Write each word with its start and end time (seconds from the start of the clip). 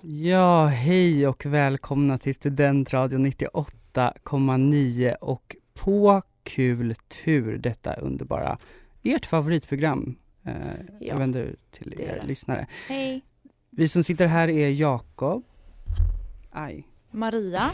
Ja, 0.00 0.66
hej 0.66 1.26
och 1.26 1.46
välkomna 1.46 2.18
till 2.18 2.34
Studentradion 2.34 3.26
98,9 3.26 5.14
och 5.14 5.56
på 5.74 6.22
kul 6.42 6.94
tur 7.24 7.58
detta 7.58 7.94
underbara, 7.94 8.58
ert 9.02 9.26
favoritprogram. 9.26 10.16
Eh, 10.44 10.52
Ja, 11.00 11.06
jag 11.06 11.16
vänder 11.18 11.56
till 11.70 11.92
er 12.00 12.18
det. 12.20 12.26
lyssnare. 12.26 12.66
Hej! 12.88 13.22
Vi 13.70 13.88
som 13.88 14.02
sitter 14.02 14.26
här 14.26 14.48
är 14.48 14.68
Jakob. 14.68 15.44
Aj. 16.50 16.86
Maria. 17.10 17.70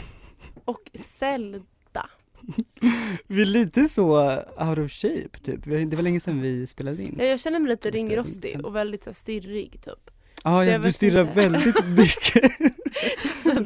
Och 0.65 0.91
Zelda. 0.93 2.09
Vi 3.27 3.41
är 3.41 3.45
lite 3.45 3.85
så 3.85 4.35
out 4.57 4.79
of 4.79 4.91
shape 4.91 5.39
typ. 5.43 5.63
Det 5.65 5.95
var 5.95 6.01
länge 6.01 6.19
sedan 6.19 6.41
vi 6.41 6.67
spelade 6.67 7.03
in. 7.03 7.15
Ja, 7.19 7.25
jag 7.25 7.39
känner 7.39 7.59
mig 7.59 7.69
lite 7.69 7.89
ringrostig 7.91 8.65
och 8.65 8.75
väldigt 8.75 9.03
så 9.03 9.13
stirrig 9.13 9.71
typ. 9.83 10.09
Ja, 10.43 10.65
jag, 10.65 10.73
jag 10.73 10.81
du 10.81 10.91
stirrar 10.91 11.21
inte. 11.21 11.33
väldigt 11.33 11.85
mycket 11.97 12.51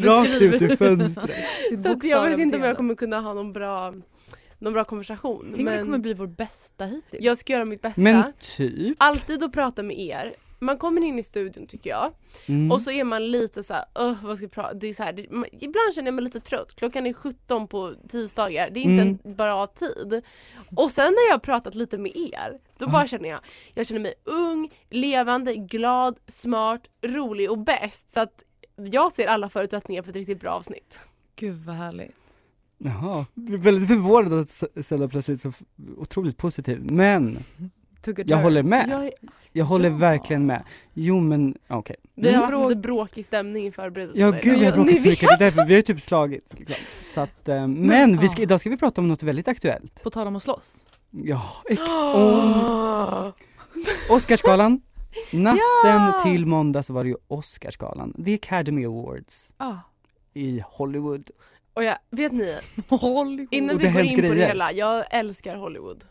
rakt 0.06 0.42
ut 0.42 0.62
ur 0.62 0.76
fönstret. 0.76 1.36
Så 1.84 2.08
jag 2.08 2.30
vet 2.30 2.40
inte 2.40 2.58
om 2.58 2.64
jag 2.64 2.78
kommer 2.78 2.96
kunna 2.96 3.20
ha 3.20 3.34
någon 3.34 3.54
bra, 3.54 3.94
någon 4.64 4.74
bra 4.74 4.84
konversation. 4.84 5.42
Tänk 5.56 5.58
om 5.60 5.66
det 5.66 5.72
men 5.72 5.86
kommer 5.86 5.98
bli 5.98 6.14
vår 6.14 6.28
bästa 6.28 6.86
hittills. 6.86 7.24
jag 7.24 7.38
ska 7.38 7.54
göra 7.54 7.66
mitt 7.66 7.82
bästa. 7.82 8.02
Men 8.02 8.24
typ. 8.58 8.96
Alltid 9.00 9.44
att 9.44 9.52
prata 9.54 9.84
med 9.84 10.00
er. 10.00 10.34
Man 10.60 10.78
kommer 10.78 11.02
in 11.04 11.20
i 11.20 11.24
studion 11.24 11.68
tycker 11.68 11.90
jag 11.90 12.14
Mm. 12.48 12.72
och 12.72 12.82
så 12.82 12.92
är 12.92 13.04
man 13.04 13.32
lite 13.32 13.64
så 13.64 13.74
här, 13.74 13.86
"Åh, 13.96 14.16
vad 14.26 14.38
ska 14.38 14.44
jag 14.44 14.52
prata? 14.52 14.74
Det 14.74 14.88
är 14.88 14.94
så 14.94 15.04
här, 15.04 15.14
det, 15.14 15.32
man, 15.32 15.46
ibland 15.52 15.94
känner 15.96 16.08
jag 16.08 16.14
mig 16.14 16.24
lite 16.24 16.40
trött. 16.40 16.76
Klockan 16.76 17.06
är 17.08 17.14
17 17.14 17.68
på 17.68 17.94
tisdagar. 18.10 18.70
Det 18.70 18.80
är 18.80 18.82
inte 18.82 19.02
Mm. 19.02 19.20
en 19.24 19.36
bra 19.36 19.68
tid. 19.68 20.22
Och 20.76 20.92
sen 20.92 21.14
när 21.14 21.28
jag 21.28 21.34
har 21.34 21.40
pratat 21.40 21.76
lite 21.76 21.98
med 21.98 22.12
er, 22.16 22.60
då 22.78 22.88
bara 22.90 23.08
känner 23.08 23.30
jag, 23.30 23.40
jag 23.74 23.88
känner 23.88 24.02
mig 24.02 24.14
ung, 24.24 24.70
levande, 24.90 25.56
glad, 25.56 26.20
smart, 26.28 26.82
rolig 27.02 27.52
och 27.52 27.58
bäst. 27.58 28.10
Så 28.12 28.20
att 28.20 28.44
jag 28.76 29.12
ser 29.12 29.28
alla 29.28 29.50
förutsättningar 29.50 30.02
för 30.04 30.10
ett 30.10 30.16
riktigt 30.16 30.40
bra 30.40 30.52
avsnitt. 30.52 31.00
Gud 31.36 31.56
vad 31.66 31.76
härligt. 31.76 32.16
Jaha, 32.86 33.26
väldigt 33.36 33.88
förvånad 33.90 34.34
att 34.34 34.50
S- 34.50 34.88
Zelda 34.88 35.08
plötsligt 35.08 35.42
så 35.42 35.52
otroligt 35.98 36.38
positiv. 36.38 36.92
Men 36.92 37.40
jag 38.26 38.38
håller 38.38 38.64
med. 38.64 38.90
Jag, 38.90 39.12
Jag 39.56 39.66
håller 39.66 39.90
Ja. 39.90 39.96
verkligen 39.96 40.46
med. 40.46 40.64
Jo 40.94 41.20
men 41.20 41.56
okej. 41.68 41.96
vi 42.16 42.34
har 42.34 42.44
Mm. 42.44 42.54
haft 42.62 42.70
lite 42.70 42.82
bråkig 42.82 43.26
stämning 43.26 43.68
i 43.68 43.72
förberedelserna. 43.72 44.26
Ja 44.36 44.40
gud 44.44 44.60
vi 44.60 44.66
har 44.66 44.72
bråkat 44.72 45.02
så 45.02 45.08
mycket, 45.10 45.28
det 45.30 45.34
är 45.34 45.38
därför 45.38 45.66
vi 45.66 45.76
har 45.76 45.82
typ 45.82 46.02
slagit. 46.02 46.54
Liksom. 46.58 46.76
Så 47.14 47.22
att, 47.22 47.50
eh, 47.50 47.68
men 47.68 48.20
vi 48.20 48.28
ska, 48.28 48.42
idag 48.42 48.60
ska 48.60 48.70
vi 48.70 48.78
prata 48.78 49.02
om 49.02 49.08
något 49.08 49.24
väldigt 49.24 49.48
aktuellt. 49.48 50.04
På 50.04 50.10
tal 50.10 50.28
om 50.28 50.36
att 50.36 50.44
slåss. 50.44 50.86
Ja, 51.12 51.42
ex 51.70 51.82
om 52.16 53.32
Oscarsgalan. 54.10 54.82
Natten 55.34 55.60
Ja! 55.82 56.22
till 56.26 56.46
måndag 56.46 56.84
så 56.84 56.94
var 56.94 57.04
det 57.04 57.10
ju 57.10 57.16
Oscarsgalan, 57.28 58.24
The 58.26 58.36
Academy 58.36 58.86
Awards 58.86 59.50
Ah. 59.58 59.74
i 60.34 60.62
Hollywood. 60.66 61.30
Och 61.74 61.84
jag, 61.84 61.98
vet 62.10 62.32
ni, 62.32 62.58
Hollywood. 62.90 63.48
innan 63.54 63.76
Och 63.76 63.84
vi 63.84 63.88
går 63.92 64.02
in 64.02 64.16
på 64.16 64.22
det 64.22 64.28
grejer. 64.28 64.48
hela, 64.48 64.72
jag 64.72 65.06
älskar 65.10 65.56
Hollywood. 65.56 66.04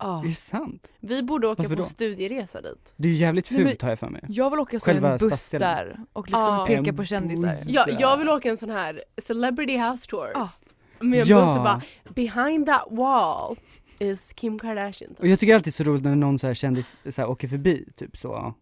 Ah. 0.00 0.20
Är 0.20 0.24
det 0.26 0.34
sant? 0.34 0.86
Vi 1.00 1.22
borde 1.22 1.48
åka 1.48 1.62
Varför 1.62 1.76
på 1.76 1.82
då? 1.82 1.88
studieresa 1.88 2.60
dit. 2.60 2.92
Det 2.96 3.08
är 3.08 3.12
jävligt 3.12 3.50
Nej, 3.50 3.64
fult 3.66 3.82
har 3.82 3.88
jag 3.88 3.98
för 3.98 4.08
mig. 4.08 4.22
Jag 4.28 4.50
vill 4.50 4.60
åka 4.60 4.80
så 4.80 4.84
Själva 4.86 5.10
en 5.12 5.18
buss 5.18 5.28
stadsdelen. 5.32 5.68
där 5.76 6.00
och 6.12 6.26
liksom 6.26 6.42
Ah. 6.42 6.66
peka 6.66 6.92
på 6.92 7.04
kändisar. 7.04 7.48
buss. 7.48 7.64
Jag, 7.98 8.16
vill 8.16 8.28
åka 8.28 8.50
en 8.50 8.56
sån 8.56 8.70
här 8.70 9.02
celebrity 9.22 9.76
house 9.78 10.06
tours. 10.06 10.30
Ah. 10.34 10.48
Med 11.00 11.20
en 11.20 11.26
Ja. 11.26 11.40
buss 11.46 11.56
och 11.56 11.62
bara 11.62 11.82
behind 12.14 12.66
that 12.66 12.84
wall 12.90 13.56
is 13.98 14.32
Kim 14.32 14.58
Kardashian. 14.58 15.14
Och 15.18 15.26
jag 15.26 15.38
tycker 15.38 15.54
alltid 15.54 15.74
så 15.74 15.82
roligt 15.84 16.04
när 16.04 16.16
någon 16.16 16.38
så 16.38 16.46
här 16.46 16.54
kändis 16.54 16.98
så 17.10 17.20
här, 17.22 17.28
åker 17.30 17.48
förbi, 17.48 17.88
typ 17.96 18.16
så 18.16 18.54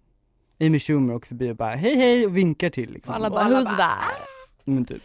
Amy 0.60 0.78
Schumer 0.78 1.14
åker 1.14 1.26
förbi 1.28 1.50
och 1.50 1.56
bara 1.56 1.74
hej 1.74 1.96
hej 1.96 2.26
och 2.26 2.36
vinkar 2.36 2.70
till 2.70 2.90
liksom. 2.92 3.10
Och 3.12 3.16
alla 3.16 3.26
Och 3.26 3.32
bara 3.34 3.44
alla 3.44 3.60
who's 3.60 3.64
bara, 3.64 3.76
that? 3.76 4.26
Men 4.68 4.84
typ, 4.84 5.02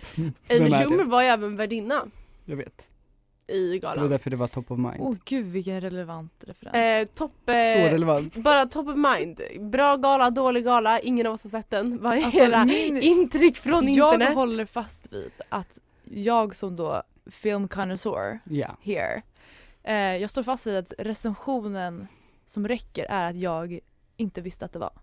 Amy? 0.49 0.71
Schumer 0.71 1.03
var 1.03 1.21
ju 1.21 1.27
även 1.27 1.55
värdinna 1.55 2.05
jag 2.45 2.55
vet. 2.55 2.91
i 3.47 3.79
Det 3.79 3.87
var 3.87 3.95
galan. 3.95 4.09
därför 4.09 4.29
det 4.29 4.35
var 4.35 4.47
top 4.47 4.71
of 4.71 4.77
mind. 4.77 4.95
Åh 4.99 5.15
gud 5.25 5.45
vilken 5.45 5.81
relevant 5.81 6.43
referens. 6.47 6.75
Eh, 6.75 7.15
topp, 7.17 7.33
så 7.45 7.51
eh, 7.51 7.91
relevant. 7.91 8.35
bara 8.35 8.65
top 8.65 8.87
of 8.87 8.95
mind. 8.95 9.41
Bra 9.59 9.95
gala, 9.97 10.29
dålig 10.29 10.63
gala, 10.63 10.99
ingen 10.99 11.27
av 11.27 11.33
oss 11.33 11.43
har 11.43 11.49
sett 11.49 11.69
den. 11.69 12.01
Vad 12.01 12.17
är 12.17 12.23
Alltså, 12.25 12.43
era 12.43 12.65
min- 12.65 13.01
intryck 13.01 13.57
från 13.57 13.93
jag 13.93 14.13
internet? 14.13 14.35
håller 14.35 14.65
fast 14.65 15.13
vid 15.13 15.31
att 15.49 15.79
jag 16.03 16.55
som 16.55 16.75
då 16.75 17.03
film 17.25 17.67
connoisseur 17.67 18.39
Ja. 18.45 18.77
here, 18.81 19.21
eh, 19.83 19.95
jag 19.95 20.29
står 20.29 20.43
fast 20.43 20.67
vid 20.67 20.75
att 20.77 20.93
recensionen 20.97 22.07
som 22.45 22.67
räcker 22.67 23.05
är 23.09 23.29
att 23.29 23.35
jag 23.35 23.79
inte 24.17 24.41
visste 24.41 24.65
att 24.65 24.73
det 24.73 24.79
var. 24.79 24.93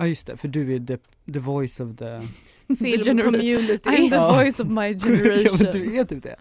Ja 0.00 0.06
just 0.06 0.26
det, 0.26 0.36
för 0.36 0.48
du 0.48 0.74
är 0.74 0.80
the, 0.86 0.96
the 1.32 1.38
voice 1.38 1.80
of 1.80 1.96
the... 1.96 2.20
Film 2.78 3.02
gener- 3.02 3.22
community. 3.24 3.90
I'm 3.90 4.08
the 4.10 4.14
Ja. 4.16 4.32
voice 4.42 4.60
of 4.60 4.68
my 4.68 4.86
ja 4.92 4.98
generation. 5.00 5.58
men 5.62 5.72
du 5.72 5.98
är 5.98 6.04
typ 6.04 6.22
det. 6.22 6.36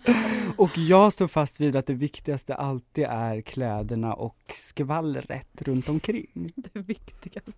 Och 0.57 0.77
jag 0.77 1.13
står 1.13 1.27
fast 1.27 1.59
vid 1.59 1.75
att 1.75 1.85
det 1.85 1.93
viktigaste 1.93 2.55
alltid 2.55 3.03
är 3.09 3.41
kläderna 3.41 4.13
och 4.13 4.37
skvallret 4.53 5.47
runt 5.61 5.89
omkring. 5.89 6.27
det 6.55 6.79
viktigaste. 6.79 7.51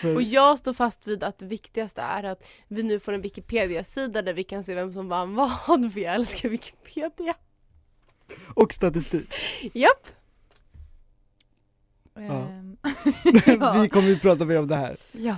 För, 0.00 0.14
Och 0.14 0.22
jag 0.22 0.58
står 0.58 0.72
fast 0.72 1.06
vid 1.06 1.22
att 1.24 1.38
det 1.38 1.46
viktigaste 1.46 2.00
är 2.02 2.22
att 2.24 2.46
vi 2.68 2.82
nu 2.82 3.00
får 3.00 3.12
en 3.12 3.20
Wikipedia-sida 3.20 4.22
där 4.22 4.34
vi 4.34 4.44
kan 4.44 4.64
se 4.64 4.74
vem 4.74 4.92
som 4.92 5.08
vann 5.08 5.34
vad, 5.34 5.92
för 5.92 6.00
jag 6.00 6.14
älskar 6.14 6.48
Wikipedia. 6.48 7.34
och 8.54 8.72
statistik. 8.72 9.28
Japp! 9.72 10.06
Ehm, 12.16 12.62
Vi 12.65 12.65
ja. 13.46 13.88
kommer 13.88 14.08
ju 14.08 14.18
prata 14.18 14.44
mer 14.44 14.58
om 14.58 14.66
det 14.66 14.76
här. 14.76 14.96
ja. 15.12 15.36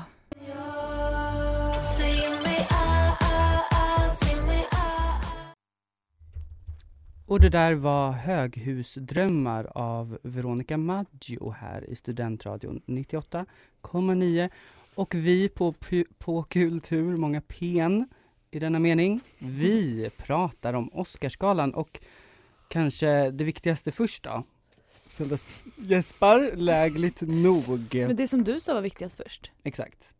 Och 7.29 7.41
det 7.41 7.49
där 7.49 7.75
var 7.75 8.13
Höghusdrömmar 8.13 9.69
av 9.75 10.19
Veronica 10.23 10.77
Maggio 10.77 11.51
här 11.51 11.91
i 11.91 11.97
Studentradion 11.97 12.81
98,9. 12.87 14.51
Och 14.95 15.15
vi 15.15 15.49
på, 15.49 15.75
på 16.19 16.43
Kultur, 16.43 17.17
många 17.17 17.41
pen 17.41 18.09
i 18.51 18.59
denna 18.59 18.79
mening, 18.79 19.21
vi 19.39 20.11
pratar 20.17 20.75
om 20.75 20.89
Oscarsgalan 20.93 21.75
och 21.75 22.01
kanske 22.69 23.31
det 23.31 23.45
viktigaste 23.45 23.93
först 23.93 24.23
då. 24.23 24.45
Zelda 25.09 25.37
gäspar 25.77 26.51
lägligt 26.57 27.21
nog. 27.21 27.65
Men 27.95 28.17
det 28.17 28.29
som 28.29 28.45
du 28.45 28.61
sa 28.61 28.75
var 28.75 28.81
viktigast 28.81 29.21
först. 29.25 29.51
Exakt. 29.65 30.15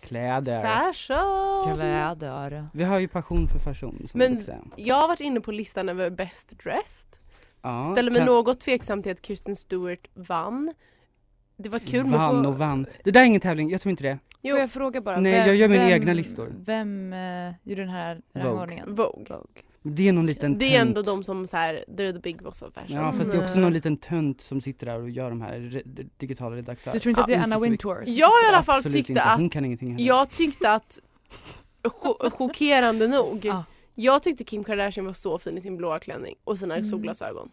Kläder. 0.00 0.62
Fashion! 0.62 1.74
Kläder. 1.74 2.66
Vi 2.72 2.84
har 2.84 2.98
ju 2.98 3.08
passion 3.08 3.48
för 3.48 3.58
fashion 3.58 4.06
som 4.10 4.18
Men- 4.18 4.42
jag 4.76 4.96
har 4.96 5.08
varit 5.08 5.20
inne 5.20 5.40
på 5.40 5.52
listan 5.52 5.88
över 5.88 6.10
best 6.10 6.58
dressed. 6.64 7.08
Ja, 7.62 7.92
Ställer 7.92 8.10
mig 8.10 8.20
kan- 8.20 8.26
något 8.26 8.60
tveksam 8.60 9.02
till 9.02 9.12
att 9.12 9.22
Kristen 9.22 9.56
Stewart 9.56 10.08
vann. 10.14 10.74
Det 11.56 11.68
var 11.68 11.78
kul 11.78 12.02
men 12.04 12.12
vann 12.12 12.42
få- 12.44 12.48
och 12.50 12.58
vann. 12.58 12.86
Det 13.04 13.10
där 13.10 13.20
är 13.20 13.24
ingen 13.24 13.40
tävling, 13.40 13.70
jag 13.70 13.80
tror 13.80 13.90
inte 13.90 14.02
det. 14.02 14.18
Jo, 14.42 14.52
Får 14.52 14.60
jag 14.60 14.70
fråga 14.70 15.00
bara? 15.00 15.20
Nej, 15.20 15.32
jag 15.46 15.56
gör 15.56 15.68
mina 15.68 15.82
vem, 15.84 15.92
egna 15.92 16.12
listor. 16.12 16.54
Vem 16.64 17.12
eh, 17.12 17.52
gjorde 17.62 17.82
den 17.82 17.88
här 17.88 18.14
Vogue. 18.34 18.48
rangordningen? 18.48 18.94
Vogue. 18.94 19.24
Vogue. 19.28 19.62
Det 19.88 20.08
är 20.08 20.12
någon 20.12 20.26
liten 20.26 20.58
Det 20.58 20.64
är 20.64 20.78
tönt. 20.78 20.88
ändå 20.88 21.02
de 21.02 21.24
som 21.24 21.46
så 21.46 21.56
här, 21.56 21.84
they're 21.88 22.12
the 22.12 22.18
big 22.18 22.42
boss 22.42 22.62
of 22.62 22.74
fashion. 22.74 22.96
Ja 22.96 23.12
fast 23.12 23.30
det 23.32 23.36
är 23.38 23.42
också 23.44 23.58
någon 23.58 23.72
liten 23.72 23.96
tönt 23.96 24.40
som 24.40 24.60
sitter 24.60 24.86
där 24.86 25.00
och 25.02 25.10
gör 25.10 25.30
de 25.30 25.40
här 25.40 25.54
re- 25.58 26.08
digitala 26.16 26.56
redaktörer. 26.56 26.94
Du 26.94 27.00
tror 27.00 27.10
inte 27.10 27.20
att 27.20 27.26
det 27.26 27.32
är 27.32 27.36
Ja, 27.38 27.42
Anna. 27.42 27.58
Wintour? 27.58 28.02
Jag 28.06 28.30
i 28.44 28.48
alla 28.48 28.62
fall 28.62 28.76
Absolut 28.76 28.92
tyckte 28.94 29.12
inte. 29.12 29.22
att- 29.22 29.38
Hon 29.40 29.48
kan 29.50 29.64
ingenting 29.64 29.92
heller. 29.92 30.06
Jag 30.06 30.30
tyckte 30.30 30.72
att, 30.72 30.98
cho- 31.82 32.30
chockerande 32.38 33.08
nog, 33.08 33.44
Ja. 33.44 33.64
jag 33.94 34.22
tyckte 34.22 34.44
Kim 34.44 34.64
Kardashian 34.64 35.06
var 35.06 35.12
så 35.12 35.38
fin 35.38 35.58
i 35.58 35.60
sin 35.60 35.76
blåa 35.76 35.98
klänning 35.98 36.34
och 36.44 36.58
sina 36.58 36.74
Mm. 36.74 36.84
solglasögon. 36.84 37.50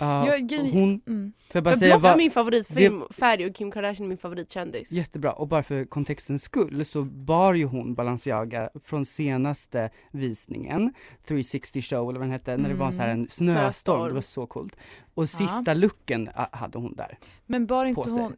Ja, 0.00 0.36
Jag- 0.36 0.58
hon, 0.72 1.00
Mm. 1.06 1.32
jag 1.52 1.64
bara 1.64 1.70
För 1.74 1.78
säga, 1.78 1.98
blått 1.98 2.12
är 2.12 2.16
min 2.16 2.30
favoritfärg 2.30 3.46
och 3.46 3.54
Kim 3.54 3.70
Kardashian 3.70 4.04
är 4.04 4.08
min 4.08 4.18
favoritkändis. 4.18 4.92
jättebra 4.92 5.32
och 5.32 5.48
bara 5.48 5.62
för 5.62 5.84
kontextens 5.84 6.42
skull 6.42 6.84
så 6.84 7.04
bar 7.04 7.54
ju 7.54 7.64
hon 7.64 7.94
Balenciaga 7.94 8.70
från 8.84 9.04
senaste 9.06 9.90
visningen 10.10 10.94
360 11.24 11.82
show 11.82 12.08
eller 12.10 12.18
vad 12.18 12.28
den 12.28 12.32
hette, 12.32 12.56
när 12.56 12.68
det 12.68 12.74
var 12.74 12.90
så 12.90 13.02
här 13.02 13.08
en 13.08 13.28
snöstorm, 13.28 13.56
Snöstorm. 13.64 14.08
det 14.08 14.14
var 14.14 14.20
så 14.20 14.46
coolt. 14.46 14.76
Och 15.14 15.28
sista 15.28 15.74
looken 15.74 16.28
ah, 16.34 16.56
hade 16.56 16.78
hon 16.78 16.94
där. 16.94 17.18
Men 17.46 17.66
bara 17.66 17.82
På 17.82 17.88
inte 17.88 18.10
hon. 18.10 18.36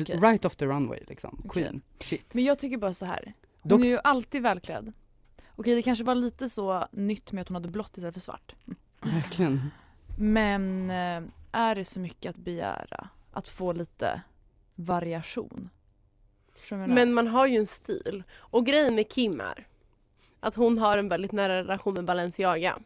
Okej. 0.00 0.18
Right 0.20 0.44
off 0.44 0.56
the 0.56 0.66
runway 0.66 1.00
liksom, 1.08 1.40
Okej. 1.44 1.62
queen, 1.62 1.80
shit. 1.98 2.34
Men 2.34 2.44
jag 2.44 2.58
tycker 2.58 2.78
bara 2.78 2.94
så 2.94 3.06
här. 3.06 3.32
Hon 3.62 3.70
Dock- 3.70 3.80
är 3.84 3.88
ju 3.88 3.98
alltid 4.04 4.42
välklädd. 4.42 4.92
Okej 5.56 5.74
det 5.74 5.82
kanske 5.82 6.04
var 6.04 6.14
lite 6.14 6.50
så 6.50 6.84
nytt 6.92 7.32
med 7.32 7.42
att 7.42 7.48
hon 7.48 7.54
hade 7.54 7.68
blått 7.68 7.96
istället 7.96 8.14
för 8.14 8.20
svart. 8.20 8.54
Verkligen. 9.02 9.70
Men 10.16 10.90
eh, 10.90 11.22
är 11.52 11.74
det 11.74 11.84
så 11.84 12.00
mycket 12.00 12.30
att 12.30 12.36
begära? 12.36 13.08
Att 13.32 13.48
få 13.48 13.72
lite 13.72 14.20
variation? 14.74 15.70
Men 16.70 17.14
man 17.14 17.26
har 17.26 17.46
ju 17.46 17.56
en 17.56 17.66
stil. 17.66 18.22
Och 18.36 18.66
grejen 18.66 18.94
med 18.94 19.08
Kim 19.08 19.40
är 19.40 19.66
att 20.40 20.54
hon 20.54 20.78
har 20.78 20.98
en 20.98 21.08
väldigt 21.08 21.32
nära 21.32 21.56
relation 21.58 21.94
med 21.94 22.04
Balenciaga. 22.04 22.78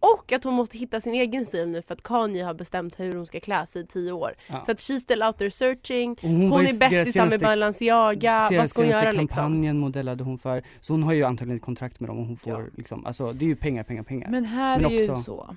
Och 0.00 0.32
att 0.32 0.44
hon 0.44 0.54
måste 0.54 0.78
hitta 0.78 1.00
sin 1.00 1.14
egen 1.14 1.46
stil 1.46 1.68
nu 1.68 1.82
för 1.82 1.94
att 1.94 2.02
Kanye 2.02 2.44
har 2.44 2.54
bestämt 2.54 3.00
hur 3.00 3.12
hon 3.12 3.26
ska 3.26 3.40
klä 3.40 3.66
sig 3.66 3.82
i 3.82 3.86
tio 3.86 4.12
år. 4.12 4.34
Ja. 4.46 4.62
Så 4.64 4.72
att 4.72 4.78
she's 4.78 4.98
still 4.98 5.22
out 5.22 5.38
there 5.38 5.50
searching. 5.50 6.10
Och 6.12 6.18
hon, 6.22 6.50
Hon, 6.50 6.62
ju 6.62 6.68
är 6.68 6.78
bästisar 6.78 7.26
med 7.30 7.40
Balenciaga. 7.40 8.48
Vad 8.52 8.70
ska 8.70 8.82
hon 8.82 8.90
göra 8.90 9.10
liksom? 9.10 9.28
kampanjen 9.28 9.78
modellade 9.78 10.24
hon 10.24 10.38
för, 10.38 10.62
så 10.80 10.92
hon 10.92 11.02
har 11.02 11.12
ju 11.12 11.24
antagligen 11.24 11.56
ett 11.56 11.62
kontrakt 11.64 12.00
med 12.00 12.10
dem 12.10 12.18
och 12.18 12.26
hon 12.26 12.36
får 12.36 12.52
Ja. 12.52 12.66
liksom, 12.76 13.06
alltså 13.06 13.32
det 13.32 13.44
är 13.44 13.46
ju 13.48 13.56
pengar, 13.56 13.82
pengar, 13.82 14.02
pengar. 14.02 14.28
Men 14.30 14.44
här 14.44 14.80
Men 14.80 14.90
är 14.90 14.94
ju 15.00 15.10
också- 15.10 15.22
så. 15.22 15.56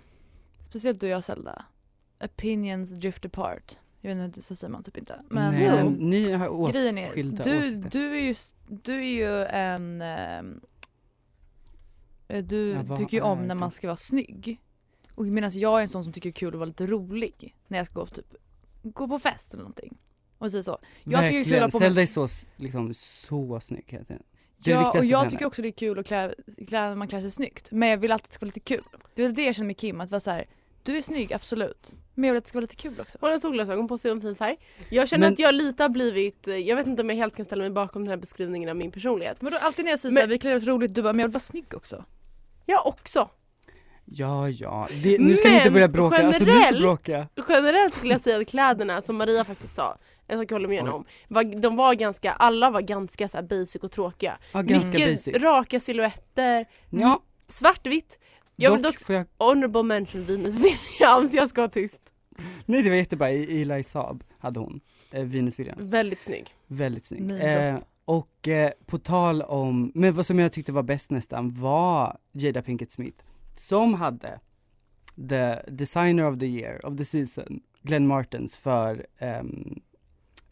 Speciellt 0.70 1.00
du 1.00 1.06
och 1.06 1.12
jag 1.12 1.24
Zelda. 1.24 1.66
Opinions 2.20 2.92
drift 2.92 3.26
apart. 3.26 3.78
Jag 4.02 4.16
vet 4.16 4.26
inte, 4.26 4.42
så 4.42 4.56
säger 4.56 4.72
man 4.72 4.84
typ 4.84 4.98
inte. 4.98 5.22
Men, 5.30 5.54
Nej, 5.54 5.70
men 5.70 5.94
ni 5.94 6.32
har 6.32 6.72
grejen 6.72 6.98
är, 6.98 7.14
du, 7.16 7.22
åsikter. 7.22 7.90
du 7.92 8.18
är 8.18 8.22
ju, 8.22 8.36
du 8.68 8.94
är 8.94 9.00
ju 9.00 9.44
en... 9.44 10.02
eh, 10.02 10.44
du 12.44 12.70
Ja, 12.70 12.84
vad 12.86 12.98
tycker 12.98 13.18
ju 13.18 13.24
om 13.24 13.48
när 13.48 13.56
man 13.56 13.72
ska 13.72 13.88
vara 13.88 13.98
snygg. 13.98 14.62
Och 15.16 15.26
medan 15.26 15.52
jag 15.54 15.78
är 15.78 15.82
en 15.82 15.90
sån 15.90 16.04
som 16.04 16.14
tycker 16.14 16.30
det 16.30 16.32
är 16.32 16.40
kul 16.40 16.54
att 16.54 16.60
vara 16.60 16.66
lite 16.66 16.88
rolig. 16.88 17.56
När 17.68 17.78
jag 17.78 17.88
ska 17.88 18.00
gå, 18.00 18.08
typ, 18.08 18.36
gå 18.84 19.08
på 19.08 19.20
fest 19.20 19.54
eller 19.54 19.64
någonting. 19.64 19.98
Och 20.38 20.52
säga 20.52 20.64
så. 20.64 20.78
Jag 21.04 21.22
tycker 21.22 21.34
det 21.34 21.40
är 21.40 21.44
kul 21.44 21.52
Verkligen, 21.52 21.64
att 21.64 21.72
på 21.72 21.80
Zelda 21.80 22.02
är 22.02 22.06
så, 22.06 22.28
liksom, 22.56 22.94
så 22.94 23.60
snygg 23.60 23.86
hela 23.88 24.06
tiden. 24.06 24.24
Ja, 24.64 25.00
och 25.00 25.06
jag 25.06 25.30
tycker 25.30 25.46
också 25.46 25.62
det 25.62 25.68
är 25.68 25.72
kul 25.72 26.00
att 26.00 26.08
klä, 26.08 26.34
klä, 26.68 26.96
man 26.96 27.08
klär 27.08 27.22
sig 27.22 27.32
snyggt. 27.32 27.72
Men 27.72 27.90
jag 27.90 27.98
vill 27.98 28.12
alltid 28.12 28.26
att 28.26 28.30
det 28.30 28.36
ska 28.36 28.46
vara 28.46 28.48
lite 28.48 28.60
kul. 28.60 28.84
Det 29.16 29.22
är 29.22 29.28
väl 29.28 29.36
det 29.36 29.44
jag 29.44 29.56
känner 29.56 29.68
med 29.68 29.78
Kim, 29.78 30.02
att 30.02 30.12
vara 30.12 30.20
så 30.20 30.32
här, 30.32 30.46
du 30.88 30.98
är 30.98 31.02
snygg 31.02 31.34
absolut. 31.34 31.92
Men 32.14 32.24
jag 32.28 32.34
vill 32.34 32.38
att 32.38 32.44
det 32.44 32.50
ska 32.50 32.58
vara 32.58 32.62
lite 32.62 32.76
kul 32.76 33.00
också. 33.02 33.18
Hon 33.22 33.30
har 33.30 33.40
solglasögon 33.40 33.88
på 33.88 33.98
sig 33.98 34.12
och 34.12 34.18
en 34.18 34.22
fin 34.22 34.36
färg. 34.36 34.58
Jag 34.90 35.08
känner 35.08 35.26
Men- 35.28 35.34
att 35.34 35.40
jag 35.40 35.56
lite 35.56 35.84
har 35.84 35.90
blivit, 35.90 36.48
jag 36.66 36.76
vet 36.76 36.88
inte 36.88 37.02
om 37.02 37.10
jag 37.10 37.16
helt 37.18 37.36
kan 37.36 37.46
ställa 37.46 37.62
mig 37.62 37.70
bakom 37.72 38.02
den 38.04 38.10
här 38.10 38.18
beskrivningen 38.18 38.70
av 38.70 38.76
min 38.76 38.92
personlighet. 38.92 39.42
Men 39.42 39.52
då 39.52 39.58
alltid 39.58 39.86
när 39.86 39.92
jag 39.92 40.00
säger 40.00 40.14
Men- 40.14 40.18
såhär, 40.22 40.28
vi 40.28 40.38
klär 40.38 40.56
oss 40.56 40.64
roligt, 40.64 40.94
du 40.96 41.02
bara, 41.02 41.14
men 41.14 41.20
jag 41.20 41.28
vill 41.28 41.34
vara 41.34 41.40
snygg 41.40 41.74
också. 41.74 42.06
Jag 42.66 42.88
också. 42.88 43.30
Ja, 44.06 44.50
ja. 44.50 44.88
Det, 45.04 45.18
nu 45.20 45.36
ska 45.36 45.48
ni 45.50 45.54
inte 45.56 45.66
Men 45.66 45.74
börja 45.74 45.88
bråka, 45.88 46.16
alltså 46.28 46.44
ni 46.44 46.50
är 46.50 46.54
så 46.54 46.60
generellt- 46.60 46.78
bråkiga. 46.82 47.28
Generellt 47.50 47.94
skulle 47.94 48.14
jag 48.14 48.22
säga 48.22 48.40
att 48.40 48.48
kläderna, 48.48 49.02
som 49.02 49.18
Maria 49.18 49.44
faktiskt 49.46 49.76
sa, 49.76 49.98
en 50.28 50.40
sak 50.40 50.52
jag 50.52 50.56
håller 50.56 50.68
med 50.68 50.78
henne 50.78 50.92
om, 50.92 51.06
var, 51.28 51.44
de 51.44 51.76
var 51.76 51.94
ganska, 51.94 52.32
alla 52.32 52.70
var 52.70 52.82
ganska 52.82 53.28
så 53.28 53.38
här 53.38 53.44
basic 53.44 53.84
och 53.84 53.92
tråkiga. 53.92 54.38
Ja, 54.52 54.62
ganska 54.62 54.90
Mycket 54.92 55.12
basic. 55.12 55.36
raka 55.44 55.80
silhuetter, 55.80 56.66
Ja, 56.90 57.22
svartvitt. 57.48 58.20
Jag 58.60 58.72
vill 58.72 58.82
dock, 58.82 59.00
dock 59.08 59.10
jag... 59.10 59.26
honorable 59.48 59.84
mention 59.84 60.24
Venus 60.24 60.56
Williams, 60.56 61.34
jag 61.34 61.50
ska 61.50 61.62
vara 61.62 61.72
tyst. 61.72 62.02
Nej 62.66 62.82
det 62.82 62.90
var 62.90 62.98
jättebra, 62.98 63.32
I- 63.32 63.62
Eli 63.62 63.84
Saab 63.84 64.24
hade 64.40 64.60
hon, 64.60 64.80
eh, 65.12 65.24
Venus 65.24 65.60
Williams. 65.60 65.82
Väldigt 65.82 66.22
snygg. 66.22 66.56
Väldigt 66.68 67.06
snygg. 67.06 67.32
Eh, 67.44 67.78
och 68.06 68.48
eh, 68.48 68.72
på 68.86 68.98
tal 69.00 69.42
om, 69.42 69.92
men 69.96 70.14
vad 70.14 70.26
som 70.26 70.40
jag 70.40 70.52
tyckte 70.52 70.72
var 70.72 70.84
bäst 70.84 71.12
nästan 71.12 71.54
var 71.62 72.18
Jada 72.32 72.62
Pinkett 72.62 72.92
Smith 72.92 73.24
som 73.56 73.94
hade 73.94 74.40
the 75.30 75.56
designer 75.72 76.24
of 76.34 76.40
the 76.40 76.46
year, 76.46 76.86
of 76.86 76.98
the 76.98 77.06
season, 77.06 77.60
Glenn 77.82 78.08
Martens 78.08 78.56
för 78.58 79.06
eh, 79.18 79.44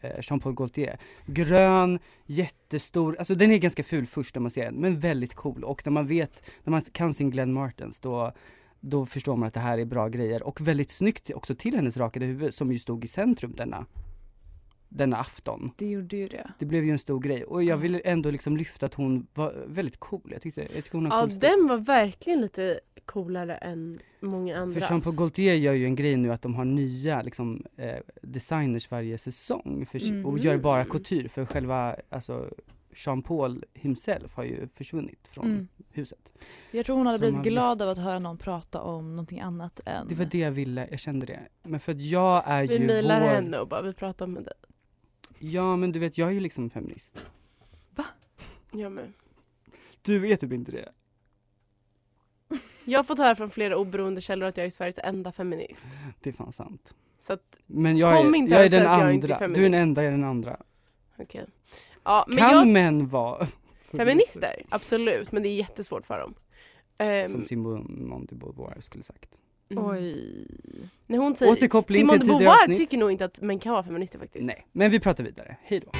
Eh, 0.06 0.20
Jean-Paul 0.22 0.54
Gaultier. 0.54 0.98
Grön, 1.26 1.98
jättestor, 2.26 3.16
alltså 3.18 3.34
den 3.34 3.52
är 3.52 3.58
ganska 3.58 3.82
ful 3.82 4.06
först 4.06 4.34
när 4.34 4.42
man 4.42 4.50
ser 4.50 4.64
den, 4.64 4.74
men 4.74 5.00
väldigt 5.00 5.34
cool. 5.34 5.64
Och 5.64 5.86
när 5.86 5.92
man 5.92 6.06
vet, 6.06 6.42
när 6.64 6.70
man 6.70 6.80
kan 6.80 7.14
sin 7.14 7.30
Glenn 7.30 7.52
Martens 7.52 8.00
då 8.00 8.32
då 8.80 9.06
förstår 9.06 9.36
man 9.36 9.46
att 9.46 9.54
det 9.54 9.60
här 9.60 9.78
är 9.78 9.84
bra 9.84 10.08
grejer. 10.08 10.42
Och 10.42 10.60
väldigt 10.60 10.90
snyggt 10.90 11.30
också 11.34 11.54
till 11.54 11.74
hennes 11.74 11.96
rakade 11.96 12.26
huvud 12.26 12.54
som 12.54 12.72
ju 12.72 12.78
stod 12.78 13.04
i 13.04 13.08
centrum 13.08 13.52
denna, 13.56 13.86
denna 14.88 15.16
afton. 15.16 15.70
Det 15.76 15.86
gjorde 15.90 16.16
ju 16.16 16.26
det. 16.26 16.50
Det 16.58 16.64
blev 16.66 16.84
ju 16.84 16.90
en 16.90 16.98
stor 16.98 17.20
grej 17.20 17.44
och 17.44 17.62
jag 17.62 17.76
Ja. 17.76 17.80
vill 17.80 18.00
ändå 18.04 18.30
liksom 18.30 18.56
lyfta 18.56 18.86
att 18.86 18.94
hon 18.94 19.26
var 19.34 19.64
väldigt 19.66 19.96
cool. 20.00 20.28
Jag 20.32 20.42
tyckte, 20.42 20.60
jag 20.60 20.70
tyckte 20.70 20.96
hon 20.96 21.06
har 21.10 21.18
Ja 21.18 21.26
cool 21.26 21.38
den 21.38 21.66
var 21.66 21.78
verkligen 21.78 22.40
lite 22.40 22.80
coolare 23.04 23.56
än 23.56 23.98
många 24.20 24.58
andra. 24.58 24.80
För 24.80 24.88
Jean-Paul 24.92 25.14
Gaultier 25.16 25.54
gör 25.54 25.72
ju 25.72 25.84
en 25.84 25.94
grej 25.94 26.16
nu 26.16 26.32
att 26.32 26.42
de 26.42 26.54
har 26.54 26.64
nya 26.64 27.22
liksom, 27.22 27.64
eh, 27.76 27.96
designers 28.22 28.90
varje 28.90 29.18
säsong 29.18 29.86
för, 29.90 29.98
si- 29.98 30.22
och 30.24 30.38
gör 30.38 30.58
bara 30.58 30.84
couture 30.84 31.28
för 31.28 31.44
själva, 31.44 31.96
alltså 32.08 32.50
Jean-Paul 32.94 33.64
himself 33.74 34.34
har 34.34 34.44
ju 34.44 34.68
försvunnit 34.74 35.28
från 35.28 35.44
Mm. 35.46 35.68
huset. 35.90 36.18
Jag 36.70 36.86
tror 36.86 36.96
hon 36.96 37.06
hade 37.06 37.18
blivit 37.18 37.42
glad 37.42 37.82
av 37.82 37.88
att 37.88 37.98
höra 37.98 38.18
någon 38.18 38.38
prata 38.38 38.80
om 38.80 39.10
någonting 39.10 39.40
annat 39.40 39.80
än... 39.86 40.08
Det 40.08 40.14
var 40.14 40.24
det 40.24 40.38
jag 40.38 40.50
ville, 40.50 40.88
jag 40.90 41.00
kände 41.00 41.26
det. 41.26 41.40
Men 41.62 41.80
för 41.80 41.92
att 41.92 42.00
jag 42.00 42.42
är 42.46 42.66
Vi 42.66 42.78
ju 42.78 42.86
mejlar 42.86 43.20
vår... 43.20 43.28
henne 43.28 43.58
och 43.58 43.68
bara 43.68 43.82
vi 43.82 43.92
pratar 43.92 44.26
med 44.26 44.44
dig. 44.44 44.52
Ja 45.38 45.76
men 45.76 45.92
du 45.92 45.98
vet 45.98 46.18
jag 46.18 46.28
är 46.28 46.32
ju 46.32 46.40
liksom 46.40 46.70
feminist. 46.70 47.26
Jag 48.72 48.92
med. 48.92 49.12
Du 50.02 50.18
vet 50.18 50.40
typ 50.40 50.52
inte 50.52 50.72
det. 50.72 50.92
Jag 52.84 52.98
har 52.98 53.04
fått 53.04 53.18
höra 53.18 53.34
från 53.34 53.50
flera 53.50 53.76
oberoende 53.76 54.20
källor 54.20 54.48
att 54.48 54.56
jag 54.56 54.66
är 54.66 54.70
Sveriges 54.70 54.98
enda 54.98 55.32
feminist. 55.32 55.86
Det 56.20 56.30
är 56.30 56.34
fan 56.34 56.52
sant. 56.52 56.94
Så 57.18 57.32
att, 57.32 57.58
Men 57.66 57.96
jag 57.96 58.16
Kom 58.16 58.34
är, 58.34 58.38
inte 58.38 58.54
jag 58.54 58.64
är 58.64 58.70
den 58.70 58.86
att 58.86 59.00
jag 59.00 59.14
inte 59.14 59.26
är 59.26 59.32
andra. 59.42 59.48
Du 59.48 59.60
är 59.60 59.70
den 59.70 59.80
enda, 59.80 60.02
jag 60.02 60.08
är 60.08 60.16
den 60.16 60.24
andra. 60.24 60.56
okej. 61.18 61.46
Ja 62.04 62.24
men 62.28 62.38
kan 62.38 62.50
jag, 62.50 62.66
män 62.68 63.08
vara 63.08 63.46
feminister, 63.80 64.62
absolut 64.68 65.32
men 65.32 65.42
det 65.42 65.48
är 65.48 65.54
jättesvårt 65.56 66.06
för 66.06 66.18
dem. 66.18 66.34
Ehm, 66.98 67.28
Som 67.28 67.42
Simone 67.42 68.26
de 68.26 68.36
Beauvoir 68.38 68.80
skulle 68.80 69.04
sagt. 69.04 69.30
Mm. 69.70 69.84
Oj. 69.84 70.46
När 71.06 71.18
hon 71.18 71.36
säger, 71.36 71.52
Återkoppling 71.52 71.98
Simone 72.00 72.18
till 72.18 72.28
Beauvoir 72.28 72.46
avsnitt. 72.62 72.78
tycker 72.78 72.98
nog 72.98 73.10
inte 73.12 73.24
att 73.24 73.40
män 73.40 73.58
kan 73.58 73.72
vara 73.72 73.82
feminister 73.82 74.18
faktiskt. 74.18 74.46
Nej, 74.46 74.66
men 74.72 74.90
vi 74.90 75.00
pratar 75.00 75.24
vidare. 75.24 75.56
Hej 75.62 75.80
då. 75.80 75.90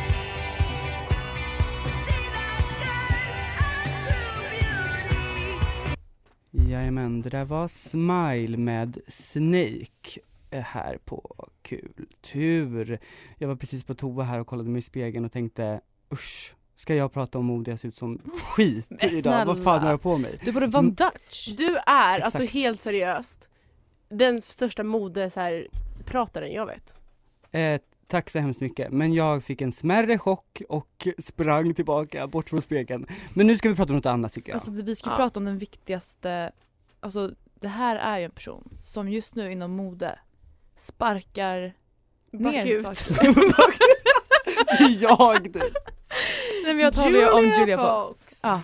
Jajamän, 6.51 7.23
det 7.23 7.31
där 7.31 7.45
var 7.45 7.69
Smile 7.69 8.57
med 8.57 8.99
Snake 9.09 10.21
eh, 10.51 10.61
här 10.63 10.99
på 11.05 11.49
Kultur. 11.63 12.99
Jag 13.39 13.49
var 13.49 13.57
precis 13.57 13.85
på 13.85 13.95
toa 13.95 14.25
här 14.25 14.41
och 14.41 14.47
kollade 14.47 14.71
mig 14.71 14.79
i 14.79 14.83
spegeln 14.83 15.25
och 15.25 15.33
tänkte 15.33 15.81
usch, 16.13 16.55
ska 16.77 16.95
jag 16.95 17.13
prata 17.13 17.39
om 17.39 17.45
mode? 17.47 17.71
Jag 17.71 17.81
ser 17.81 17.89
ut 17.89 17.97
som 17.97 18.21
skit 18.45 18.89
idag. 19.13 19.47
Vad 19.47 19.63
fan 19.65 19.83
har 19.83 19.91
jag 19.91 20.03
på 20.03 20.19
mig? 20.19 20.39
Du 20.45 20.53
borde 20.53 20.67
vara 20.67 20.79
en 20.79 20.85
Mm. 20.85 20.95
Dutch. 20.95 21.49
Du 21.49 21.77
är, 21.87 22.21
alltså 22.21 22.43
Exakt. 22.43 22.53
helt 22.55 22.83
seriöst, 22.83 23.49
den 24.09 24.41
största 24.41 24.83
mode 24.83 25.31
så 25.31 25.41
här, 25.41 25.69
prataren 26.05 26.53
jag 26.53 26.67
vet. 26.67 26.95
Eh, 27.51 27.81
tack 28.07 28.31
så 28.31 28.39
hemskt 28.39 28.61
mycket, 28.61 28.93
men 28.93 29.13
jag 29.15 29.45
fick 29.45 29.61
en 29.61 29.73
smärre 29.73 30.19
chock 30.19 30.63
och 30.69 31.09
sprang 31.19 31.75
tillbaka 31.75 32.27
bort 32.27 32.51
från 32.51 32.63
spegeln. 32.63 33.07
Men 33.35 33.47
nu 33.47 33.57
ska 33.57 33.69
vi 33.69 33.75
prata 33.77 33.93
om 33.93 33.97
något 33.97 34.07
annat 34.07 34.33
tycker 34.33 34.49
jag. 34.51 34.55
Alltså 34.57 34.71
vi 34.71 34.97
ska 34.97 35.11
Ja. 35.11 35.17
prata 35.17 35.41
om 35.41 35.45
den 35.45 35.59
viktigaste, 35.59 36.53
alltså 37.01 37.31
det 37.61 37.69
här 37.69 37.97
är 37.97 38.19
ju 38.19 38.25
en 38.25 38.31
person 38.31 38.79
som 38.83 39.09
just 39.09 39.35
nu 39.35 39.53
inom 39.53 39.71
mode 39.71 40.19
sparkar 40.77 41.73
ner 42.31 42.83
Bakut. 42.83 42.99
saker. 42.99 43.25
det 44.79 44.85
är 44.85 45.03
jag 45.03 45.53
det. 45.53 45.59
Nej 46.65 46.75
men 46.75 46.79
jag 46.79 46.95
talar 46.95 47.19
ju 47.19 47.31
om 47.31 47.45
Julia 47.45 47.79
Fox. 47.79 48.21
Fox. 48.21 48.41
Ja. 48.43 48.61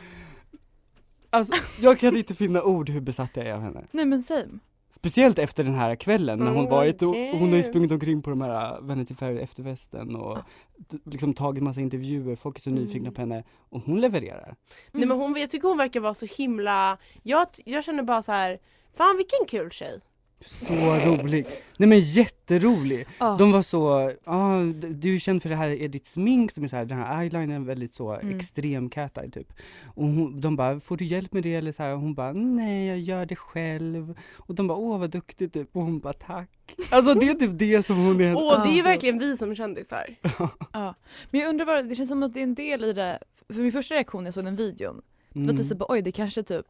Alltså, 1.31 1.53
jag 1.81 1.99
kan 1.99 2.17
inte 2.17 2.35
finna 2.35 2.63
ord 2.63 2.89
hur 2.91 3.01
besatt 3.01 3.31
jag 3.35 3.47
är 3.47 3.53
av 3.55 3.61
henne. 3.61 3.85
Nej 3.91 4.05
men 4.05 4.23
same. 4.23 4.59
Speciellt 5.03 5.39
efter 5.39 5.65
den 5.65 5.75
här 5.75 5.95
kvällen 5.97 6.39
när 6.39 6.51
hon 6.53 6.67
Oh, 6.67 6.71
varit 6.71 7.03
och 7.03 7.15
hon 7.15 7.49
har 7.51 7.57
ju 7.57 7.63
sprungit 7.63 7.93
omkring 7.93 8.23
på 8.23 8.31
de 8.31 8.41
här 8.41 8.75
äh, 8.77 8.81
Vanity 8.81 9.15
Fair 9.15 9.37
efterfesten 9.39 10.17
och 10.17 10.39
d- 10.77 10.99
liksom 11.05 11.35
tagit 11.35 11.63
massa 11.63 11.81
intervjuer, 11.81 12.37
folk 12.37 12.57
är 12.59 12.61
så 12.63 12.71
nyfikna 12.71 12.99
Mm. 13.09 13.15
på 13.15 13.21
henne 13.21 13.45
och 13.71 13.81
hon 13.85 14.01
levererar. 14.01 14.55
Nej 14.93 15.07
men 15.07 15.17
hon, 15.21 15.37
jag 15.37 15.51
tycker 15.51 15.69
hon 15.69 15.79
verkar 15.79 16.01
vara 16.01 16.15
så 16.15 16.27
himla, 16.39 16.99
jag, 17.23 17.47
jag 17.65 17.85
känner 17.85 18.03
bara 18.03 18.23
så 18.23 18.33
här. 18.33 18.59
fan 18.95 19.17
vilken 19.17 19.47
kul 19.49 19.71
tjej. 19.71 20.01
Så 20.45 20.75
rolig! 20.75 21.47
Nej 21.77 21.89
men 21.89 22.01
jätterolig! 22.01 23.07
Ja. 23.19 23.37
De 23.39 23.53
var 23.53 23.63
så, 23.63 24.13
ah, 24.25 24.59
du 24.91 25.15
är 25.15 25.19
känd 25.19 25.43
för 25.43 25.49
det 25.49 25.57
här, 25.57 25.71
är 25.71 25.89
ditt 25.89 26.07
smink 26.07 26.53
som 26.53 26.65
är 26.65 26.69
så 26.69 26.77
här, 26.77 26.85
den 26.85 26.99
här 26.99 27.21
eyelinern 27.23 27.65
väldigt 27.67 27.95
så 27.95 28.13
Mm. 28.13 28.37
extrem 28.37 28.91
cat 28.91 29.19
eye 29.19 29.31
typ. 29.31 29.53
Och 29.95 30.05
hon, 30.07 30.41
de 30.41 30.57
bara, 30.57 30.81
får 30.81 30.97
du 30.97 31.05
hjälp 31.05 31.33
med 31.33 31.43
det 31.43 31.55
eller 31.55 31.73
så 31.73 31.83
här? 31.83 31.95
Och 31.95 32.01
hon 32.01 32.15
bara, 32.15 32.33
nej 32.33 32.87
jag 32.87 32.99
gör 32.99 33.27
det 33.27 33.37
själv. 33.37 34.15
Och 34.37 34.55
de 34.55 34.67
bara, 34.67 34.79
åh 34.79 34.99
vad 34.99 35.11
duktig 35.11 35.53
typ. 35.53 35.77
Och 35.77 35.83
hon 35.83 35.99
bara, 36.01 36.13
tack. 36.13 36.51
Alltså 36.91 37.15
det 37.15 37.29
är 37.29 37.35
typ 37.35 37.51
det 37.59 37.87
som 37.87 37.97
hon 37.97 38.21
är. 38.21 38.35
Åh 38.37 38.41
det 38.43 38.69
är 38.69 38.73
ju 38.73 38.73
alltså, 38.73 38.89
verkligen 38.89 39.19
vi 39.19 39.37
som 39.37 39.55
kändisar. 39.57 40.07
Ja. 40.73 40.95
Men 41.31 41.41
jag 41.41 41.49
undrar 41.49 41.67
vad, 41.67 41.89
det 41.89 41.95
känns 41.95 42.09
som 42.09 42.23
att 42.23 42.35
det 42.35 42.41
är 42.41 42.45
en 42.45 42.55
del 42.55 42.85
i 42.85 42.93
det, 42.93 43.19
för 43.49 43.61
min 43.63 43.73
första 43.73 43.95
reaktion 43.95 44.23
när 44.23 44.29
jag 44.29 44.35
såg 44.35 44.45
den 44.45 44.57
videon 44.57 45.03
var 45.35 45.43
Mm. 45.43 45.57
typ 45.57 45.67
så 45.67 45.75
bara, 45.75 45.87
oj 45.93 46.03
det 46.03 46.13
kanske 46.13 46.43
typ 46.43 46.67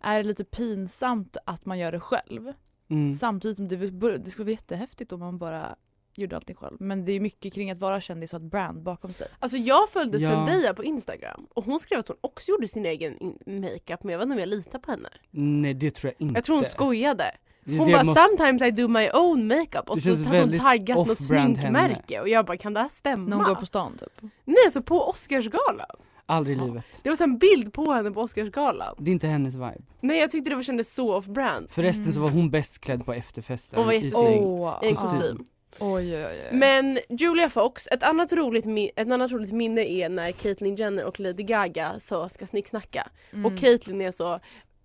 är 0.00 0.22
lite 0.22 0.44
pinsamt 0.44 1.36
att 1.46 1.66
man 1.66 1.78
gör 1.78 1.92
det 1.92 2.00
själv. 2.00 2.52
Mm. 2.90 3.12
Samtidigt 3.14 3.56
som 3.56 3.68
det, 3.68 3.76
det 4.18 4.30
skulle 4.30 4.44
vara 4.44 4.50
jättehäftigt 4.52 5.12
om 5.12 5.20
man 5.20 5.38
bara 5.38 5.76
gjorde 6.14 6.36
allting 6.36 6.56
själv. 6.56 6.76
Men 6.80 7.04
det 7.04 7.12
är 7.12 7.20
mycket 7.20 7.52
kring 7.54 7.70
att 7.70 7.78
vara 7.78 8.00
kändis 8.00 8.32
och 8.32 8.40
ha 8.40 8.46
ett 8.46 8.50
brand 8.50 8.82
bakom 8.82 9.10
sig. 9.10 9.26
Alltså 9.38 9.56
jag 9.56 9.88
följde 9.88 10.18
Ja. 10.18 10.30
Zendaya 10.30 10.74
på 10.74 10.84
Instagram 10.84 11.46
och 11.54 11.64
hon 11.64 11.80
skrev 11.80 11.98
att 11.98 12.08
hon 12.08 12.16
också 12.20 12.50
gjorde 12.50 12.68
sin 12.68 12.86
egen 12.86 13.12
makeup 13.46 14.02
men 14.04 14.12
jag 14.12 14.18
vet 14.18 14.22
inte 14.22 14.32
om 14.34 14.38
jag 14.38 14.48
litar 14.48 14.78
på 14.78 14.90
henne. 14.90 15.08
Nej 15.30 15.74
det 15.74 15.90
tror 15.90 16.12
jag 16.18 16.26
inte. 16.26 16.38
Jag 16.38 16.44
tror 16.44 16.56
hon 16.56 16.64
skojade. 16.64 17.24
Det- 17.64 17.78
Hon 17.78 17.86
det 17.86 17.92
bara 17.92 18.04
måste- 18.04 18.20
sometimes 18.28 18.62
I 18.62 18.70
do 18.70 18.88
my 18.88 19.08
own 19.14 19.46
makeup 19.46 19.90
och 19.90 19.96
Det 19.96 20.02
så 20.02 20.08
känns 20.08 20.18
hade 20.24 20.38
hon 20.38 20.40
väldigt 20.40 20.60
taggat 20.60 20.96
något 20.96 21.08
off-brand 21.20 21.56
sminkmärke 21.58 22.20
och 22.20 22.28
jag 22.28 22.46
bara 22.46 22.56
kan 22.56 22.74
det 22.74 22.80
här 22.80 22.88
stämma? 22.88 23.28
När 23.28 23.36
hon 23.36 23.44
går 23.44 23.54
på 23.54 23.66
stan 23.66 23.96
typ. 23.98 24.30
Nej 24.44 24.70
så 24.70 24.82
på 24.82 25.08
Oscarsgalan. 25.08 25.86
Aldrig 26.30 26.56
i 26.56 26.60
livet. 26.64 26.84
Det 27.02 27.08
var 27.08 27.16
så 27.16 27.24
en 27.24 27.38
bild 27.38 27.72
på 27.72 27.92
henne 27.92 28.10
på 28.10 28.20
Oscarsgalan. 28.20 28.94
Det 28.98 29.10
är 29.10 29.12
inte 29.12 29.26
hennes 29.26 29.54
vibe. 29.54 29.82
Nej 30.00 30.18
jag 30.18 30.30
tyckte 30.30 30.50
det 30.50 30.56
var, 30.56 30.62
kändes 30.62 30.94
så 30.94 31.14
off-brand. 31.14 31.70
Förresten 31.70 32.12
så 32.12 32.18
Mm. 32.18 32.22
var 32.22 32.30
hon 32.30 32.50
bäst 32.50 32.78
klädd 32.80 33.04
på 33.06 33.12
efterfesten. 33.12 33.76
Hon 33.78 33.86
var 33.86 33.92
i 33.92 33.96
jättesnygg. 33.96 34.28
sin- 34.28 34.44
en 34.82 34.94
ja. 34.94 34.94
kostym. 34.94 35.44
Oj, 35.80 36.16
oj, 36.16 36.24
oj. 36.26 36.48
Men 36.58 36.98
Julia 37.08 37.50
Fox, 37.50 37.86
ett 37.90 38.02
annat, 38.02 38.32
roligt, 38.32 38.92
ett 38.96 39.10
annat 39.10 39.30
roligt 39.30 39.52
minne 39.52 39.80
är 39.84 40.08
när 40.08 40.32
Caitlyn 40.32 40.76
Jenner 40.76 41.04
och 41.04 41.20
Lady 41.20 41.42
Gaga 41.42 42.00
så 42.00 42.28
ska 42.28 42.46
snicksnacka. 42.46 43.08
Mm. 43.32 43.46
Och 43.46 43.58
Caitlyn 43.58 44.00
är 44.00 44.10
så, 44.12 44.40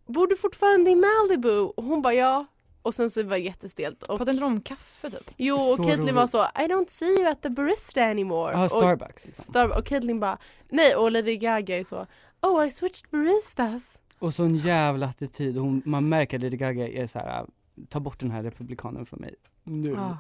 bor 0.08 0.28
du 0.28 0.36
fortfarande 0.38 0.92
i 0.92 0.96
Malibu? 0.96 1.60
Och 1.60 1.84
hon 1.84 2.02
bara 2.02 2.14
ja. 2.14 2.46
Och 2.84 2.96
sen 2.96 3.10
så 3.10 3.24
var 3.24 3.30
det 3.38 3.44
jättestelt. 3.44 4.04
Och, 4.04 4.18
Pratade 4.18 4.32
inte 4.32 4.46
om 4.46 4.62
kaffe 4.62 5.10
typ? 5.10 5.32
jo, 5.38 5.60
Så 5.60 5.80
och 5.80 5.86
Caitlyn 5.88 6.16
var 6.16 6.28
så, 6.28 6.44
I 6.44 6.68
don't 6.68 6.88
see 6.88 7.06
you 7.06 7.28
at 7.28 7.42
the 7.42 7.50
barista 7.50 8.04
anymore. 8.04 8.52
Ja, 8.54 8.64
och, 8.64 8.72
Starbucks 8.72 9.26
liksom. 9.26 9.72
Och 9.78 9.86
Caitlyn 9.86 10.20
bara, 10.20 10.38
nej 10.70 10.96
och 10.96 11.12
Lady 11.12 11.38
Gaga 11.38 11.78
är 11.80 11.84
så, 11.84 12.08
oh 12.42 12.68
I 12.68 12.72
switched 12.72 13.10
baristas. 13.12 14.00
Och 14.20 14.34
så 14.34 14.44
en 14.44 14.56
jävla 14.56 15.06
attityd. 15.06 15.58
Hon, 15.58 15.82
man 15.86 16.10
märker 16.10 16.38
att 16.38 16.44
Lady 16.44 16.58
Gaga 16.58 16.88
är 16.88 17.08
så 17.08 17.20
här. 17.20 17.46
ta 17.90 18.00
bort 18.00 18.20
den 18.20 18.32
här 18.32 18.44
republikanen 18.44 19.06
från 19.06 19.20
mig. 19.20 19.36
Nu. 19.64 19.90
Ja. 19.90 20.18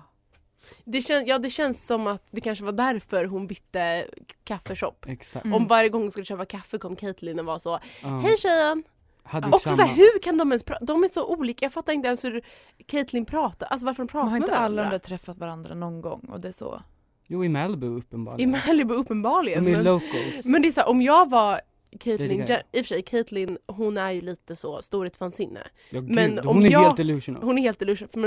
Det, 0.83 0.99
kän- 0.99 1.23
ja, 1.27 1.39
det 1.39 1.49
känns 1.49 1.85
som 1.85 2.07
att 2.07 2.23
det 2.31 2.41
kanske 2.41 2.65
var 2.65 2.71
därför 2.71 3.25
hon 3.25 3.47
bytte 3.47 4.07
kaffeshop. 4.43 5.05
Exakt. 5.07 5.45
Mm. 5.45 5.55
Om 5.61 5.67
varje 5.67 5.89
gång 5.89 6.01
hon 6.01 6.11
skulle 6.11 6.25
köpa 6.25 6.45
kaffe 6.45 6.77
kom 6.77 6.95
Caitlyn 6.95 7.39
och 7.39 7.45
var 7.45 7.59
så, 7.59 7.79
Ja. 8.03 8.07
hej 8.19 8.37
tjejen! 8.37 8.83
Hade 9.23 9.47
Också 9.47 9.69
samma- 9.69 9.77
såhär, 9.77 9.95
hur 9.95 10.19
kan 10.19 10.37
de 10.37 10.51
ens 10.51 10.63
prata? 10.63 10.85
De 10.85 11.03
är 11.03 11.07
så 11.07 11.25
olika, 11.25 11.65
jag 11.65 11.71
fattar 11.73 11.93
inte 11.93 12.07
ens 12.07 12.25
hur 12.25 12.41
Caitlyn 12.85 13.25
pratar, 13.25 13.67
alltså 13.67 13.85
varför 13.85 14.03
de 14.03 14.07
pratar 14.07 14.23
Men 14.23 14.31
har 14.31 14.39
med 14.39 14.45
inte 14.47 14.57
alla 14.57 14.75
varandra. 14.75 14.97
de 14.97 14.99
träffat 14.99 15.37
varandra 15.37 15.75
någon 15.75 16.01
gång 16.01 16.29
och 16.31 16.39
det 16.39 16.47
är 16.47 16.51
så? 16.51 16.81
Jo 17.27 17.43
i 17.45 17.49
Malibu 17.49 17.87
I 17.87 17.89
uppenbarligen. 17.89 18.51
Malibu 18.67 18.93
uppenbarligen. 18.93 19.63
De 19.65 19.71
är 19.71 19.75
Men, 19.75 19.85
locals. 19.85 20.45
men 20.45 20.61
det 20.61 20.67
är 20.67 20.71
såhär, 20.71 20.89
om 20.89 21.01
jag 21.01 21.29
var 21.29 21.51
Lady 21.51 21.97
Caitlyn, 21.99 22.41
i 22.71 22.81
och 22.81 22.85
för 22.85 22.95
sig 22.95 23.01
Caitlyn 23.03 23.57
hon 23.67 23.97
är 23.97 24.11
ju 24.11 24.21
lite 24.21 24.55
så 24.55 24.81
storhetsvansinne. 24.81 25.59
ja, 25.89 25.99
gud, 25.99 26.09
men 26.09 26.37
hon 26.37 26.47
om 26.47 26.65
är 26.65 26.71
jag- 26.71 26.83
helt 26.83 26.97
delusional. 26.97 27.43
Hon 27.43 27.57
är 27.57 27.61
helt 27.61 27.79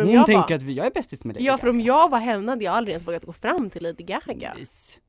om 0.03 0.07
Hon 0.07 0.15
jag 0.15 0.27
tänker 0.27 0.49
var, 0.49 0.57
att 0.57 0.63
vi, 0.63 0.73
jag 0.73 0.87
är 0.87 0.91
bästis 0.91 1.25
med 1.25 1.35
dig. 1.37 1.45
Ja 1.45 1.59
för 1.59 1.69
om 1.69 1.81
jag 1.81 2.11
var 2.11 2.19
henne 2.19 2.53
hade 2.53 2.65
jag 2.65 2.75
aldrig 2.75 2.93
ens 2.93 3.07
vågat 3.09 3.25
gå 3.25 3.33
fram 3.33 3.71
till 3.71 3.83
Lady 3.83 4.05
Gaga. 4.05 4.55
Vis. 4.57 5.01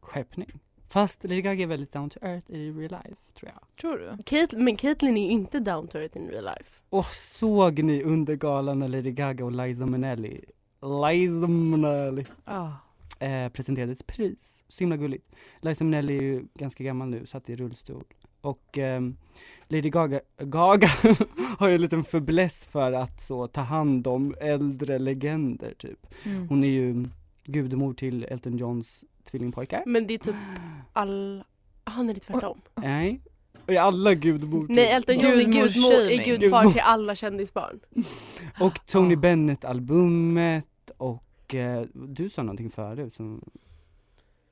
Skärpning. 0.00 0.52
Fast 0.88 1.24
Lady 1.24 1.42
Gaga 1.42 1.62
är 1.62 1.66
väldigt 1.66 1.92
down 1.92 2.10
to 2.10 2.18
earth 2.22 2.50
i 2.50 2.70
real 2.70 2.90
life 3.04 3.16
tror 3.38 3.52
jag. 3.54 3.76
Tror 3.80 3.98
du? 4.16 4.22
Kate, 4.22 4.56
men 4.56 4.76
Caitlyn 4.76 5.16
är 5.16 5.24
ju 5.26 5.30
inte 5.30 5.60
down 5.60 5.88
to 5.88 5.98
earth 5.98 6.16
in 6.16 6.28
real 6.28 6.44
life. 6.44 6.70
Och 6.90 7.06
såg 7.06 7.82
ni 7.82 8.02
under 8.02 8.34
galan 8.36 8.78
när 8.78 8.88
Lady 8.88 9.10
Gaga 9.10 9.44
och 9.44 9.52
Liza 9.52 9.86
Minnelli, 9.86 10.44
Liza 10.82 11.46
Minnelli 11.46 12.24
Ja. 12.44 12.72
eh, 13.18 13.48
presenterade 13.48 13.92
ett 13.92 14.06
pris. 14.06 14.64
Så 14.68 14.78
himla 14.80 14.96
gulligt. 14.96 15.32
Liza 15.60 15.84
Minnelli 15.84 16.16
är 16.16 16.22
ju 16.22 16.44
ganska 16.54 16.84
gammal 16.84 17.08
nu, 17.08 17.26
satt 17.26 17.50
i 17.50 17.56
rullstol. 17.56 18.04
Och 18.40 18.78
ehm, 18.78 19.16
Lady 19.68 19.90
Gaga, 19.90 20.20
Gaga 20.38 20.88
har 21.58 21.68
ju 21.68 21.74
en 21.74 21.80
liten 21.80 22.04
fäbless 22.04 22.64
för 22.64 22.92
att 22.92 23.20
så 23.20 23.46
ta 23.46 23.60
hand 23.60 24.06
om 24.06 24.34
äldre 24.40 24.98
legender 24.98 25.74
typ. 25.78 26.06
Mm. 26.24 26.48
Hon 26.48 26.64
är 26.64 26.68
ju 26.68 27.08
gudmor 27.44 27.94
till 27.94 28.24
Elton 28.24 28.56
Johns 28.56 29.04
tvillingpojkar. 29.30 29.82
Men 29.86 30.06
det 30.06 30.14
är 30.14 30.18
typ 30.18 30.34
all... 30.92 31.44
Det 31.84 31.92
är 32.12 32.14
tvärtom. 32.20 32.60
Nej. 32.74 33.20
Och 33.66 33.72
är 33.72 33.80
alla 33.80 34.14
gudmor 34.14 34.66
till 34.66 34.76
Nej 34.76 34.90
Elton 34.92 35.14
John 35.18 35.24
är, 35.32 35.36
gudmor, 35.44 35.92
är 35.92 36.24
gudfar 36.24 36.58
Gudmor. 36.62 36.72
till 36.72 36.80
alla 36.84 37.14
kändisbarn. 37.16 37.80
Och 38.60 38.86
Tony 38.86 39.14
Ah. 39.14 39.18
Bennett 39.18 39.64
albumet 39.64 40.66
och 40.96 41.54
eh, 41.54 41.84
du 41.94 42.28
sa 42.28 42.42
någonting 42.42 42.70
förut 42.70 43.14
som 43.14 43.44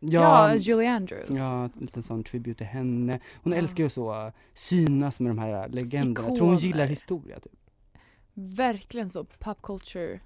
Ja, 0.01 0.55
Julie 0.55 0.91
Andrews. 0.91 1.31
Ja, 1.31 1.65
en 1.65 1.71
liten 1.81 2.03
sån 2.03 2.25
tribute 2.25 2.59
till 2.59 2.67
henne. 2.67 3.21
Hon 3.43 3.53
Ja. 3.53 3.59
älskar 3.59 3.85
ju 3.85 3.91
så 3.91 4.33
synas 4.55 5.21
med 5.21 5.31
de 5.31 5.39
här 5.39 5.69
legenderna. 5.69 6.29
Jag 6.29 6.37
tror 6.37 6.47
hon 6.47 6.57
Ikoner. 6.57 6.73
gillar 6.73 6.87
historia 6.87 7.41
typ. 7.41 7.53
Verkligen 8.35 9.11
så, 9.11 9.25
pop 9.25 9.63
culture. 9.63 10.21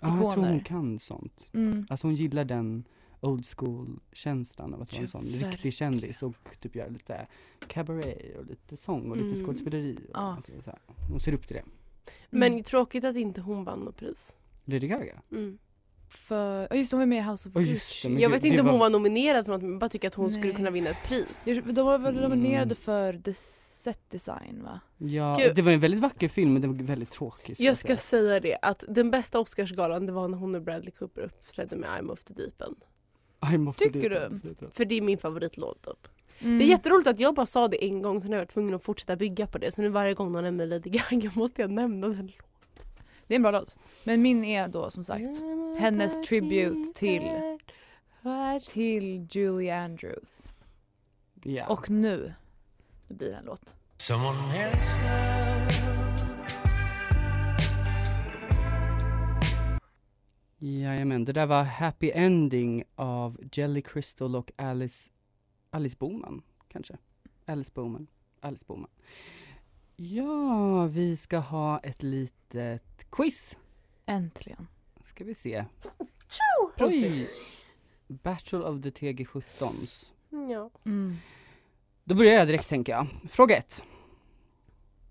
Ja, 0.00 0.08
jag 0.08 0.18
tror 0.18 0.24
hon 0.30 0.44
Ikoner. 0.44 0.64
kan 0.64 0.98
sånt. 1.00 1.46
Mm. 1.54 1.86
Alltså 1.90 2.06
hon 2.06 2.14
gillar 2.14 2.44
den 2.44 2.84
old 3.20 3.46
school 3.56 4.00
känslan 4.12 4.74
av 4.74 4.82
att 4.82 4.92
vara 4.92 5.02
en 5.02 5.08
sån 5.08 5.22
verkligen. 5.24 5.50
riktig 5.50 5.72
kändis 5.74 6.22
och 6.22 6.34
typ 6.60 6.76
göra 6.76 6.88
lite 6.88 7.26
cabaret 7.68 8.36
och 8.38 8.46
lite 8.46 8.76
sång 8.76 9.10
och 9.10 9.16
lite 9.16 9.28
Mm. 9.28 9.44
skådespeleri. 9.46 9.96
Och, 9.96 10.10
Ja. 10.14 10.34
alltså, 10.36 10.52
så 10.64 10.70
här. 10.70 10.78
Hon 11.10 11.20
ser 11.20 11.32
upp 11.34 11.46
till 11.46 11.56
det. 11.56 11.64
Men 12.30 12.52
Mm. 12.52 12.62
tråkigt 12.64 13.04
att 13.04 13.16
inte 13.16 13.40
hon 13.40 13.64
vann 13.64 13.78
något 13.80 13.96
pris. 13.96 14.36
Lady 14.64 14.88
Gaga? 14.88 15.22
Mm. 15.32 15.58
För, 16.08 16.66
ja 16.70 16.76
just 16.76 16.90
det, 16.90 16.96
hon 16.96 17.00
var 17.00 17.06
med 17.06 17.18
i 17.18 17.30
House 17.30 17.48
of 17.48 17.54
Gucci. 17.54 17.70
just 17.70 18.02
det, 18.02 18.08
men 18.08 18.22
Jag 18.22 18.30
vet 18.30 18.44
inte 18.44 18.60
om 18.60 18.66
hon 18.68 18.78
var- 18.78 18.90
nominerad 18.90 19.44
för 19.44 19.52
något 19.52 19.62
men 19.62 19.70
jag 19.70 19.80
bara 19.80 19.88
tycker 19.88 20.08
att 20.08 20.14
hon 20.14 20.30
skulle 20.30 20.46
Nej. 20.46 20.54
kunna 20.54 20.70
vinna 20.70 20.90
ett 20.90 21.02
pris. 21.04 21.44
De 21.64 21.86
var 21.86 21.98
väl 21.98 22.14
nominerade 22.14 22.62
Mm. 22.64 22.76
för 22.76 23.12
the 23.18 23.34
set 23.34 24.10
design 24.10 24.62
va? 24.64 24.80
Ja, 24.98 25.36
Gud. 25.40 25.56
det 25.56 25.62
var 25.62 25.72
en 25.72 25.80
väldigt 25.80 26.00
vacker 26.00 26.28
film 26.28 26.52
men 26.52 26.62
den 26.62 26.76
var 26.76 26.84
väldigt 26.84 27.10
tråkig. 27.10 27.56
Jag 27.58 27.76
ska 27.76 27.86
säga. 27.86 27.96
säga 27.96 28.40
det 28.40 28.58
att 28.62 28.84
den 28.88 29.10
bästa 29.10 29.40
Oscarsgalan 29.40 30.06
det 30.06 30.12
var 30.12 30.28
när 30.28 30.38
hon 30.38 30.54
och 30.54 30.62
Bradley 30.62 30.90
Cooper 30.90 31.22
uppträdde 31.22 31.76
med 31.76 31.88
I'm 31.90 32.10
off 32.10 32.24
the 32.24 32.34
deep 32.34 32.60
end. 32.60 32.84
I'm 33.52 33.68
off 33.68 33.76
the 33.76 33.84
Tycker 33.84 34.10
deep 34.10 34.40
du? 34.60 34.70
För 34.72 34.84
det 34.84 34.94
är 34.94 35.00
min 35.02 35.18
favoritlåt 35.18 35.82
typ. 35.82 36.08
Mm. 36.40 36.58
Det 36.58 36.64
är 36.64 36.68
jätteroligt 36.68 37.08
att 37.08 37.18
jag 37.20 37.34
bara 37.34 37.46
sa 37.46 37.68
det 37.68 37.84
en 37.84 38.02
gång 38.02 38.20
sen 38.20 38.30
har 38.30 38.36
jag 38.38 38.42
varit 38.44 38.52
tvungen 38.52 38.74
att 38.74 38.82
fortsätta 38.82 39.16
bygga 39.16 39.46
på 39.46 39.58
det. 39.58 39.72
Så 39.72 39.80
nu 39.82 39.88
varje 39.88 40.14
gång 40.14 40.32
någon 40.32 40.44
nämner 40.44 40.66
Lady 40.66 40.90
Gaga 40.90 41.30
måste 41.34 41.62
jag 41.62 41.70
nämna 41.70 42.08
den 42.08 42.32
Det 43.26 43.34
är 43.34 43.36
en 43.36 43.42
bra 43.42 43.50
låt. 43.50 43.76
Men 44.04 44.22
min 44.22 44.44
är 44.44 44.68
då 44.68 44.90
som 44.90 45.04
sagt 45.04 45.40
hennes 45.78 46.22
tribute 46.28 46.92
till- 46.98 47.58
till 48.72 49.26
Julie 49.30 49.74
Andrews. 49.76 50.48
Ja. 51.42 51.66
Och 51.66 51.90
nu, 51.90 52.34
nu 53.08 53.14
blir 53.16 53.28
det 53.30 53.36
en 53.36 53.44
låt. 53.44 53.74
Jajamän, 60.66 61.24
det 61.24 61.32
där 61.32 61.46
var 61.46 61.62
Happy 61.62 62.10
Ending 62.14 62.84
av 62.94 63.40
Jelly 63.52 63.82
Crystal 63.82 64.36
och 64.36 64.52
Alice, 64.56 65.10
Alice 65.70 65.96
Boman, 65.98 66.42
kanske? 66.68 66.96
Alice 67.44 67.70
Boman, 67.74 68.06
Alice 68.40 68.64
Boman. 68.68 68.90
Ja, 69.96 70.86
vi 70.86 71.16
ska 71.16 71.38
ha 71.38 71.78
ett 71.78 72.02
litet 72.02 73.10
quiz, 73.10 73.56
Äntligen. 74.06 74.66
ska 75.04 75.24
vi 75.24 75.34
se. 75.34 75.64
Oj! 76.78 77.28
Battle 78.08 78.58
of 78.58 78.82
the 78.82 78.90
TG17s. 78.90 80.06
Ja. 80.30 80.70
Mm. 80.84 81.16
Då 82.04 82.14
börjar 82.14 82.32
jag 82.32 82.46
direkt 82.46 82.68
tänker 82.68 82.92
jag. 82.92 83.06
Fråga 83.30 83.56
ett. 83.56 83.82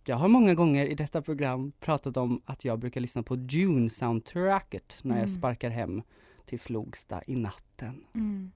Jag 0.07 0.15
har 0.15 0.27
många 0.27 0.53
gånger 0.53 0.85
i 0.85 0.95
detta 0.95 1.21
program 1.21 1.71
pratat 1.79 2.17
om 2.17 2.41
att 2.45 2.65
jag 2.65 2.79
brukar 2.79 3.01
lyssna 3.01 3.23
på 3.23 3.35
Dune 3.35 3.89
soundtracket 3.89 4.97
när 5.01 5.15
jag 5.15 5.23
Mm. 5.23 5.29
sparkar 5.35 5.69
hem 5.69 6.01
till 6.45 6.59
Flogsta 6.59 7.21
i 7.27 7.35
natten. 7.35 8.05
Mm. 8.15 8.51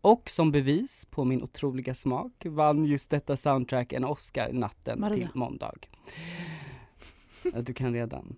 Och 0.00 0.28
som 0.30 0.52
bevis 0.52 1.04
på 1.10 1.24
min 1.24 1.42
otroliga 1.42 1.94
smak 1.94 2.32
vann 2.46 2.84
just 2.84 3.10
detta 3.10 3.36
soundtrack 3.36 3.92
en 3.92 4.04
Oscar 4.04 4.52
natten 4.52 5.00
Maria. 5.00 5.16
till 5.16 5.28
måndag. 5.38 5.74
Ja, 7.52 7.60
du 7.62 7.74
kan 7.74 7.92
redan. 7.94 8.36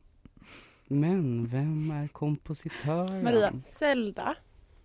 Men 0.87 1.47
vem 1.47 1.91
är 1.91 2.09
kompositören? 2.09 3.25
Maria. 3.25 3.53
Zelda. 3.65 4.35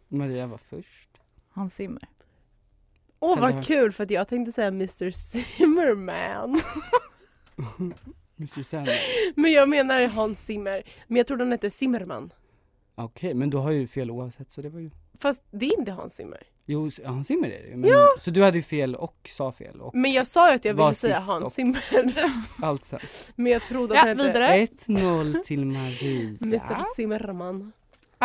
Maria 0.08 0.48
var 0.48 0.58
först. 0.58 1.10
Hans 1.50 1.76
Zimmer. 1.76 2.08
Åh 3.20 3.34
Zelda. 3.34 3.52
vad 3.52 3.66
kul 3.66 3.92
för 3.92 4.12
jag 4.12 4.28
tänkte 4.28 4.52
säga 4.52 4.68
Mr 4.68 5.12
Zimmerman. 5.12 6.62
Mr 8.38 8.64
Sandman. 8.64 8.96
Men 9.36 9.52
jag 9.52 9.70
menar 9.70 10.02
Hans 10.02 10.46
Zimmer. 10.46 10.84
Men 11.08 11.18
jag 11.18 11.28
trodde 11.28 11.44
han 11.44 11.52
hette 11.52 11.70
Zimmerman. 11.70 12.34
Okej, 12.96 13.34
men 13.34 13.50
du 13.50 13.58
har 13.58 13.72
ju 13.72 13.88
fel 13.88 14.12
oavsett 14.12 14.54
så 14.54 14.62
det 14.62 14.70
var 14.70 14.80
ju 14.80 14.92
Fast 15.20 15.44
det 15.52 15.66
är 15.66 15.80
inte 15.80 15.92
Hans 15.92 16.16
Zimmer. 16.16 16.44
Jo, 16.66 16.90
Hans 17.06 17.28
Zimmer 17.28 17.48
är 17.48 17.64
det 17.64 17.68
ju. 17.70 17.76
Men, 17.78 17.90
Så 18.20 18.32
du 18.32 18.44
hade 18.44 18.58
ju 18.58 18.64
fel 18.64 18.96
och 18.96 19.30
sa 19.32 19.52
fel 19.52 19.82
och 19.82 19.96
Men 19.96 20.12
jag 20.12 20.28
sa 20.28 20.50
ju 20.50 20.56
att 20.56 20.66
jag 20.66 20.74
Var 20.74 20.86
ville 20.86 20.96
säga 20.96 21.16
sist 21.16 21.28
Hans 21.28 21.54
Zimmer. 21.54 21.84
allt 22.62 22.86
sen. 22.86 23.00
Men 23.36 23.52
jag 23.52 23.62
trodde 23.62 23.96
Ja, 23.96 24.02
att 24.02 24.08
han 24.08 24.20
hette 24.20 24.32
vidare. 24.32 24.66
1-0 24.66 25.44
till 25.44 25.66
Maria. 25.66 26.38
Mr 26.42 26.84
Zimmerman. 26.96 27.72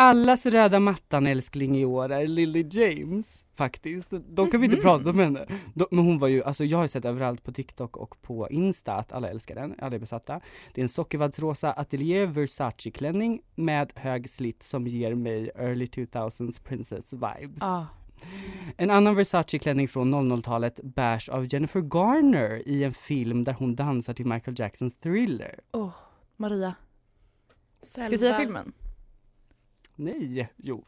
Allas 0.01 0.45
röda 0.45 0.79
mattan 0.79 1.27
älskling 1.27 1.77
i 1.77 1.85
år 1.85 2.11
är 2.11 2.27
Lily 2.27 2.67
James 2.71 3.45
faktiskt. 3.53 4.07
De 4.09 4.51
kan 4.51 4.61
vi 4.61 4.65
inte 4.65 4.77
prata 4.77 5.09
om 5.09 5.19
henne. 5.19 5.45
De, 5.73 5.85
men 5.91 6.05
hon 6.05 6.19
var 6.19 6.27
ju, 6.27 6.43
alltså 6.43 6.63
jag 6.63 6.77
har 6.77 6.87
sett 6.87 7.05
överallt 7.05 7.43
på 7.43 7.51
TikTok 7.51 7.97
och 7.97 8.21
på 8.21 8.49
Insta 8.49 8.93
att 8.93 9.11
alla 9.11 9.29
älskar 9.29 9.55
den, 9.55 9.75
alla 9.81 9.95
är 9.95 9.99
besatta. 9.99 10.41
Det 10.73 10.81
är 10.81 10.83
en 10.83 10.89
sockervaddsrosa 10.89 11.73
Atelier 11.73 12.25
Versace 12.25 12.91
klänning 12.91 13.41
med 13.55 13.91
hög 13.95 14.29
slitt 14.29 14.63
som 14.63 14.87
ger 14.87 15.15
mig 15.15 15.51
early 15.55 15.85
2000s 15.85 16.63
princess 16.63 17.13
vibes. 17.13 17.61
Ah. 17.61 17.85
En 18.77 18.89
annan 18.89 19.15
Versace 19.15 19.59
klänning 19.59 19.87
från 19.87 20.15
00-talet 20.15 20.79
bärs 20.83 21.29
av 21.29 21.53
Jennifer 21.53 21.81
Garner 21.81 22.67
i 22.67 22.83
en 22.83 22.93
film 22.93 23.43
där 23.43 23.53
hon 23.53 23.75
dansar 23.75 24.13
till 24.13 24.25
Michael 24.25 24.59
Jacksons 24.59 24.97
Thriller. 24.97 25.59
Oh, 25.73 25.93
Maria. 26.37 26.75
Ska 27.81 28.01
jag 28.01 28.19
säga 28.19 28.37
filmen? 28.37 28.73
Nej, 30.01 30.47
jo, 30.57 30.85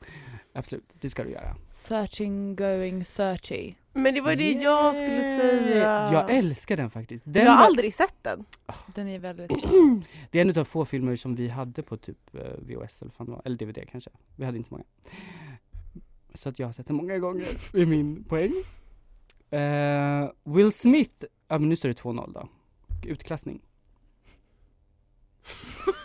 absolut, 0.54 0.84
det 1.02 1.10
ska 1.10 1.24
du 1.24 1.30
göra. 1.30 1.56
13 1.88 2.56
going 2.56 3.04
30. 3.06 3.76
Men 3.94 4.14
det 4.14 4.22
var 4.22 4.36
det 4.36 4.52
jag 4.52 4.96
skulle 4.96 5.22
säga. 5.22 6.10
Jag 6.12 6.30
älskar 6.32 6.78
den 6.78 6.90
faktiskt. 6.90 7.24
Den 7.28 7.44
jag 7.46 7.52
har 7.52 7.58
var- 7.60 7.66
aldrig 7.66 7.94
sett 7.94 8.16
den. 8.22 8.46
Den 8.96 9.08
är 9.08 9.20
väldigt 9.20 9.52
Det 10.32 10.40
är 10.40 10.50
en 10.50 10.60
av 10.60 10.64
få 10.64 10.86
filmer 10.86 11.16
som 11.16 11.36
vi 11.36 11.48
hade 11.50 11.84
på 11.84 11.98
typ 11.98 12.36
eh, 12.36 12.42
VHS 12.42 13.02
eller, 13.02 13.12
fan 13.12 13.42
eller 13.46 13.58
DVD 13.58 13.80
kanske. 13.92 14.10
Vi 14.36 14.46
hade 14.46 14.58
inte 14.58 14.70
så 14.70 14.74
många. 14.76 14.86
Så 16.34 16.50
att 16.50 16.60
jag 16.60 16.68
har 16.68 16.74
sett 16.74 16.88
den 16.88 16.96
många 16.96 17.20
gånger, 17.20 17.48
är 17.74 17.86
min 17.86 18.24
poäng. 18.24 18.54
Eh, 19.50 20.30
Will 20.44 20.72
Smith, 20.74 21.26
ja 21.48 21.60
men 21.60 21.70
nu 21.70 21.76
står 21.76 21.90
det 21.90 22.02
2-0 22.02 22.34
då. 22.34 22.48
Utklassning. 23.10 23.62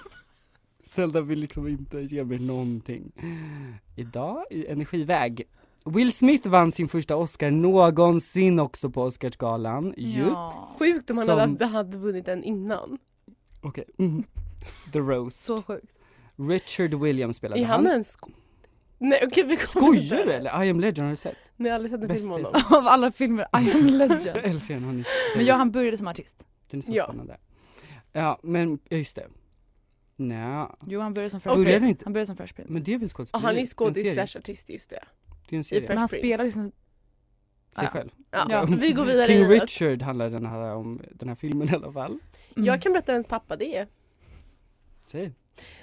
Zelda 0.89 1.21
vill 1.21 1.39
liksom 1.39 1.69
inte 1.69 2.01
ge 2.01 2.25
mig 2.25 2.39
någonting. 2.39 3.13
Idag 3.97 4.45
i 4.51 4.67
Energiväg. 4.67 5.43
Will 5.85 6.13
Smith 6.13 6.49
vann 6.49 6.73
sin 6.73 6.89
första 6.89 7.17
Oscar 7.17 7.51
någonsin 7.51 8.59
också 8.61 8.91
på 8.91 9.03
Oscarsgalan. 9.03 9.95
Ja. 9.97 10.69
Sjukt 10.79 11.11
om 11.11 11.17
han 11.17 11.27
Som- 11.27 11.39
hade, 11.39 11.65
hade 11.67 11.97
vunnit 11.99 12.27
den 12.27 12.45
innan. 12.45 12.99
Okej. 13.61 13.85
Mm. 13.99 14.25
The 14.93 14.99
Rose. 14.99 15.43
Så 15.43 15.63
sjukt. 15.63 15.87
Richard 16.37 16.95
Williams 16.95 17.37
spelade 17.37 17.61
Är 17.63 17.65
han 17.65 17.87
en 17.87 18.05
sko... 18.05 18.31
Nej 18.99 19.21
okej 19.27 19.43
vi 19.45 19.57
kommer 19.57 19.67
Skojar 19.67 20.27
du 20.27 20.33
eller? 20.33 20.65
I 20.65 20.71
am 20.71 20.81
legend 20.81 20.99
har 21.07 21.11
du 21.11 21.17
sett? 21.17 21.37
Nej 21.57 21.69
jag 21.69 21.73
har 21.73 21.75
aldrig 21.85 21.91
sett 21.91 22.11
en 22.11 22.17
film 22.19 22.29
med 22.33 22.43
Bästis. 22.43 22.63
honom. 22.63 22.79
Av 22.83 22.89
alla 22.89 23.13
filmer, 23.13 23.43
I 23.45 23.71
am 23.73 23.87
legend. 23.87 24.21
Jag 24.37 24.45
älskar 24.45 24.75
den, 24.75 24.85
har 24.85 24.93
ni 24.93 25.05
Men 25.37 25.47
ja, 25.47 25.55
han 25.55 25.71
började 25.71 25.97
som 25.97 26.09
artist. 26.09 26.47
Den 26.71 26.81
är 26.81 26.85
så 26.85 26.93
Ja. 26.95 27.05
spännande. 27.05 27.37
Ja 28.13 28.39
men 28.43 28.79
just 28.91 29.17
det. 29.17 29.27
Nej, 30.21 30.67
Jo, 30.87 31.01
han 31.01 31.15
började 31.15 31.31
som 31.31 31.41
Fresh 31.41 31.57
Började 31.57 31.81
Prince. 31.87 32.05
Han 32.05 32.13
började 32.13 32.27
som 32.27 32.37
Fresh 32.37 32.55
Prince. 32.55 32.73
men 32.73 32.83
det 32.85 32.95
är 32.95 32.99
väl 32.99 33.09
Ja, 33.09 33.15
skådespeleri? 33.15 33.45
han 33.47 33.57
är 33.59 33.67
skådis 33.67 34.13
slash 34.13 34.39
artist 34.41 34.71
just 34.71 34.91
det. 34.91 35.05
Det 35.49 35.57
är 35.57 35.59
en 35.59 35.65
serie. 35.65 35.89
Men 35.89 35.99
han 35.99 36.09
spelar 36.09 36.45
liksom... 36.45 36.73
Sig 37.79 37.89
själv. 37.89 38.11
Ja, 38.31 38.47
Ja. 38.51 38.65
Vi 38.81 38.93
går 38.93 39.05
vidare 39.05 39.27
King. 39.27 39.45
Richard 39.49 40.03
handlar 40.03 40.31
den 40.31 40.47
här 40.47 40.75
om, 40.75 41.03
den 41.11 41.29
här 41.29 41.37
filmen 41.37 41.69
i 41.69 41.73
alla 41.75 41.93
fall. 41.93 42.19
Mm. 42.57 42.67
Jag 42.67 42.83
kan 42.83 42.93
berätta 42.93 43.13
vems 43.13 43.27
pappa 43.27 43.57
det 43.57 43.77
är. 43.77 43.87
Säg. 45.07 45.33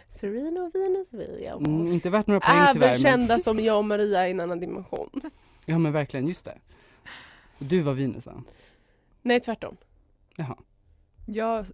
Serena 0.08 0.62
och 0.64 0.76
Venus 0.76 1.14
Williams. 1.14 1.68
Mm, 1.68 1.92
inte 1.92 2.10
värt 2.10 2.28
några 2.28 2.40
poäng 2.40 2.74
tyvärr. 2.74 2.88
Även 2.88 3.02
Men, 3.02 3.12
kända 3.12 3.40
som 3.40 3.60
jag 3.60 3.78
och 3.78 3.86
Maria 3.86 4.28
i 4.28 4.32
en 4.32 4.40
annan 4.40 4.60
dimension. 4.60 5.10
ja 5.66 5.78
men 5.78 5.92
verkligen, 5.94 6.28
just 6.28 6.46
det. 6.46 6.58
Du 7.60 7.82
var 7.82 7.94
Venus 7.94 8.26
va? 8.26 8.44
Nej 9.22 9.40
tvärtom. 9.40 9.78
Jaha. 10.36 10.56
Jag, 11.26 11.66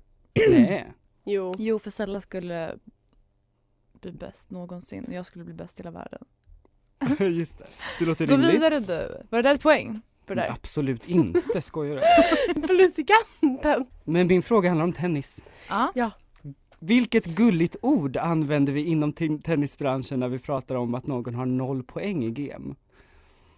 Nej. 0.52 0.91
Jo. 1.23 1.55
jo, 1.57 1.79
för 1.79 1.91
Sella 1.91 2.21
skulle 2.21 2.75
bli 4.01 4.12
bäst 4.12 4.51
någonsin 4.51 5.05
och 5.05 5.13
jag 5.13 5.25
skulle 5.25 5.45
bli 5.45 5.53
bäst 5.53 5.79
i 5.79 5.84
hela 5.84 5.91
världen. 5.91 6.25
just 7.38 7.57
det. 7.57 7.67
Det 7.99 8.05
låter 8.05 8.27
Gå 8.27 8.34
rimligt. 8.34 8.53
vidare 8.53 8.79
du. 8.79 9.23
Var 9.29 9.41
det 9.43 9.49
där 9.49 9.55
ett 9.55 9.62
poäng? 9.63 10.01
För 10.25 10.36
det 10.36 10.41
där? 10.41 10.49
Absolut 10.49 11.10
inte, 11.10 11.62
skojar 11.62 11.95
du? 12.55 12.62
Plus 12.67 12.99
i 12.99 13.05
kanten. 13.41 13.86
Men 14.03 14.27
min 14.27 14.41
fråga 14.41 14.69
handlar 14.69 14.84
om 14.84 14.93
tennis. 14.93 15.41
Ja. 15.95 16.12
Vilket 16.79 17.25
gulligt 17.25 17.75
ord 17.81 18.17
använder 18.17 18.73
vi 18.73 18.84
inom 18.84 19.13
tennisbranschen 19.43 20.19
när 20.19 20.27
vi 20.29 20.39
pratar 20.39 20.75
om 20.75 20.95
att 20.95 21.07
någon 21.07 21.36
har 21.36 21.45
noll 21.45 21.84
poäng 21.84 22.23
i 22.23 22.31
game? 22.31 22.75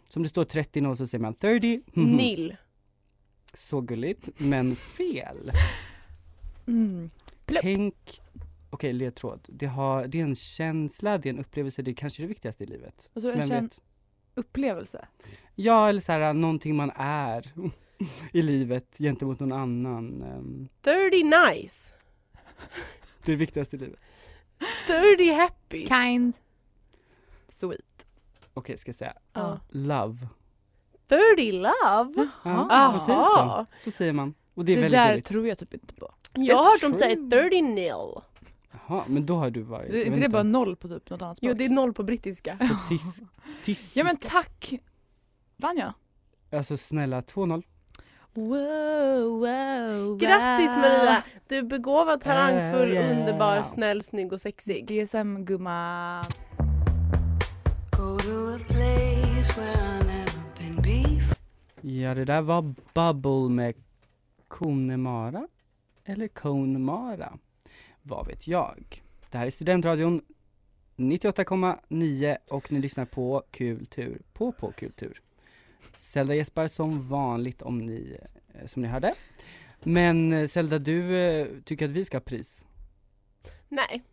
Som 0.05 0.23
det 0.23 0.29
står 0.29 0.45
30-0 0.45 0.95
så 0.95 1.07
säger 1.07 1.21
man 1.21 1.33
30. 1.33 1.81
mhm. 1.93 2.11
Nil. 2.11 2.55
Så 3.53 3.81
gulligt, 3.81 4.29
men 4.37 4.75
fel. 4.75 5.51
Mm. 6.67 7.09
Plupp. 7.53 7.61
Tänk, 7.61 8.21
okej 8.69 8.93
ledtråd. 8.93 9.45
Det, 9.49 9.65
har, 9.65 10.07
det 10.07 10.19
är 10.19 10.23
en 10.23 10.35
känsla, 10.35 11.17
det 11.17 11.29
är 11.29 11.33
en 11.33 11.39
upplevelse, 11.39 11.81
det 11.81 11.91
är 11.91 11.95
kanske 11.95 12.21
det 12.23 12.27
viktigaste 12.27 12.63
i 12.63 12.67
livet. 12.67 13.09
Och 13.13 13.21
så 13.21 13.31
en 13.31 13.49
vet? 13.49 13.79
upplevelse. 14.35 15.07
Ja, 15.55 15.89
eller 15.89 16.01
så 16.01 16.11
här, 16.11 16.33
någonting 16.33 16.75
man 16.75 16.91
är 16.95 17.51
i 18.31 18.41
livet 18.41 18.95
gentemot 18.97 19.39
någon 19.39 19.51
annan. 19.51 20.21
ehm, 20.23 20.67
30 20.81 21.23
nice. 21.23 21.93
Det 23.25 23.31
är 23.31 23.35
viktigaste 23.35 23.75
i 23.75 23.79
livet. 23.79 23.99
30 24.87 25.31
happy. 25.33 25.87
Kind. 25.87 26.33
Sweet. 27.47 28.05
Okej, 28.53 28.77
ska 28.77 28.89
jag 28.89 28.95
säga 28.95 29.13
Ja. 29.33 29.59
love. 29.69 30.27
30 31.07 31.51
love. 31.51 32.27
Ja, 32.43 32.91
vad 32.93 33.01
sägs 33.01 33.27
så? 33.27 33.65
Så 33.83 33.91
säger 33.91 34.13
man. 34.13 34.33
Och 34.53 34.65
det 34.65 34.71
är 34.71 34.75
Det, 34.75 34.81
väldigt 34.81 34.97
där 34.99 35.09
gulligt. 35.09 35.27
tror 35.27 35.47
jag 35.47 35.57
typ 35.57 35.73
inte 35.73 35.93
på. 35.93 36.13
Jag 36.33 36.55
har 36.55 36.63
hört 36.71 36.81
dem 36.81 36.93
säga 36.93 37.15
true. 37.15 37.29
30 37.49 37.61
nil. 37.61 37.91
Jaha, 38.87 39.03
men 39.07 39.25
då 39.25 39.35
har 39.35 39.49
du 39.49 39.61
varit. 39.61 39.91
Det, 39.91 40.01
är 40.01 40.05
inte 40.05 40.19
det 40.19 40.29
bara 40.29 40.43
noll 40.43 40.75
på 40.75 40.87
typ 40.87 41.09
något 41.09 41.21
annat 41.21 41.37
språk? 41.37 41.49
Jo 41.51 41.57
det 41.57 41.65
är 41.65 41.69
noll 41.69 41.93
på 41.93 42.03
brittiska. 42.03 42.57
på 42.59 42.89
tis, 42.89 43.21
tis, 43.65 43.89
Ja 43.93 44.03
men 44.03 44.17
tack! 44.17 44.73
Vann 45.57 45.77
jag? 45.77 45.93
Alltså 46.59 46.77
snälla, 46.77 47.21
2-0. 47.21 47.63
Wow, 48.33 49.39
wow, 49.39 50.17
Grattis 50.17 50.75
Maria! 50.75 51.23
Du 51.47 51.57
är 51.57 51.63
begåvad, 51.63 52.21
talangfull, 52.21 52.91
Yeah. 52.93 53.19
underbar, 53.19 53.63
snäll, 53.63 54.03
snygg 54.03 54.33
och 54.33 54.41
sexig. 54.41 54.87
GSM 54.87 55.45
gumma. 55.45 56.21
Go 57.97 58.19
to 58.19 58.55
a 58.55 58.59
place 58.67 59.61
where 59.61 59.75
I've 59.75 60.05
never 60.05 60.41
been 60.59 60.75
before. 60.75 61.35
Ja, 61.81 62.13
det 62.13 62.25
där 62.25 62.41
var 62.41 62.61
Bubble 62.93 63.55
med 63.55 63.73
Connemara. 64.47 65.47
Eller 66.05 66.27
Connemara. 66.27 67.39
Vad 68.01 68.27
vet 68.27 68.47
jag? 68.47 69.03
Det 69.31 69.37
här 69.37 69.45
är 69.45 69.51
Studentradion 69.51 70.21
98,9 70.95 72.37
och 72.47 72.71
ni 72.71 72.79
lyssnar 72.79 73.05
på 73.05 73.43
Kultur 73.51 74.21
på 74.33 74.51
På 74.51 74.71
Kultur. 74.71 75.21
Zelda 75.95 76.35
Jesper 76.35 76.67
som 76.67 77.09
vanligt 77.09 77.61
om 77.61 77.77
ni, 77.77 78.17
eh, 78.53 78.67
som 78.67 78.81
ni 78.81 78.87
hörde. 78.87 79.13
Men 79.83 80.33
eh, 80.33 80.47
Zelda, 80.47 80.79
du 80.79 81.17
eh, 81.17 81.47
tycker 81.65 81.85
att 81.85 81.91
vi 81.91 82.05
ska 82.05 82.17
ha 82.17 82.21
pris? 82.21 82.65
Nej. 83.69 84.03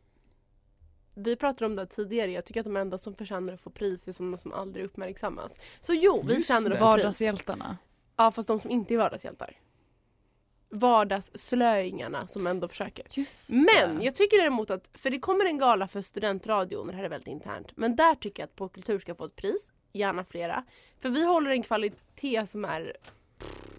Vi 1.14 1.36
pratade 1.36 1.66
om 1.66 1.76
det 1.76 1.86
tidigare, 1.86 2.32
jag 2.32 2.44
tycker 2.44 2.60
att 2.60 2.64
de 2.64 2.76
enda 2.76 2.98
som 2.98 3.14
förtjänar 3.14 3.54
att 3.54 3.60
få 3.60 3.70
pris 3.70 4.08
är 4.08 4.12
sådana 4.12 4.36
som 4.36 4.52
aldrig 4.52 4.84
uppmärksammas. 4.84 5.54
Så 5.80 5.94
jo, 5.94 6.22
vi 6.26 6.34
Just 6.34 6.46
förtjänar 6.46 6.70
att 6.70 6.78
få 6.78 6.94
pris. 6.94 7.04
Vardagshjältarna. 7.04 7.78
Ja, 8.16 8.30
fast 8.30 8.48
de 8.48 8.60
som 8.60 8.70
inte 8.70 8.94
är 8.94 8.98
vardagshjältar. 8.98 9.56
Vardagsslöingarna 10.70 12.26
som 12.26 12.46
ändå 12.46 12.68
försöker. 12.68 13.06
Men 13.66 14.02
jag 14.02 14.14
tycker 14.14 14.38
däremot 14.38 14.70
att, 14.70 14.90
för 14.94 15.10
det 15.10 15.18
kommer 15.18 15.44
en 15.44 15.58
gala 15.58 15.88
för 15.88 16.02
studentradion, 16.02 16.86
det 16.86 16.92
här 16.92 17.04
är 17.04 17.08
väldigt 17.08 17.28
internt, 17.28 17.76
men 17.76 17.96
där 17.96 18.14
tycker 18.14 18.42
jag 18.42 18.46
att 18.46 18.56
På 18.56 18.68
Kultur 18.68 18.98
ska 18.98 19.14
få 19.14 19.24
ett 19.24 19.36
pris, 19.36 19.72
gärna 19.92 20.24
flera. 20.24 20.64
För 21.00 21.08
vi 21.08 21.24
håller 21.24 21.50
en 21.50 21.62
kvalitet 21.62 22.46
som 22.46 22.64
är, 22.64 22.96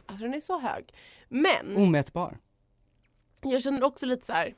alltså 0.06 0.24
den 0.24 0.34
är 0.34 0.40
så 0.40 0.60
hög. 0.60 0.94
Men 1.30 1.78
Omätbar. 1.78 2.38
jag 3.42 3.62
känner 3.62 3.84
också 3.84 4.06
lite 4.06 4.26
så 4.26 4.34
här. 4.34 4.56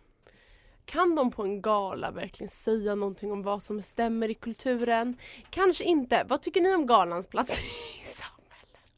Kan 0.86 1.16
de 1.16 1.32
på 1.32 1.44
en 1.44 1.62
gala 1.62 2.12
verkligen 2.12 2.50
säga 2.50 2.96
någonting 2.96 3.32
om 3.32 3.44
vad 3.44 3.64
som 3.64 3.82
stämmer 3.82 4.30
i 4.30 4.34
kulturen? 4.34 5.18
Kanske 5.50 5.84
inte. 5.84 6.26
Vad 6.30 6.42
tycker 6.42 6.62
ni 6.62 6.76
om 6.76 6.86
galans 6.86 7.28
plats 7.28 7.60
i? 7.60 8.04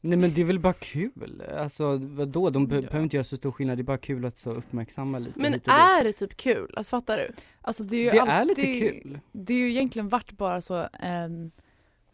Nej 0.08 0.18
men 0.18 0.34
det 0.34 0.40
är 0.40 0.44
väl 0.44 0.58
bara 0.58 0.72
kul, 0.72 1.42
alltså 1.58 1.96
vadå, 1.96 2.50
de 2.50 2.66
be- 2.66 2.74
Ja. 2.74 2.80
behöver 2.80 3.02
inte 3.02 3.16
göra 3.16 3.24
så 3.24 3.36
stor 3.36 3.52
skillnad, 3.52 3.78
det 3.78 3.82
är 3.82 3.84
bara 3.84 3.98
kul 3.98 4.24
att 4.24 4.38
så 4.38 4.50
uppmärksamma 4.50 5.18
lite 5.18 5.40
Men 5.40 5.52
dit. 5.52 5.68
är 5.68 6.04
det 6.04 6.12
typ 6.12 6.36
kul? 6.36 6.74
Alltså 6.76 6.90
fattar 6.90 7.18
du? 7.18 7.32
Alltså 7.60 7.84
det 7.84 7.96
är 7.96 8.04
ju 8.04 8.10
Det 8.10 8.20
alltid, 8.20 8.58
är 8.64 8.74
lite 8.74 8.90
kul. 9.00 9.20
Det 9.32 9.54
är 9.54 9.58
ju 9.58 9.70
egentligen 9.70 10.08
varit 10.08 10.32
bara 10.32 10.60
så 10.60 10.88
en 10.92 11.52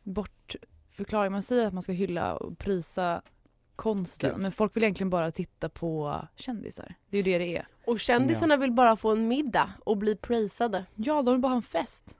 bortförklaring. 0.02 1.33
Man 1.33 1.42
säger 1.42 1.66
att 1.66 1.72
man 1.74 1.83
ska 1.83 1.92
hylla 1.92 2.35
och 2.37 2.59
prisa 2.59 3.22
konsten 3.76 4.31
Gud. 4.31 4.40
men 4.40 4.52
folk 4.52 4.76
vill 4.76 4.83
egentligen 4.83 5.11
bara 5.11 5.31
titta 5.31 5.68
på 5.68 6.20
kändisar. 6.37 6.94
Det 7.11 7.18
är 7.18 7.22
ju 7.22 7.33
det 7.33 7.38
det 7.38 7.57
är. 7.57 7.66
Och 7.87 8.00
kändisarna 8.00 8.57
vill 8.57 8.72
bara 8.72 8.96
få 8.96 9.11
en 9.12 9.28
middag 9.28 9.70
och 9.85 9.96
bli 9.96 10.16
prisade. 10.16 10.85
Ja, 10.94 11.22
de 11.22 11.35
vill 11.35 11.40
bara 11.40 11.48
ha 11.48 11.57
en 11.57 11.62
fest. 11.62 12.16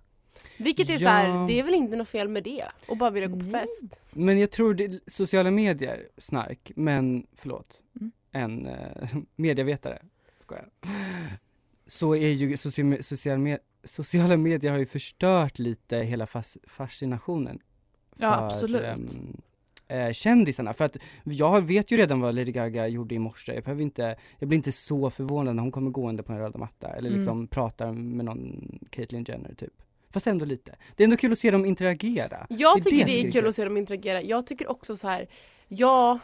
Vilket 0.59 0.89
är 0.89 0.93
Ja. 0.93 0.99
så 0.99 1.09
här, 1.09 1.47
det 1.47 1.59
är 1.61 1.65
väl 1.65 1.75
inte 1.75 1.97
något 1.97 2.09
fel 2.09 2.29
med 2.29 2.45
det? 2.45 2.65
Och 2.89 2.97
bara 2.97 3.11
vilja 3.11 3.29
gå 3.29 3.39
på 3.39 3.45
fest. 3.45 4.13
Men 4.17 4.39
jag 4.41 4.51
tror 4.51 4.75
det 4.75 5.01
sociala 5.07 5.51
medier, 5.51 6.09
snark, 6.19 6.73
men 6.77 7.27
förlåt, 7.37 7.81
Mm. 8.01 8.13
en 8.33 8.67
eh, 8.67 9.09
medievetare, 9.37 10.03
skojar. 10.41 10.69
Så 11.87 12.15
är 12.17 12.29
ju 12.31 12.57
social, 12.57 13.03
social 13.03 13.39
med, 13.39 13.59
sociala 13.85 14.37
medier 14.37 14.71
har 14.73 14.79
ju 14.79 14.87
förstört 14.87 15.59
lite 15.59 15.97
hela 15.99 16.27
fas, 16.27 16.59
fascinationen 16.67 17.59
för 18.17 18.25
Ja, 18.25 18.47
absolut. 18.47 18.83
ehm, 18.83 19.37
eh, 19.89 20.13
kändisarna. 20.13 20.73
För 20.75 20.85
att 20.85 20.97
jag 21.25 21.61
vet 21.67 21.91
ju 21.91 21.97
redan 21.97 22.21
vad 22.21 22.35
Lady 22.35 22.53
Gaga 22.53 22.89
gjorde 22.89 23.15
i 23.15 23.19
morse, 23.19 23.55
jag, 23.55 23.65
behöver 23.65 23.83
inte, 23.83 24.17
jag 24.39 24.49
blir 24.49 24.57
inte 24.57 24.73
så 24.73 25.11
förvånad 25.11 25.57
när 25.57 25.63
hon 25.63 25.73
kommer 25.73 25.91
gående 25.91 26.23
på 26.23 26.33
en 26.33 26.39
röda 26.39 26.59
matta 26.59 26.89
eller 26.89 27.09
Mm. 27.09 27.19
liksom 27.19 27.47
pratar 27.49 27.93
med 27.93 28.25
någon 28.25 28.79
Caitlyn 28.91 29.25
Jenner 29.29 29.55
typ. 29.55 29.82
Fast 30.13 30.27
ändå 30.27 30.45
lite. 30.45 30.77
Det 30.97 31.03
är 31.03 31.05
ändå 31.05 31.17
kul 31.17 31.33
att 31.33 31.39
se 31.39 31.51
dem 31.51 31.65
interagera. 31.65 32.47
Jag 32.49 32.77
Det 32.77 32.81
är 32.81 32.85
tycker 32.85 32.97
det 32.97 33.13
är 33.13 33.17
tycker 33.17 33.29
är 33.29 33.33
kul 33.33 33.49
att 33.49 33.55
se 33.55 33.65
dem 33.65 33.77
interagera. 33.77 34.23
Jag 34.23 34.47
tycker 34.47 34.71
också 34.71 34.97
så 34.97 35.09
här, 35.09 35.29
ja, 35.69 36.19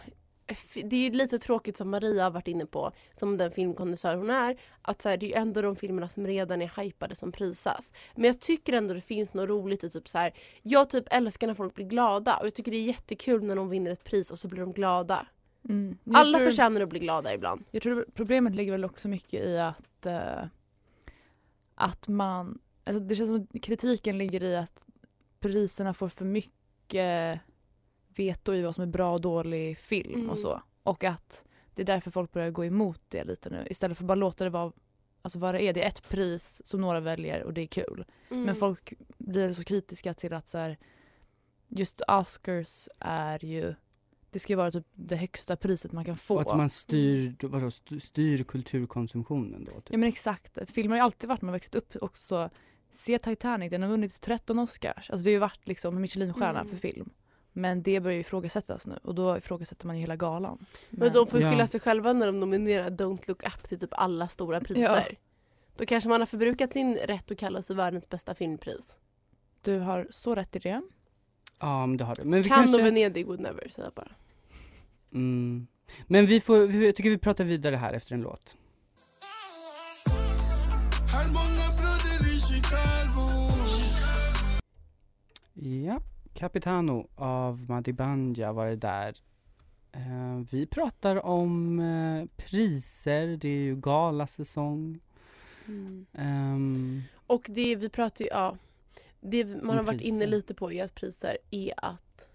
det 0.84 0.96
är 0.96 1.00
ju 1.00 1.10
lite 1.10 1.38
tråkigt 1.38 1.76
som 1.76 1.90
Maria 1.90 2.24
har 2.24 2.30
varit 2.30 2.48
inne 2.48 2.66
på, 2.66 2.92
som 3.16 3.36
den 3.36 3.50
filmkondensör 3.50 4.16
hon 4.16 4.30
är, 4.30 4.56
att 4.82 5.02
så 5.02 5.08
här, 5.08 5.16
det 5.16 5.26
är 5.26 5.28
ju 5.28 5.34
ändå 5.34 5.62
de 5.62 5.76
filmerna 5.76 6.08
som 6.08 6.26
redan 6.26 6.62
är 6.62 6.82
hypade 6.82 7.14
som 7.14 7.32
prisas. 7.32 7.92
Men 8.14 8.24
jag 8.24 8.40
tycker 8.40 8.72
ändå 8.72 8.94
det 8.94 9.00
finns 9.00 9.34
något 9.34 9.48
roligt 9.48 9.84
i 9.84 9.90
typ 9.90 10.08
så 10.08 10.18
här, 10.18 10.32
jag 10.62 10.90
typ 10.90 11.04
älskar 11.10 11.46
när 11.46 11.54
folk 11.54 11.74
blir 11.74 11.86
glada 11.86 12.36
och 12.36 12.46
jag 12.46 12.54
tycker 12.54 12.70
det 12.70 12.76
är 12.76 12.84
jättekul 12.84 13.42
när 13.44 13.56
de 13.56 13.68
vinner 13.68 13.90
ett 13.90 14.04
pris 14.04 14.30
och 14.30 14.38
så 14.38 14.48
blir 14.48 14.60
de 14.60 14.72
glada. 14.72 15.26
Mm. 15.68 15.98
Alla 16.14 16.38
tror- 16.38 16.48
förtjänar 16.48 16.80
att 16.80 16.88
bli 16.88 16.98
glada 16.98 17.34
ibland. 17.34 17.64
Jag 17.70 17.82
tror 17.82 18.06
problemet 18.14 18.54
ligger 18.54 18.72
väl 18.72 18.84
också 18.84 19.08
mycket 19.08 19.44
i 19.44 19.58
att, 19.58 20.06
eh, 20.06 20.44
att 21.74 22.08
man, 22.08 22.58
alltså 22.88 23.00
det 23.04 23.14
känns 23.14 23.28
som 23.28 23.46
att 23.54 23.62
kritiken 23.62 24.18
ligger 24.18 24.42
i 24.42 24.56
att 24.56 24.86
priserna 25.40 25.94
får 25.94 26.08
för 26.08 26.24
mycket 26.24 27.40
veto 28.14 28.54
i 28.54 28.62
vad 28.62 28.74
som 28.74 28.82
är 28.82 28.86
bra 28.88 29.12
och 29.12 29.20
dålig 29.20 29.78
film 29.78 30.14
Mm. 30.14 30.30
och 30.30 30.38
så. 30.38 30.62
Och 30.82 31.04
att 31.04 31.44
det 31.74 31.82
är 31.82 31.86
därför 31.86 32.10
folk 32.10 32.32
börjar 32.32 32.50
gå 32.50 32.64
emot 32.64 33.00
det 33.08 33.24
lite 33.24 33.50
nu 33.50 33.66
istället 33.70 33.96
för 33.98 34.04
att 34.04 34.08
bara 34.08 34.14
låta 34.14 34.44
det 34.44 34.50
vara 34.50 34.72
Alltså 35.22 35.38
vad 35.38 35.54
det 35.54 35.62
är, 35.62 35.72
det 35.72 35.82
är 35.82 35.88
ett 35.88 36.08
pris 36.08 36.62
som 36.64 36.80
några 36.80 37.00
väljer 37.00 37.42
och 37.42 37.54
det 37.54 37.60
är 37.60 37.66
kul. 37.66 38.04
Mm. 38.30 38.42
Men 38.42 38.54
folk 38.54 38.92
blir 39.18 39.52
så 39.54 39.64
kritiska 39.64 40.14
till 40.14 40.32
att 40.32 40.48
så 40.48 40.58
här, 40.58 40.78
just 41.68 42.00
Oscars 42.08 42.88
är 42.98 43.44
ju 43.44 43.74
det 44.30 44.38
ska 44.38 44.52
ju 44.52 44.56
vara 44.56 44.70
typ 44.70 44.86
det 44.92 45.16
högsta 45.16 45.56
priset 45.56 45.92
man 45.92 46.04
kan 46.04 46.16
få. 46.16 46.34
Och 46.34 46.40
att 46.40 46.56
man 46.56 46.68
styr, 46.68 47.36
vadå, 47.42 47.66
st- 47.66 48.00
styr 48.00 48.44
kulturkonsumtionen 48.44 49.64
då? 49.64 49.72
Typ. 49.72 49.90
Ja 49.90 49.98
men 49.98 50.08
exakt. 50.08 50.58
Filmer 50.70 50.90
har 50.90 50.96
ju 50.96 51.04
alltid 51.04 51.28
varit, 51.28 51.42
man 51.42 51.48
har 51.48 51.52
växt 51.56 51.74
upp 51.74 51.96
också. 52.00 52.50
Se 52.90 53.18
Titanic, 53.18 53.70
den 53.70 53.82
har 53.82 53.88
vunnit 53.88 54.20
13 54.20 54.58
Oscars. 54.58 55.10
Alltså 55.10 55.24
det 55.24 55.30
har 55.30 55.32
ju 55.32 55.38
varit 55.38 55.68
liksom 55.68 56.00
Michelinstjärna 56.00 56.60
Mm. 56.60 56.68
för 56.68 56.76
film. 56.76 57.10
Men 57.52 57.82
det 57.82 58.00
börjar 58.00 58.14
ju 58.14 58.20
ifrågasättas 58.20 58.86
nu 58.86 58.98
och 59.02 59.14
då 59.14 59.36
ifrågasätter 59.38 59.86
man 59.86 59.96
ju 59.96 60.00
hela 60.00 60.16
galan. 60.16 60.66
Men 60.90 61.12
de 61.12 61.26
får 61.26 61.38
ju 61.40 61.44
Ja. 61.46 61.52
skylla 61.52 61.66
sig 61.66 61.80
själva 61.80 62.12
när 62.12 62.26
de 62.26 62.40
nominerar 62.40 62.90
Don't 62.90 63.22
Look 63.28 63.42
Up 63.46 63.62
till 63.68 63.78
typ 63.80 63.90
alla 63.92 64.28
stora 64.28 64.60
priser. 64.60 65.18
Då 65.76 65.86
kanske 65.86 66.08
man 66.08 66.20
har 66.20 66.26
förbrukat 66.26 66.72
sin 66.72 66.96
rätt 66.96 67.30
att 67.30 67.38
kalla 67.38 67.62
sig 67.62 67.76
världens 67.76 68.08
bästa 68.08 68.34
filmpris. 68.34 68.98
Du 69.62 69.78
har 69.78 70.06
så 70.10 70.34
rätt 70.34 70.56
i 70.56 70.58
det. 70.58 70.82
Ja 71.60 71.86
men 71.86 71.96
det 71.96 72.04
har 72.04 72.14
du. 72.16 72.24
Men 72.24 72.42
vi 72.42 72.48
Cannes 72.48 72.70
kanske... 72.70 72.80
och 72.82 72.86
Venedig 72.86 73.26
would 73.26 73.40
never, 73.40 73.68
säger 73.68 73.86
jag 73.86 73.94
bara. 73.94 74.10
Mm. 75.14 75.66
Men 76.06 76.26
vi 76.26 76.40
får, 76.40 76.66
vi, 76.66 76.86
jag 76.86 76.96
tycker 76.96 77.10
vi 77.10 77.18
pratar 77.18 77.44
vidare 77.44 77.76
här 77.76 77.92
efter 77.92 78.14
en 78.14 78.20
låt. 78.22 78.56
Har 81.14 81.47
Ja, 85.62 86.00
Capitano 86.34 87.08
av 87.14 87.60
Madi 87.68 87.92
Banja 87.92 88.52
var 88.52 88.66
det 88.66 88.76
där. 88.76 89.16
Eh, 89.92 90.40
vi 90.50 90.66
pratar 90.66 91.26
om 91.26 91.80
eh, 91.80 92.24
priser, 92.36 93.26
det 93.36 93.48
är 93.48 93.58
ju 93.62 93.76
galasäsong. 93.76 95.00
Ehm, 96.12 97.02
Och 97.26 97.46
det 97.48 97.76
vi 97.76 97.88
pratar 97.88 98.24
ju, 98.24 98.28
ja. 98.30 98.56
Det 99.20 99.44
man 99.62 99.76
har 99.76 99.84
varit 99.84 100.00
inne 100.00 100.18
priser. 100.18 100.30
lite 100.30 100.54
på 100.54 100.72
i 100.72 100.80
att 100.80 100.94
priser 100.94 101.38
är 101.50 101.72
att 101.76 102.28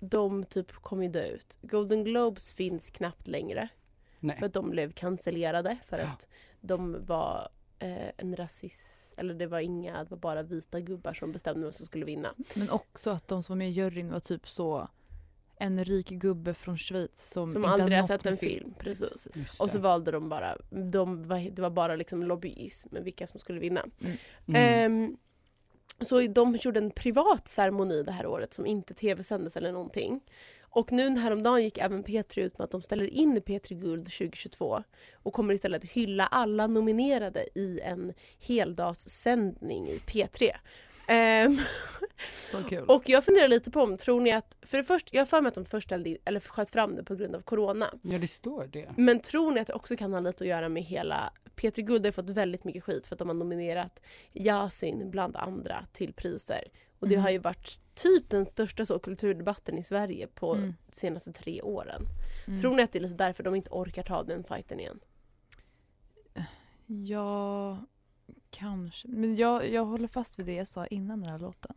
de 0.00 0.44
typ 0.44 0.72
kommer 0.72 1.02
ju 1.02 1.08
dö 1.10 1.26
ut. 1.26 1.58
Golden 1.62 2.04
Globes 2.04 2.52
finns 2.52 2.90
knappt 2.90 3.26
längre. 3.26 3.68
nej. 4.20 4.36
För 4.38 4.46
att 4.46 4.52
de 4.52 4.70
blev 4.70 4.92
cancellerade 4.92 5.78
för 5.86 5.98
Ja. 5.98 6.04
att 6.04 6.28
de 6.60 6.96
var 7.06 7.48
eh, 7.78 8.10
en 8.16 8.36
rasist, 8.36 9.14
eller 9.16 9.34
det 9.34 9.46
var 9.46 9.60
inga, 9.60 10.04
det 10.04 10.10
var 10.10 10.18
bara 10.18 10.42
vita 10.42 10.80
gubbar 10.80 11.14
som 11.14 11.32
bestämde 11.32 11.62
vem 11.62 11.72
som 11.72 11.86
skulle 11.86 12.04
vinna. 12.04 12.34
Men 12.54 12.70
också 12.70 13.10
att 13.10 13.28
de 13.28 13.42
som 13.42 13.54
var 13.54 13.58
med 13.58 13.68
i 13.68 13.72
juryn 13.72 14.10
var 14.10 14.20
typ 14.20 14.48
så 14.48 14.88
en 15.58 15.84
rik 15.84 16.08
gubbe 16.08 16.54
från 16.54 16.78
Schweiz 16.78 17.30
som, 17.32 17.50
Som 17.52 17.62
inte 17.64 17.72
aldrig 17.72 17.98
har 17.98 18.06
sett 18.06 18.26
en 18.26 18.36
film, 18.36 18.74
precis. 18.78 19.28
Just 19.34 19.60
Och 19.60 19.70
så 19.70 19.78
valde 19.78 20.10
de 20.10 20.28
bara, 20.28 20.56
de, 20.70 21.22
var- 21.28 21.50
det 21.50 21.62
var 21.62 21.70
bara 21.70 21.96
liksom 21.96 22.22
lobbyism 22.22 22.88
med 22.92 23.04
vilka 23.04 23.26
som 23.26 23.40
skulle 23.40 23.60
vinna. 23.60 23.84
Mm. 24.00 24.16
Ehm, 24.54 25.16
så 26.00 26.20
de 26.20 26.56
gjorde 26.56 26.78
en 26.78 26.90
privat 26.90 27.48
ceremoni 27.48 28.02
det 28.02 28.12
här 28.12 28.26
året 28.26 28.52
som 28.52 28.66
inte 28.66 28.94
tv-sändes 28.94 29.56
eller 29.56 29.72
någonting. 29.72 30.20
Och 30.76 30.92
nu 30.92 31.18
häromdagen 31.18 31.62
gick 31.62 31.78
även 31.78 32.04
P3 32.04 32.40
ut 32.40 32.58
med 32.58 32.64
att 32.64 32.70
de 32.70 32.82
ställer 32.82 33.06
in 33.06 33.40
P3 33.40 33.80
Guld 33.80 34.04
2022 34.04 34.82
och 35.14 35.32
kommer 35.32 35.54
istället 35.54 35.84
hylla 35.84 36.26
alla 36.26 36.66
nominerade 36.66 37.46
i 37.54 37.80
en 37.80 38.12
heldagssändning 38.46 39.88
i 39.88 39.98
P3. 39.98 40.52
Ehm, 41.08 41.58
Så 42.32 42.62
kul. 42.62 42.84
och 42.88 43.08
jag 43.08 43.24
funderar 43.24 43.48
lite 43.48 43.70
på 43.70 43.80
om, 43.80 43.96
tror 43.96 44.20
ni 44.20 44.32
att, 44.32 44.56
för 44.62 44.78
det 44.78 44.84
första, 44.84 45.08
jag 45.12 45.20
har 45.20 45.26
för 45.26 45.40
mig 45.40 45.48
att 45.48 45.54
de 45.54 45.64
först 45.64 45.88
ställde 45.88 46.16
eller 46.24 46.40
sköt 46.40 46.70
fram 46.70 46.96
det 46.96 47.04
på 47.04 47.14
grund 47.14 47.36
av 47.36 47.40
Corona. 47.40 47.90
Ja 48.02 48.18
det 48.18 48.28
står 48.28 48.66
det. 48.66 48.88
Men 48.96 49.20
tror 49.20 49.52
ni 49.52 49.60
att 49.60 49.66
det 49.66 49.72
också 49.72 49.96
kan 49.96 50.12
ha 50.12 50.20
lite 50.20 50.44
att 50.44 50.48
göra 50.48 50.68
med 50.68 50.82
hela 50.82 51.32
P3 51.56 51.80
Guld 51.82 52.04
har 52.04 52.12
fått 52.12 52.30
väldigt 52.30 52.64
mycket 52.64 52.84
skit 52.84 53.06
för 53.06 53.14
att 53.14 53.18
de 53.18 53.28
har 53.28 53.34
nominerat 53.34 54.00
Yasin 54.32 55.10
bland 55.10 55.36
andra 55.36 55.86
till 55.92 56.12
priser. 56.12 56.64
Och 56.98 57.08
det 57.08 57.14
Mm. 57.14 57.22
har 57.24 57.30
ju 57.30 57.38
varit 57.38 57.78
typ 57.94 58.30
den 58.30 58.46
största 58.46 58.86
så 58.86 58.98
kulturdebatten 58.98 59.78
i 59.78 59.82
Sverige 59.82 60.26
på 60.26 60.54
Mm. 60.54 60.74
de 60.86 60.92
senaste 60.92 61.32
tre 61.32 61.62
åren. 61.62 62.02
Mm. 62.46 62.60
Tror 62.60 62.74
ni 62.74 62.82
att 62.82 62.92
det 62.92 62.98
är 62.98 63.00
lite 63.02 63.14
därför 63.14 63.42
de 63.42 63.54
inte 63.54 63.70
orkar 63.70 64.02
ta 64.02 64.22
den 64.22 64.44
fighten 64.44 64.80
igen? 64.80 65.00
Ja, 66.86 67.78
kanske. 68.58 69.08
Men 69.08 69.36
jag, 69.36 69.68
jag 69.70 69.84
håller 69.84 70.08
fast 70.08 70.38
vid 70.38 70.46
det 70.46 70.52
jag 70.54 70.68
sa 70.68 70.86
innan 70.86 71.20
den 71.20 71.30
här 71.30 71.38
låten. 71.38 71.76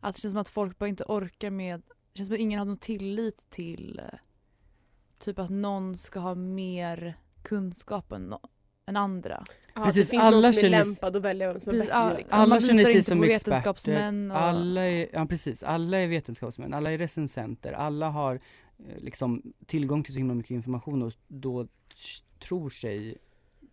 Att 0.00 0.14
det 0.14 0.20
känns 0.20 0.32
som 0.32 0.40
att 0.40 0.48
folk 0.48 0.78
bara 0.78 0.88
inte 0.88 1.04
orkar 1.08 1.50
med... 1.50 1.82
Det 2.12 2.18
känns 2.18 2.26
som 2.28 2.34
att 2.34 2.40
ingen 2.40 2.58
har 2.58 2.66
någon 2.66 2.76
tillit 2.78 3.50
till 3.50 3.98
eh, 4.12 4.18
typ 5.18 5.38
att 5.38 5.50
någon 5.50 5.98
ska 5.98 6.20
ha 6.20 6.34
mer 6.34 7.14
kunskap 7.42 8.12
än, 8.12 8.32
no- 8.32 8.48
än 8.86 8.96
andra. 8.96 9.44
Ja, 9.74 9.84
Precis, 9.84 10.06
det 10.06 10.10
finns 10.10 10.22
alla 10.22 10.40
någon 10.40 10.52
som 10.52 10.58
är 10.58 10.70
känner- 10.70 10.84
lämpad 10.84 11.16
att 11.16 11.22
välja 11.22 11.52
vem 11.52 11.60
som 11.60 11.72
är 11.74 11.78
bäst. 11.78 11.90
all- 11.92 12.16
liksom. 12.16 12.38
Alla 12.38 12.46
man 12.48 12.60
känner 12.60 12.84
sig 12.84 12.92
inte 12.96 13.04
som 13.10 13.18
på 13.18 13.24
experter. 13.24 13.50
vetenskapsmän 13.50 14.30
och- 14.30 14.36
Alla 14.36 14.80
är, 14.88 15.08
ja 15.12 15.26
precis, 15.26 15.62
alla 15.62 15.98
är 15.98 16.06
vetenskapsmän, 16.06 16.74
alla 16.74 16.90
är 16.92 16.98
recensenter, 16.98 17.72
alla 17.72 18.08
har 18.10 18.34
eh, 18.78 18.98
liksom 19.02 19.42
tillgång 19.66 20.02
till 20.02 20.12
så 20.14 20.18
himla 20.18 20.34
mycket 20.34 20.50
information 20.50 21.02
och 21.02 21.12
då 21.28 21.66
tror 22.38 22.70
sig 22.70 23.18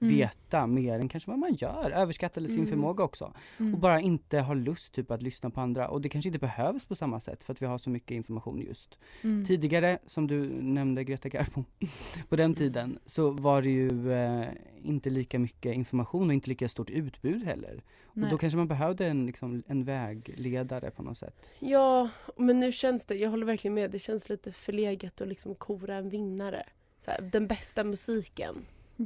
Mm. 0.02 0.16
veta 0.16 0.68
mer 0.68 1.00
än 1.00 1.10
kanske 1.10 1.30
vad 1.30 1.40
man 1.40 1.54
gör, 1.54 1.92
överskattar 1.92 2.42
sin 2.42 2.56
Mm. 2.56 2.68
förmåga 2.70 3.04
också. 3.04 3.34
Mm. 3.60 3.74
Och 3.74 3.80
bara 3.80 4.00
inte 4.00 4.40
har 4.40 4.56
lust 4.56 4.92
typ 4.92 5.12
att 5.12 5.22
lyssna 5.22 5.50
på 5.50 5.62
andra 5.62 5.88
och 5.88 6.02
det 6.02 6.10
kanske 6.10 6.30
inte 6.30 6.40
behövs 6.40 6.86
på 6.86 6.96
samma 6.96 7.20
sätt 7.20 7.44
för 7.44 7.54
att 7.54 7.62
vi 7.62 7.66
har 7.66 7.78
så 7.78 7.90
mycket 7.90 8.12
information 8.12 8.62
just. 8.62 8.98
Mm. 9.22 9.46
Tidigare, 9.46 10.00
som 10.08 10.28
du 10.28 10.62
nämnde 10.62 11.04
Greta 11.04 11.30
Garbo, 11.30 11.64
på 12.30 12.36
den 12.36 12.54
tiden 12.54 13.00
så 13.06 13.32
var 13.32 13.62
det 13.62 13.70
ju 13.70 14.14
eh, 14.14 14.48
inte 14.84 15.10
lika 15.10 15.40
mycket 15.40 15.76
information 15.76 16.28
och 16.28 16.34
inte 16.34 16.50
lika 16.50 16.70
stort 16.70 16.90
utbud 16.90 17.44
heller. 17.44 17.84
Och 18.04 18.18
Nej. 18.18 18.30
då 18.32 18.38
kanske 18.38 18.58
man 18.58 18.68
behövde 18.68 19.08
en, 19.08 19.26
liksom, 19.26 19.64
en 19.68 19.84
vägledare 19.84 20.92
på 20.92 21.04
något 21.04 21.18
sätt. 21.18 21.36
Ja, 21.60 22.10
men 22.38 22.60
nu 22.60 22.72
känns 22.72 23.06
det, 23.06 23.16
jag 23.16 23.30
håller 23.30 23.46
verkligen 23.46 23.74
med, 23.74 23.92
det 23.92 24.00
känns 24.00 24.30
lite 24.30 24.52
förlegat 24.52 25.22
att 25.22 25.28
liksom 25.28 25.56
kora 25.56 25.96
en 25.96 26.10
vinnare. 26.10 26.64
Här, 27.08 27.22
den 27.32 27.48
bästa 27.48 27.84
musiken. 27.84 28.56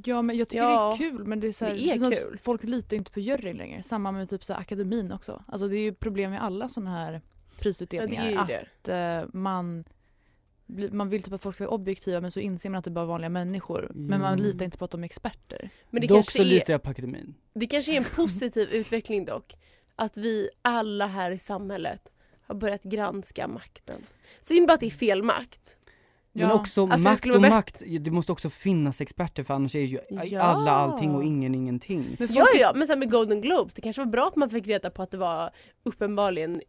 Ja 0.06 0.22
men 0.22 0.38
jag 0.38 0.50
tycker 0.50 0.64
Ja, 0.64 0.96
det 1.00 1.06
är 1.06 1.10
kul 1.12 1.26
men 1.26 1.40
det 1.40 1.48
är, 1.48 1.52
så 1.52 1.66
här, 1.66 1.74
det 1.74 1.90
är 1.92 2.06
att 2.08 2.14
kul. 2.18 2.40
folk 2.44 2.64
litar 2.64 2.98
inte 2.98 3.12
på 3.12 3.20
juryn 3.20 3.58
längre. 3.58 3.84
Samma 3.84 4.12
med 4.12 4.30
typ 4.30 4.44
så 4.44 4.54
här, 4.54 4.60
akademin 4.60 5.12
också. 5.12 5.44
Alltså 5.48 5.68
det 5.68 5.78
är 5.78 5.82
ju 5.82 5.94
problem 5.94 6.32
med 6.32 6.44
alla 6.44 6.70
sådana 6.70 6.92
här 6.92 7.22
prisutdelningar. 7.60 8.32
Ja, 8.32 8.46
det 8.48 8.54
är 8.54 8.60
ju 8.60 9.22
att 9.22 9.24
eh, 9.26 9.30
man 9.34 9.84
man 10.92 11.10
vill 11.10 11.24
typ 11.24 11.34
att 11.34 11.42
folk 11.42 11.56
ska 11.56 11.64
vara 11.64 11.74
objektiva 11.76 12.22
men 12.22 12.32
så 12.32 12.40
inser 12.40 12.70
man 12.70 12.80
att 12.80 12.86
det 12.86 12.92
bara 12.92 13.02
är 13.04 13.08
vanliga 13.08 13.30
människor. 13.30 13.92
Men 13.96 14.22
man 14.22 14.34
Mm. 14.34 14.46
litar 14.46 14.66
inte 14.66 14.78
på 14.78 14.86
att 14.86 14.92
de 14.92 15.02
är 15.04 15.06
experter. 15.06 15.70
Men 15.90 16.02
det 16.02 16.08
Dock 16.08 16.32
så 16.32 16.42
är, 16.42 16.46
litar 16.46 16.74
jag 16.74 16.84
på 16.84 16.90
akademin. 16.90 17.36
det 17.54 17.68
kanske 17.68 17.92
är 17.94 17.98
en 17.98 18.04
positiv 18.04 18.70
utveckling 18.72 19.26
dock. 19.26 19.56
Att 19.96 20.18
vi 20.18 20.50
alla 20.62 21.08
här 21.08 21.32
i 21.32 21.38
samhället 21.40 22.10
har 22.42 22.56
börjat 22.56 22.84
granska 22.84 23.48
makten. 23.48 24.02
Synd 24.42 24.68
bara 24.68 24.74
att 24.74 24.80
det 24.80 24.86
är 24.86 24.90
fel 24.90 25.24
makt. 25.24 25.76
Men 26.36 26.48
Ja. 26.48 26.54
också 26.54 26.88
Alltså, 26.88 27.10
makt 27.10 27.36
och 27.36 27.42
makt, 27.42 27.82
det 28.00 28.12
måste 28.12 28.32
också 28.32 28.50
finnas 28.50 29.02
experter 29.02 29.44
för 29.44 29.54
annars 29.54 29.76
är 29.76 29.80
ju 29.80 30.00
Ja. 30.10 30.42
alla 30.42 30.72
allting 30.72 31.12
och 31.16 31.24
ingen 31.24 31.56
ingenting. 31.56 32.06
Men 32.20 32.28
folk 32.28 32.40
Ja, 32.40 32.48
är- 32.56 32.60
ja, 32.60 32.72
men 32.76 32.88
sen 32.88 33.00
med 33.00 33.12
Golden 33.12 33.42
Globes, 33.42 33.74
det 33.74 33.82
kanske 33.82 34.02
var 34.02 34.12
bra 34.12 34.28
att 34.28 34.36
man 34.36 34.50
fick 34.50 34.68
reda 34.68 34.90
på 34.90 35.04
att 35.04 35.12
det 35.12 35.18
var 35.18 35.50
uppenbarligen 35.84 36.62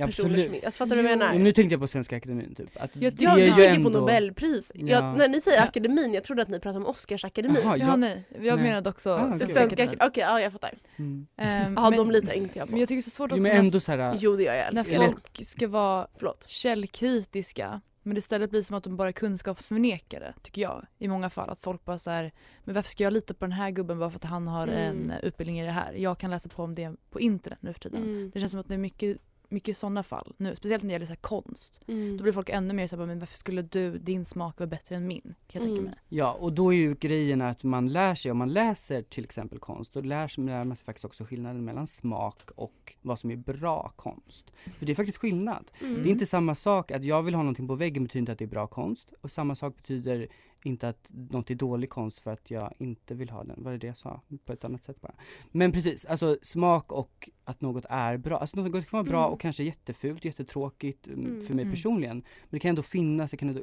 Ja, 0.00 0.06
personer 0.06 0.28
absolut. 0.28 0.46
som... 0.50 0.60
Alltså, 0.64 0.78
fattar 0.84 0.96
du 0.96 1.02
vad 1.02 1.10
jag 1.10 1.16
Jo. 1.16 1.18
menar? 1.18 1.32
Men 1.32 1.44
nu 1.44 1.52
tänkte 1.52 1.72
jag 1.74 1.80
på 1.80 1.86
Svenska 1.86 2.16
Akademin 2.16 2.54
typ. 2.54 2.68
Att 2.82 2.90
Jag 2.96 3.12
det 3.14 3.24
Ja, 3.24 3.34
du 3.36 3.46
tänker 3.46 3.68
ändå... 3.70 3.90
på 3.90 3.98
Nobelpris. 3.98 4.72
Ja. 4.74 4.86
Jag, 4.86 5.18
när 5.18 5.28
ni 5.28 5.40
säger 5.40 5.56
Ja. 5.58 5.64
akademin, 5.64 6.14
jag 6.14 6.24
trodde 6.24 6.42
att 6.42 6.48
ni 6.48 6.60
pratade 6.60 6.84
om 6.84 6.90
Oscarsakademin. 6.90 7.56
Jaha, 7.64 7.76
Ja, 7.76 7.86
jag... 7.86 7.98
nej. 7.98 8.24
Jag 8.42 8.56
nej. 8.58 8.64
menade 8.68 8.90
också 8.90 9.10
Ah, 9.14 9.18
Så 9.20 9.26
okej. 9.26 9.38
Svenska 9.38 9.64
Akademin. 9.64 9.98
okej, 10.08 10.22
ja 10.22 10.40
jag 10.40 10.52
fattar. 10.52 10.70
Mm. 10.96 11.26
Ehm, 11.36 11.74
Ja, 11.76 11.90
men, 11.90 11.98
de 11.98 12.10
litar 12.10 12.32
inte 12.32 12.58
jag 12.58 12.66
på. 12.68 12.72
men 12.72 12.80
jag 12.80 12.88
tycker 12.88 12.96
det 12.96 13.00
är 13.00 13.02
så 13.02 13.10
svårt 13.10 13.30
Jo 13.30 13.34
också 13.36 13.42
men 13.42 13.52
när- 13.52 13.58
ändå 13.58 13.80
såhär, 13.80 14.16
Jo 14.18 14.36
det 14.36 14.42
gör 14.42 14.54
jag, 14.54 14.74
när 14.74 14.80
älskar 14.80 14.98
det. 14.98 15.06
folk 15.06 15.46
ska 15.46 15.68
vara 15.68 16.06
Förlåt. 16.16 16.44
källkritiska 16.48 17.80
men 18.08 18.14
det 18.14 18.18
istället 18.18 18.50
blir 18.50 18.62
som 18.62 18.76
att 18.76 18.84
de 18.84 18.96
bara 18.96 19.08
är 19.08 19.12
kunskapsförnekare 19.12 20.34
tycker 20.42 20.62
jag 20.62 20.86
i 20.98 21.08
många 21.08 21.30
fall. 21.30 21.50
Att 21.50 21.58
folk 21.58 21.84
bara 21.84 21.98
så 21.98 22.10
här, 22.10 22.32
men 22.64 22.74
varför 22.74 22.90
ska 22.90 23.04
jag 23.04 23.12
lita 23.12 23.34
på 23.34 23.44
den 23.44 23.52
här 23.52 23.70
gubben 23.70 23.98
bara 23.98 24.10
för 24.10 24.16
att 24.18 24.24
han 24.24 24.48
har 24.48 24.66
Mm. 24.68 24.80
en 25.10 25.12
utbildning 25.22 25.60
i 25.60 25.64
det 25.64 25.70
här? 25.70 25.92
Jag 25.92 26.18
kan 26.18 26.30
läsa 26.30 26.48
på 26.48 26.62
om 26.62 26.74
det 26.74 26.92
på 27.10 27.20
internet 27.20 27.58
nu 27.62 27.72
för 27.72 27.80
tiden. 27.80 28.02
Mm. 28.02 28.30
Det 28.34 28.40
känns 28.40 28.52
som 28.52 28.60
att 28.60 28.68
det 28.68 28.74
är 28.74 28.78
mycket, 28.78 29.18
mycket 29.48 29.76
sådana 29.78 30.02
fall 30.02 30.34
nu, 30.36 30.56
speciellt 30.56 30.82
när 30.82 30.88
det 30.88 30.92
gäller 30.92 31.06
så 31.06 31.12
här 31.12 31.16
konst. 31.20 31.80
Mm. 31.86 32.16
Då 32.16 32.22
blir 32.22 32.32
folk 32.32 32.48
ännu 32.48 32.74
mer 32.74 32.86
såhär, 32.86 33.06
men 33.06 33.18
varför 33.18 33.38
skulle 33.38 33.62
du, 33.62 33.98
din 33.98 34.24
smak 34.24 34.58
vara 34.58 34.66
bättre 34.66 34.96
än 34.96 35.06
min? 35.06 35.22
Kan 35.22 35.34
jag 35.52 35.62
tänka 35.62 35.68
Mm. 35.78 35.84
mig. 35.84 35.94
ja 36.08 36.32
och 36.32 36.52
då 36.52 36.72
är 36.72 36.76
ju 36.76 36.94
grejen 36.94 37.42
att 37.42 37.64
man 37.64 37.88
lär 37.88 38.14
sig, 38.14 38.30
om 38.30 38.38
man 38.38 38.52
läser 38.52 39.02
till 39.02 39.24
exempel 39.24 39.58
konst, 39.58 39.92
då 39.92 40.00
lär, 40.00 40.40
lär 40.40 40.64
man 40.64 40.76
sig 40.76 40.84
faktiskt 40.84 41.04
också 41.04 41.24
skillnaden 41.24 41.64
mellan 41.64 41.86
smak 41.86 42.50
och 42.56 42.94
vad 43.02 43.18
som 43.18 43.30
är 43.30 43.36
bra 43.36 43.92
konst. 43.96 44.50
För 44.78 44.86
det 44.86 44.92
är 44.92 44.96
faktiskt 44.96 45.18
skillnad. 45.18 45.70
Mm. 45.80 46.02
Det 46.02 46.08
är 46.08 46.12
inte 46.12 46.26
samma 46.26 46.54
sak 46.54 46.90
att 46.90 47.04
jag 47.04 47.22
vill 47.22 47.34
ha 47.34 47.42
någonting 47.42 47.68
på 47.68 47.74
väggen 47.74 48.02
betyder 48.04 48.20
inte 48.20 48.32
att 48.32 48.38
det 48.38 48.44
är 48.44 48.46
bra 48.46 48.66
konst 48.66 49.12
och 49.20 49.30
samma 49.30 49.54
sak 49.54 49.76
betyder 49.76 50.28
inte 50.62 50.88
att 50.88 51.08
något 51.10 51.50
är 51.50 51.54
dålig 51.54 51.90
konst 51.90 52.18
för 52.18 52.30
att 52.30 52.50
jag 52.50 52.74
inte 52.78 53.14
vill 53.14 53.30
ha 53.30 53.44
den. 53.44 53.62
Vad 53.62 53.74
är 53.74 53.78
det 53.78 53.86
jag 53.86 53.96
sa? 53.96 54.20
På 54.44 54.52
ett 54.52 54.64
annat 54.64 54.84
sätt 54.84 55.00
bara. 55.00 55.14
Men 55.52 55.72
precis, 55.72 56.04
alltså 56.04 56.38
smak 56.42 56.92
och 56.92 57.30
att 57.44 57.60
något 57.60 57.84
är 57.88 58.16
bra. 58.16 58.38
Alltså 58.38 58.56
något 58.56 58.72
kan 58.72 58.98
vara 58.98 59.10
bra 59.10 59.20
Mm. 59.24 59.32
och 59.32 59.40
kanske 59.40 59.64
jättefult, 59.64 60.24
jättetråkigt 60.24 61.06
mm. 61.06 61.26
Mm. 61.26 61.40
för 61.40 61.54
mig 61.54 61.62
Mm. 61.62 61.72
personligen. 61.74 62.16
Men 62.16 62.50
det 62.50 62.58
kan 62.58 62.68
ändå 62.68 62.82
finnas, 62.82 63.30
det 63.30 63.36
kan 63.36 63.48
ändå, 63.48 63.62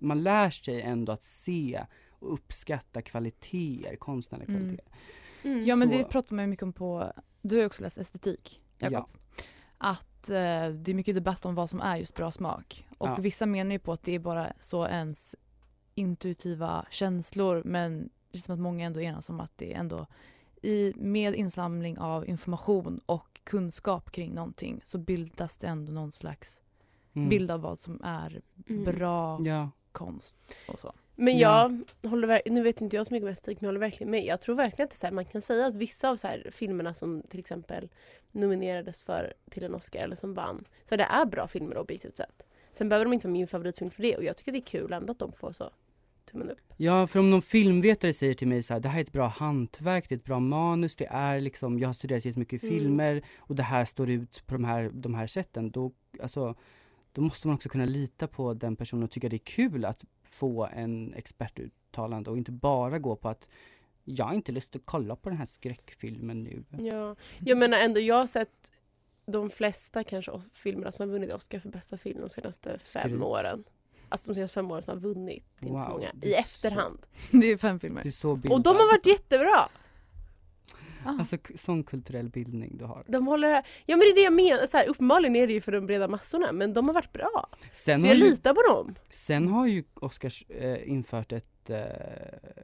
man 0.00 0.22
lär 0.22 0.50
sig 0.50 0.80
ändå 0.82 1.12
att 1.12 1.24
se 1.24 1.84
och 2.10 2.32
uppskatta 2.32 3.02
kvaliteter, 3.02 3.96
konstnärliga 3.96 4.48
Mm. 4.48 4.60
kvaliteter. 4.62 4.92
Mm. 5.42 5.64
Ja 5.64 5.76
men 5.76 5.88
det 5.88 6.04
pratar 6.04 6.36
man 6.36 6.44
ju 6.44 6.48
mycket 6.50 6.62
om 6.62 6.72
på, 6.72 7.12
du 7.42 7.54
har 7.56 7.60
ju 7.60 7.66
också 7.66 7.82
läst 7.82 7.98
estetik 7.98 8.60
Jakob. 8.78 8.92
Ja. 8.92 9.08
Att 9.78 10.30
eh, 10.30 10.34
det 10.74 10.90
är 10.90 10.94
mycket 10.94 11.14
debatt 11.14 11.46
om 11.46 11.54
vad 11.54 11.70
som 11.70 11.80
är 11.80 11.96
just 11.96 12.14
bra 12.14 12.30
smak. 12.30 12.86
Och 12.98 13.08
Ja. 13.08 13.16
vissa 13.16 13.46
menar 13.46 13.72
ju 13.72 13.78
på 13.78 13.92
att 13.92 14.02
det 14.02 14.14
är 14.14 14.18
bara 14.18 14.52
så 14.60 14.86
ens 14.86 15.36
intuitiva 15.98 16.86
känslor 16.90 17.62
men 17.64 18.08
det 18.30 18.38
känns 18.38 18.44
som 18.44 18.54
att 18.54 18.60
många 18.60 18.86
ändå 18.86 19.00
enas 19.00 19.28
om 19.28 19.40
att 19.40 19.52
det 19.56 19.74
är 19.74 19.78
ändå 19.78 20.06
i, 20.62 20.92
med 20.96 21.34
insamling 21.34 21.98
av 21.98 22.28
information 22.28 23.00
och 23.06 23.40
kunskap 23.44 24.10
kring 24.10 24.34
någonting 24.34 24.80
så 24.84 24.98
bildas 24.98 25.56
det 25.58 25.66
ändå 25.66 25.92
någon 25.92 26.12
slags 26.12 26.60
Mm. 27.14 27.28
bild 27.28 27.50
av 27.50 27.60
vad 27.60 27.80
som 27.80 28.00
är 28.04 28.40
Mm. 28.68 28.84
bra 28.84 29.40
Ja. 29.44 29.70
konst 29.92 30.36
och 30.68 30.80
så. 30.80 30.92
Men 31.14 31.38
Ja. 31.38 31.70
jag 32.02 32.10
håller 32.10 32.28
ver- 32.28 32.50
nu 32.50 32.62
vet 32.62 32.80
inte 32.80 32.96
jag 32.96 33.06
så 33.06 33.14
mycket 33.14 33.24
om 33.26 33.32
estetik 33.32 33.60
men 33.60 33.66
jag 33.66 33.68
håller 33.68 33.80
verkligen 33.80 34.10
med. 34.10 34.24
Jag 34.24 34.40
tror 34.40 34.54
verkligen 34.54 34.84
att 34.86 34.90
det 34.90 34.94
är 34.94 34.98
så 34.98 35.06
här, 35.06 35.12
man 35.14 35.24
kan 35.24 35.42
säga 35.42 35.66
att 35.66 35.74
vissa 35.74 36.08
av 36.10 36.16
så 36.16 36.26
här 36.26 36.48
filmerna 36.52 36.94
som 36.94 37.22
till 37.28 37.40
exempel 37.40 37.88
nominerades 38.32 39.02
för 39.02 39.34
till 39.50 39.62
en 39.64 39.74
Oscar 39.74 40.00
eller 40.00 40.16
som 40.16 40.34
vann, 40.34 40.64
så 40.88 40.96
det 40.96 41.04
är 41.04 41.24
bra 41.24 41.46
filmer 41.48 41.78
objektivt 41.78 42.16
sett. 42.16 42.46
Sen 42.72 42.88
behöver 42.88 43.04
de 43.04 43.12
inte 43.12 43.26
vara 43.26 43.32
min 43.32 43.46
favoritfilm 43.48 43.90
för 43.90 44.02
det 44.02 44.16
och 44.16 44.24
jag 44.24 44.36
tycker 44.36 44.52
det 44.52 44.58
är 44.58 44.62
kul 44.62 44.92
ändå 44.92 45.12
att 45.12 45.18
de 45.18 45.32
får 45.32 45.52
så 45.52 45.70
tummen 46.28 46.50
upp. 46.50 46.58
Ja, 46.76 47.06
för 47.06 47.18
om 47.20 47.30
någon 47.30 47.42
filmvetare 47.42 48.12
säger 48.12 48.34
till 48.34 48.48
mig 48.48 48.62
så 48.62 48.72
här, 48.72 48.80
det 48.80 48.88
här 48.88 48.98
är 48.98 49.04
ett 49.04 49.12
bra 49.12 49.26
hantverk, 49.26 50.08
det 50.08 50.14
är 50.14 50.16
ett 50.16 50.24
bra 50.24 50.40
manus, 50.40 50.96
det 50.96 51.06
är 51.10 51.40
liksom, 51.40 51.78
jag 51.78 51.88
har 51.88 51.92
studerat 51.92 52.24
jättemycket 52.24 52.62
Mm. 52.62 52.74
filmer 52.78 53.22
och 53.38 53.54
det 53.54 53.62
här 53.62 53.84
står 53.84 54.10
ut 54.10 54.42
på 54.46 54.54
de 54.54 54.64
här, 54.64 54.90
de 54.92 55.14
här 55.14 55.26
sätten, 55.26 55.70
då, 55.70 55.92
alltså, 56.22 56.54
då 57.12 57.22
måste 57.22 57.46
man 57.46 57.54
också 57.54 57.68
kunna 57.68 57.84
lita 57.84 58.26
på 58.26 58.54
den 58.54 58.76
personen 58.76 59.02
och 59.02 59.10
tycka 59.10 59.28
det 59.28 59.36
är 59.36 59.38
kul 59.38 59.84
att 59.84 60.04
få 60.22 60.66
en 60.66 61.14
expertuttalande 61.14 62.30
och 62.30 62.38
inte 62.38 62.52
bara 62.52 62.98
gå 62.98 63.16
på 63.16 63.28
att 63.28 63.48
jag 64.04 64.24
har 64.24 64.34
inte 64.34 64.52
lust 64.52 64.76
att 64.76 64.82
kolla 64.84 65.16
på 65.16 65.28
den 65.28 65.38
här 65.38 65.46
skräckfilmen 65.46 66.42
nu. 66.42 66.64
Ja. 66.78 67.16
Jag 67.38 67.58
menar 67.58 67.78
ändå, 67.78 68.00
jag 68.00 68.14
har 68.14 68.26
sett 68.26 68.72
de 69.26 69.50
flesta 69.50 70.04
kanske 70.04 70.32
filmerna 70.52 70.92
som 70.92 71.02
har 71.08 71.12
vunnit 71.12 71.32
Oscar 71.32 71.58
för 71.58 71.68
bästa 71.68 71.98
film 71.98 72.20
de 72.20 72.30
senaste 72.30 72.78
fem 72.78 73.02
Skryt. 73.02 73.22
åren. 73.22 73.64
Alltså 74.08 74.30
de 74.30 74.34
senaste 74.34 74.54
fem 74.54 74.70
åren 74.70 74.82
som 74.82 74.92
har 74.94 75.00
vunnit. 75.00 75.44
Det 75.60 75.66
är 75.66 75.70
inte 75.70 75.80
så 75.82 75.86
Wow, 75.88 75.94
många. 75.96 76.10
I 76.22 76.34
efterhand. 76.34 76.98
Det 77.30 77.46
är 77.52 77.56
fem 77.56 77.80
filmer. 77.80 78.02
Det 78.02 78.08
är 78.08 78.10
så 78.10 78.30
Och 78.30 78.62
de 78.62 78.76
har 78.76 78.86
varit 78.86 79.06
jättebra! 79.06 79.68
Ah. 81.04 81.10
Alltså 81.18 81.36
sån 81.54 81.84
kulturell 81.84 82.28
bildning 82.30 82.76
du 82.78 82.84
har. 82.84 83.04
De 83.08 83.26
håller, 83.26 83.50
ja 83.52 83.62
men 83.86 83.98
det 83.98 84.04
är 84.10 84.14
det 84.14 84.20
jag 84.20 84.32
menar, 84.32 84.66
så 84.66 84.76
här, 84.76 84.88
uppenbarligen 84.88 85.36
är 85.36 85.46
det 85.46 85.52
ju 85.52 85.60
för 85.60 85.72
de 85.72 85.86
breda 85.86 86.08
massorna 86.08 86.52
men 86.52 86.72
de 86.74 86.86
har 86.86 86.94
varit 86.94 87.12
bra. 87.12 87.48
Sen 87.72 87.98
så 88.00 88.06
jag 88.06 88.16
ju, 88.16 88.20
litar 88.24 88.54
på 88.54 88.62
dem. 88.62 88.94
sen 89.10 89.48
har 89.48 89.66
ju 89.66 89.84
Oscars 89.94 90.44
eh, 90.48 90.88
infört 90.90 91.32
ett 91.32 91.70
eh, 91.70 91.78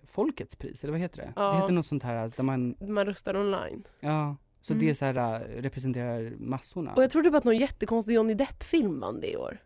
Folkets 0.06 0.56
pris, 0.56 0.84
eller 0.84 0.92
vad 0.92 1.00
heter 1.00 1.16
det? 1.16 1.32
Ja. 1.36 1.50
Det 1.52 1.56
heter 1.60 1.72
något 1.72 1.86
sånt 1.86 2.02
här 2.02 2.32
där 2.36 2.42
man 2.44 2.76
Man 2.80 3.06
röstar 3.06 3.36
online. 3.36 3.84
Ja, 4.00 4.36
så 4.60 4.72
Mm. 4.72 4.86
det 4.86 4.94
så 4.94 5.04
här, 5.04 5.16
äh, 5.16 5.62
representerar 5.62 6.32
massorna. 6.38 6.94
Och 6.94 7.02
jag 7.02 7.10
trodde 7.10 7.30
bara 7.30 7.38
att 7.38 7.44
någon 7.44 7.56
jättekonstig 7.56 8.14
Johnny 8.14 8.34
Depp-film 8.34 9.00
vann 9.00 9.20
det 9.20 9.30
i 9.32 9.36
år. 9.36 9.58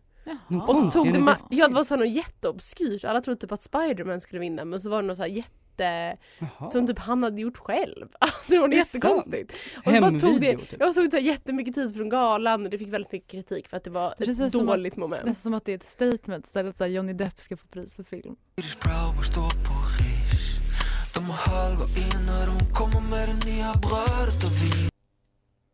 Någon 0.48 0.60
Och 0.68 0.76
så 0.76 0.90
tog 0.90 1.12
det, 1.12 1.18
ma- 1.18 1.36
ja, 1.50 1.68
det 1.68 1.74
var 1.74 1.84
så 1.84 1.94
här 1.94 2.04
något 2.04 2.14
jätteobskyrt. 2.14 3.04
Alla 3.04 3.20
trodde 3.20 3.40
typ 3.40 3.52
att 3.52 3.62
Spiderman 3.62 4.20
skulle 4.20 4.40
vinna 4.40 4.64
men 4.64 4.80
så 4.80 4.90
var 4.90 5.02
det 5.02 5.08
något 5.08 5.16
så 5.16 5.22
här 5.22 5.30
jätte 5.30 6.16
Jaha. 6.38 6.70
som 6.70 6.86
typ 6.86 6.98
han 6.98 7.22
hade 7.22 7.40
gjort 7.40 7.58
själv. 7.58 8.08
Alltså 8.20 8.52
det 8.52 8.58
var 8.58 8.68
Det 8.68 8.76
är 8.76 8.78
jättekonstigt. 8.78 9.52
Och 9.76 9.92
så 9.92 10.00
bara 10.00 10.20
tog 10.20 10.40
det, 10.40 10.56
typ. 10.56 10.74
jag 10.80 10.94
såg 10.94 11.10
så 11.10 11.16
här 11.16 11.24
jättemycket 11.24 11.74
tid 11.74 11.96
från 11.96 12.08
galan 12.08 12.64
och 12.64 12.70
det 12.70 12.78
fick 12.78 12.88
väldigt 12.88 13.12
mycket 13.12 13.30
kritik 13.30 13.68
för 13.68 13.76
att 13.76 13.84
det 13.84 13.90
var 13.90 14.14
Det 14.18 14.28
ett 14.28 14.52
dåligt 14.52 14.96
moment. 14.96 15.24
Nästan 15.24 15.42
som 15.50 15.54
att 15.54 15.64
det 15.64 15.72
är 15.72 15.76
ett 15.76 15.84
statement 15.84 16.46
istället 16.46 16.80
här 16.80 16.86
Johnny 16.86 17.12
Depp 17.12 17.40
ska 17.40 17.56
få 17.56 17.66
pris 17.66 17.94
för 17.94 18.02
film. 18.02 18.36
Det 18.54 18.62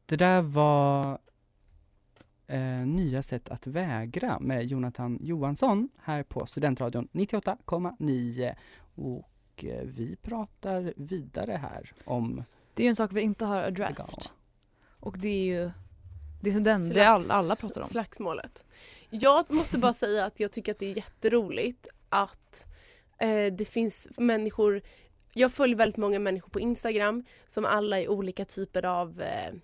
Det 0.07 0.17
där 0.17 0.43
var 0.43 1.19
eh, 2.47 2.87
nya 2.87 3.23
sätt 3.23 3.49
att 3.49 3.67
vägra 3.67 4.41
med 4.41 4.67
Jonathan 4.67 5.19
Johansson 5.23 5.89
här 6.03 6.23
på 6.23 6.47
Studentradion 6.47 7.09
98,9 7.13 8.55
och 8.95 9.65
eh, 9.65 9.85
vi 9.85 10.17
pratar 10.17 10.93
vidare 10.97 11.53
här 11.53 11.93
om 12.05 12.45
Det 12.75 12.83
är 12.83 12.85
ju 12.85 12.89
en 12.89 12.97
sak 12.97 13.13
vi 13.13 13.21
inte 13.21 13.45
har 13.45 13.63
addressed. 13.63 14.25
Och 15.01 15.19
det 15.19 15.29
är 15.29 15.45
ju 15.45 15.71
det 16.43 16.51
är 16.51 16.55
som 16.55 16.63
den, 16.63 16.89
det 16.89 17.05
all, 17.05 17.31
alla 17.31 17.57
pratar 17.57 17.81
om. 17.81 17.89
Slagsmålet. 17.89 18.65
Jag 19.11 19.53
måste 19.53 19.79
bara 19.79 19.95
säga 19.95 20.25
att 20.25 20.41
jag 20.41 20.53
tycker 20.53 20.73
att 20.73 20.79
det 20.79 20.91
är 20.91 20.97
jätteroligt 20.97 21.89
att 22.09 22.67
eh, 23.19 23.53
det 23.53 23.65
finns 23.65 24.09
människor 24.19 24.83
jag 25.35 25.53
följer 25.53 25.77
väldigt 25.77 25.97
många 25.97 26.19
människor 26.19 26.49
på 26.49 26.61
Instagram 26.61 27.25
som 27.47 27.65
alla 27.65 28.01
är 28.01 28.09
olika 28.09 28.45
typer 28.45 28.85
av 28.85 29.23
eh, 29.23 29.55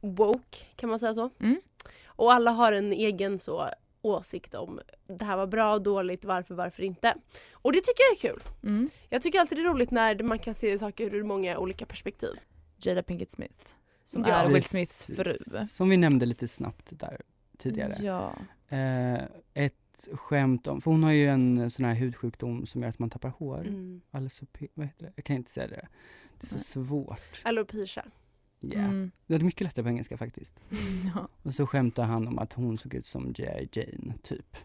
woke, 0.00 0.58
kan 0.76 0.90
man 0.90 0.98
säga 0.98 1.14
så? 1.14 1.30
Mm. 1.40 1.60
Och 2.06 2.32
alla 2.32 2.50
har 2.50 2.72
en 2.72 2.92
egen 2.92 3.38
så 3.38 3.68
åsikt 4.02 4.54
om 4.54 4.80
det 5.06 5.24
här 5.24 5.36
var 5.36 5.46
bra, 5.46 5.78
dåligt, 5.78 6.24
varför, 6.24 6.54
varför 6.54 6.82
inte. 6.82 7.14
Och 7.52 7.72
det 7.72 7.78
tycker 7.78 8.02
jag 8.02 8.12
är 8.12 8.34
kul. 8.34 8.42
Mm. 8.62 8.90
Jag 9.08 9.22
tycker 9.22 9.40
alltid 9.40 9.58
det 9.58 9.62
är 9.62 9.68
roligt 9.68 9.90
när 9.90 10.22
man 10.22 10.38
kan 10.38 10.54
se 10.54 10.78
saker 10.78 11.14
ur 11.14 11.22
många 11.24 11.58
olika 11.58 11.86
perspektiv. 11.86 12.30
Jada 12.82 13.02
Pinkett 13.02 13.30
Smith. 13.30 13.74
Som 14.04 14.24
Ja. 14.28 14.34
är 14.34 14.48
Will. 14.48 14.62
Smiths 14.64 15.06
fru. 15.06 15.38
Som 15.68 15.88
vi 15.88 15.96
nämnde 15.96 16.26
lite 16.26 16.48
snabbt 16.48 16.86
där 16.90 17.20
tidigare. 17.58 17.96
Ja. 18.00 18.34
Eh, 18.76 19.20
ett 19.54 19.74
skämt 20.12 20.66
om, 20.66 20.80
för 20.80 20.90
hon 20.90 21.02
har 21.02 21.12
ju 21.12 21.28
en 21.28 21.70
sån 21.70 21.84
här 21.84 21.94
hudsjukdom 21.94 22.66
som 22.66 22.82
gör 22.82 22.88
att 22.88 22.98
man 22.98 23.10
tappar 23.10 23.28
hår. 23.28 23.60
Mm. 23.60 24.00
Alopecia, 24.10 24.68
vad 24.74 24.86
heter 24.86 25.04
det? 25.06 25.12
Jag 25.16 25.24
kan 25.24 25.36
inte 25.36 25.50
säga 25.50 25.66
det. 25.66 25.88
Det 26.40 26.46
är 26.46 26.48
så 26.48 26.54
Nej. 26.80 26.86
svårt. 26.86 27.40
Alopecia. 27.44 28.04
Yeah. 28.62 28.84
Mm. 28.84 29.10
Det 29.26 29.34
är 29.34 29.40
mycket 29.40 29.60
lättare 29.60 29.82
på 29.82 29.88
engelska 29.88 30.16
faktiskt. 30.16 30.60
ja. 31.14 31.28
Och 31.42 31.54
så 31.54 31.66
skämtar 31.66 32.02
han 32.04 32.28
om 32.28 32.38
att 32.38 32.52
hon 32.52 32.78
såg 32.78 32.94
ut 32.94 33.06
som 33.06 33.32
G.I. 33.32 33.68
Jane, 33.80 34.14
typ. 34.22 34.56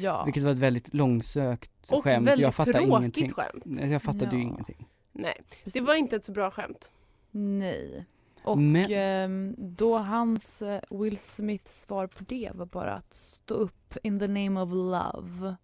ja. 0.00 0.24
Vilket 0.24 0.42
var 0.42 0.50
ett 0.50 0.58
väldigt 0.58 0.94
långsökt 0.94 1.70
Och 1.88 2.04
skämt. 2.04 2.26
väldigt 2.26 2.42
jag 2.42 2.54
fattar 2.54 2.72
tråkigt 2.72 2.88
ingenting. 2.88 3.32
skämt. 3.32 3.90
Jag 3.90 4.02
fattade 4.02 4.36
ju 4.36 4.42
Ja. 4.42 4.48
ingenting. 4.48 4.88
Nej, 5.12 5.34
det 5.48 5.64
Precis. 5.64 5.82
var 5.82 5.94
inte 5.94 6.16
ett 6.16 6.24
så 6.24 6.32
bra 6.32 6.50
skämt. 6.50 6.90
Nej. 7.30 8.06
Och 8.44 8.58
Men- 8.58 8.86
ehm, 8.90 9.54
då 9.58 9.98
hans 9.98 10.62
eh, 10.62 10.80
Will 10.90 11.18
Smiths 11.18 11.80
svar 11.80 12.06
på 12.06 12.24
det 12.28 12.50
var 12.54 12.66
bara 12.66 12.94
att 12.94 13.14
stå 13.14 13.54
upp 13.54 13.96
in 14.02 14.18
the 14.18 14.28
name 14.28 14.60
of 14.60 14.70
love. 14.72 15.54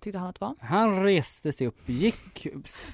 Tyckte 0.00 0.18
han 0.18 0.28
att 0.28 0.34
det 0.40 0.44
var. 0.44 0.54
Han 0.60 1.02
reste 1.02 1.52
sig 1.52 1.66
upp, 1.66 1.78
gick, 1.88 2.46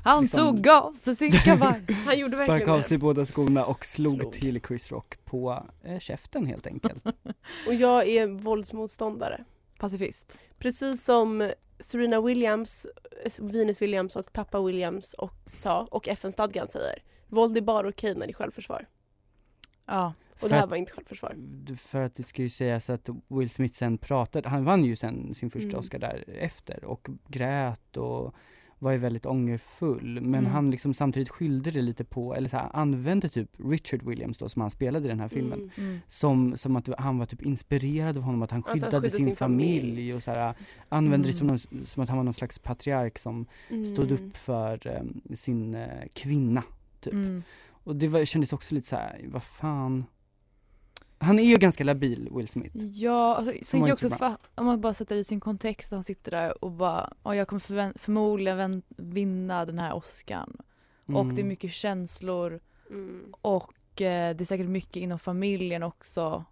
Han 0.05 0.23
Liksom- 0.23 0.40
tog 0.57 0.69
av 0.69 0.93
sig 0.93 1.17
sin 1.17 1.31
kavaj. 1.45 1.83
Han 2.07 2.19
gjorde 2.19 2.33
sparkade 2.33 2.53
verkligen 2.53 2.71
av 2.71 2.79
det. 2.79 2.85
sig 2.85 2.99
båda 2.99 3.27
skorna 3.27 3.64
och 3.64 3.85
slog, 3.87 4.21
Slog. 4.21 4.33
till 4.33 4.61
Chris 4.69 4.90
Rock 4.93 5.25
på 5.25 5.67
eh, 5.85 5.99
käften 5.99 6.47
helt 6.47 6.67
enkelt. 6.67 7.05
Och 7.67 7.75
jag 7.75 8.09
är 8.09 8.27
våldsmotståndare. 8.27 9.45
Pacifist. 9.79 10.38
Precis 10.59 11.05
som 11.05 11.51
Serena 11.79 12.21
Williams, 12.21 12.87
eh, 13.25 13.33
Venus 13.45 13.83
Williams 13.83 14.17
och 14.17 14.33
pappa 14.33 14.61
Williams 14.62 15.14
och 15.14 15.35
sa 15.47 15.88
och 15.90 16.09
FN-stadgan 16.09 16.69
säger. 16.69 17.03
Våld 17.29 17.57
är 17.57 17.61
bara 17.62 17.88
okej 17.88 18.14
när 18.14 18.27
det 18.27 18.31
är 18.33 18.35
självförsvar. 18.35 18.87
Ja. 19.87 20.12
Och 20.35 20.40
För 20.40 20.49
det 20.49 20.55
här 20.55 20.64
att- 20.64 20.70
var 20.70 20.77
inte 20.77 20.92
självförsvar. 20.92 21.37
För 21.77 22.03
att 22.03 22.14
det 22.14 22.23
ska 22.23 22.42
ju 22.42 22.49
sägas 22.49 22.90
att 22.90 23.09
Will 23.29 23.51
Smith 23.51 23.75
sen 23.79 23.99
pratade, 23.99 24.49
han 24.49 24.64
vann 24.64 24.85
ju 24.85 24.97
sen 24.97 25.35
sin 25.35 25.51
första 25.51 25.68
Mm. 25.68 25.79
Oscar 25.81 25.99
därefter 25.99 26.85
och 26.85 27.09
grät 27.29 27.97
och 27.97 28.35
var 28.79 28.92
ju 28.92 28.99
väldigt 28.99 29.27
ångerfull. 29.27 30.20
Men 30.20 30.35
Mm. 30.40 30.53
han 30.53 30.70
liksom 30.70 30.94
samtidigt 30.94 31.29
skyllde 31.29 31.70
det 31.70 31.83
lite 31.83 32.05
på, 32.05 32.35
eller 32.35 32.49
så 32.49 32.57
här, 32.57 32.70
använde 32.73 33.29
typ 33.29 33.51
Richard 33.59 34.03
Williams 34.03 34.38
då 34.38 34.49
som 34.49 34.61
han 34.62 34.70
spelade 34.70 35.05
i 35.05 35.09
den 35.09 35.20
här 35.20 35.29
filmen. 35.29 35.59
Mm. 35.59 35.70
Mm. 35.90 36.01
Som, 36.07 36.57
som 36.57 36.77
att 36.77 36.88
han 36.99 37.18
var 37.18 37.27
typ 37.27 37.42
inspirerad 37.42 38.16
av 38.16 38.23
honom, 38.23 38.42
att 38.42 38.51
han 38.51 38.59
Alltså, 38.59 38.70
han 38.70 38.79
skyddade 38.81 38.90
skyddade 39.01 39.11
sin, 39.11 39.27
sin 39.27 39.37
familj. 39.37 39.81
familj. 39.81 40.14
och 40.14 40.23
så 40.23 40.31
här, 40.31 40.55
använde 40.88 41.27
det 41.29 41.33
som, 41.33 41.47
Mm. 41.49 41.59
någon, 41.73 41.87
som 41.87 42.03
att 42.03 42.09
han 42.09 42.18
var 42.18 42.25
någon 42.25 42.35
slags 42.35 42.59
patriark 42.59 43.18
som 43.18 43.47
stod 43.92 44.11
Mm. 44.11 44.14
upp 44.29 44.37
för 44.37 44.87
em, 44.87 45.20
sin 45.35 45.75
eh, 45.75 45.88
kvinna. 46.12 46.62
Typ. 47.01 47.12
Mm. 47.12 47.42
Och 47.70 47.97
det 47.97 48.09
var, 48.09 48.25
kändes 48.25 48.53
också 48.53 48.75
lite 48.75 48.88
så 48.88 48.97
här, 48.97 49.20
vad 49.29 49.42
fan. 49.42 50.05
Han 51.24 51.38
är 51.38 51.42
ju 51.44 51.56
ganska 51.56 51.84
labil, 51.84 52.28
Will 52.37 52.48
Smith. 52.48 52.76
Ja, 52.76 53.37
alltså, 53.37 53.52
sen 53.62 53.80
kan 53.80 53.88
jag 53.88 53.94
också 53.94 54.08
fa- 54.08 54.37
om 54.54 54.66
man 54.66 54.80
bara 54.80 54.94
sätter 54.94 55.14
det 55.14 55.20
i 55.20 55.24
sin 55.24 55.40
kontext, 55.40 55.90
han 55.90 56.04
sitter 56.04 56.30
där 56.30 56.64
och 56.64 56.70
bara, 56.70 57.12
"Ja, 57.24 57.34
jag 57.34 57.48
kommer 57.48 57.60
förvän- 57.60 57.98
förmodligen 57.98 58.56
vän- 58.58 58.82
vinna 58.88 59.64
den 59.64 59.78
här 59.78 59.94
Oscarn. 59.96 60.56
Och 61.06 61.24
det 61.24 61.30
är 61.30 61.32
Mm. 61.32 61.48
mycket 61.48 61.72
känslor 61.72 62.60
Mm. 62.90 63.32
och 63.40 64.00
eh, 64.02 64.37
det 64.37 64.40
är 64.40 64.44
säkert 64.44 64.66
mycket 64.68 64.96
inom 64.96 65.18
familjen 65.18 65.82
också. 65.82 66.44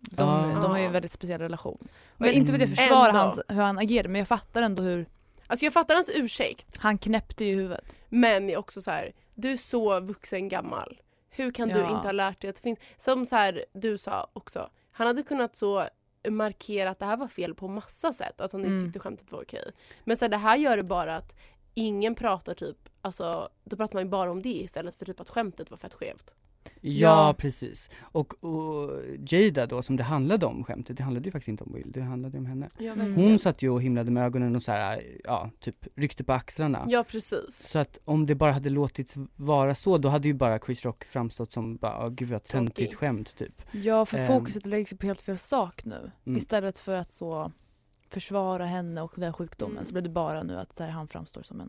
De, 0.00 0.22
Ja. 0.28 0.60
de 0.62 0.70
har 0.70 0.78
ju 0.78 0.84
en 0.84 0.92
väldigt 0.92 1.12
speciell 1.12 1.40
relation. 1.40 1.78
Och 2.08 2.20
Men 2.20 2.30
inte 2.32 2.52
vill 2.52 2.60
jag 2.60 2.70
försvara 2.70 3.08
ändå. 3.08 3.20
hans, 3.20 3.40
hur 3.48 3.62
han 3.62 3.78
agerade 3.78 4.08
men 4.08 4.18
jag 4.18 4.28
fattar 4.28 4.62
ändå 4.62 4.82
hur 4.82 5.06
Alltså 5.46 5.64
jag 5.66 5.72
fattar 5.72 5.94
hans 5.94 6.10
ursäkt. 6.14 6.76
han 6.76 6.98
knäppte 6.98 7.44
ju 7.44 7.56
huvudet. 7.56 7.96
Men 8.08 8.42
jag 8.44 8.52
är 8.52 8.58
också 8.58 8.82
så 8.82 8.90
här, 8.90 9.12
du 9.34 9.50
är 9.52 9.56
så 9.56 10.00
vuxen 10.00 10.48
gammal. 10.48 11.00
Hur 11.38 11.50
kan 11.50 11.68
du 11.68 11.78
Ja. 11.78 11.90
inte 11.96 12.08
ha 12.08 12.12
lärt 12.12 12.40
dig 12.40 12.50
att 12.50 12.56
det 12.56 12.62
finns, 12.62 12.78
som 12.96 13.26
så 13.26 13.36
här, 13.36 13.64
du 13.72 13.98
sa 13.98 14.30
också, 14.32 14.70
han 14.92 15.06
hade 15.06 15.22
kunnat 15.22 15.56
så 15.56 15.88
markera 16.28 16.90
att 16.90 16.98
det 16.98 17.06
här 17.06 17.16
var 17.16 17.28
fel 17.28 17.54
på 17.54 17.68
massa 17.68 18.12
sätt, 18.12 18.40
att 18.40 18.52
han 18.52 18.60
inte 18.60 18.70
Mm. 18.72 18.84
tyckte 18.84 18.98
skämtet 18.98 19.32
var 19.32 19.42
okej. 19.42 19.72
Men 20.04 20.16
så 20.16 20.24
här, 20.24 20.30
det 20.30 20.36
här 20.36 20.56
gör 20.56 20.76
det 20.76 20.82
bara 20.82 21.16
att 21.16 21.36
ingen 21.74 22.14
pratar 22.14 22.54
typ, 22.54 22.76
alltså 23.02 23.48
då 23.64 23.76
pratar 23.76 23.94
man 23.94 24.02
ju 24.04 24.08
bara 24.10 24.30
om 24.30 24.42
det 24.42 24.48
istället 24.48 24.94
för 24.94 25.04
typ 25.06 25.20
att 25.20 25.28
skämtet 25.30 25.70
var 25.70 25.76
fett 25.78 25.94
skevt. 25.94 26.34
Ja, 26.80 27.26
Ja. 27.28 27.34
precis. 27.38 27.88
Och, 28.00 28.44
och 28.44 29.00
Jada 29.28 29.66
då, 29.66 29.82
som 29.82 29.96
det 29.96 30.02
handlade 30.02 30.46
om 30.46 30.64
skämtet, 30.64 30.96
det 30.96 31.02
handlade 31.02 31.24
ju 31.26 31.32
faktiskt 31.32 31.48
inte 31.48 31.64
om 31.64 31.72
Will, 31.74 31.92
det 31.92 32.00
handlade 32.00 32.32
ju 32.36 32.38
om 32.38 32.46
henne. 32.46 32.68
Ja, 32.78 32.92
Mm. 32.92 33.14
Hon 33.14 33.38
satt 33.38 33.62
ju 33.62 33.70
och 33.70 33.82
himlade 33.82 34.10
med 34.10 34.24
ögonen 34.24 34.56
och 34.56 34.62
så 34.62 34.72
här, 34.72 35.02
ja, 35.24 35.50
typ 35.60 35.86
ryckte 35.94 36.24
på 36.24 36.32
axlarna. 36.32 36.84
ja 36.88 37.04
precis. 37.08 37.68
Så 37.68 37.78
att 37.78 37.98
om 38.04 38.26
det 38.26 38.34
bara 38.34 38.52
hade 38.52 38.70
låtits 38.70 39.14
vara 39.36 39.74
så, 39.74 39.98
då 39.98 40.08
hade 40.08 40.28
ju 40.28 40.34
bara 40.34 40.58
Chris 40.58 40.84
Rock 40.84 41.04
framstått 41.04 41.52
som 41.52 41.76
bara, 41.76 42.04
åh 42.06 42.10
gud 42.10 42.28
vad 42.28 42.42
töntigt 42.42 42.94
skämt 42.94 43.36
typ. 43.36 43.62
Ja 43.72 44.06
för 44.06 44.18
Ehm. 44.18 44.26
fokuset 44.26 44.66
läggs 44.66 44.92
ju 44.92 44.96
på 44.96 45.06
helt 45.06 45.20
fel 45.20 45.38
sak 45.38 45.84
nu. 45.84 46.10
Mm. 46.26 46.36
Istället 46.38 46.78
för 46.78 46.96
att 46.96 47.12
så 47.12 47.52
försvara 48.10 48.64
henne 48.66 49.02
och 49.02 49.12
den 49.16 49.32
sjukdomen 49.32 49.76
Mm. 49.76 49.86
så 49.86 49.92
blir 49.92 50.02
det 50.02 50.08
bara 50.08 50.42
nu 50.42 50.56
att 50.56 50.76
så 50.76 50.82
här, 50.84 50.90
han 50.90 51.08
framstår 51.08 51.42
som 51.42 51.60
en 51.60 51.68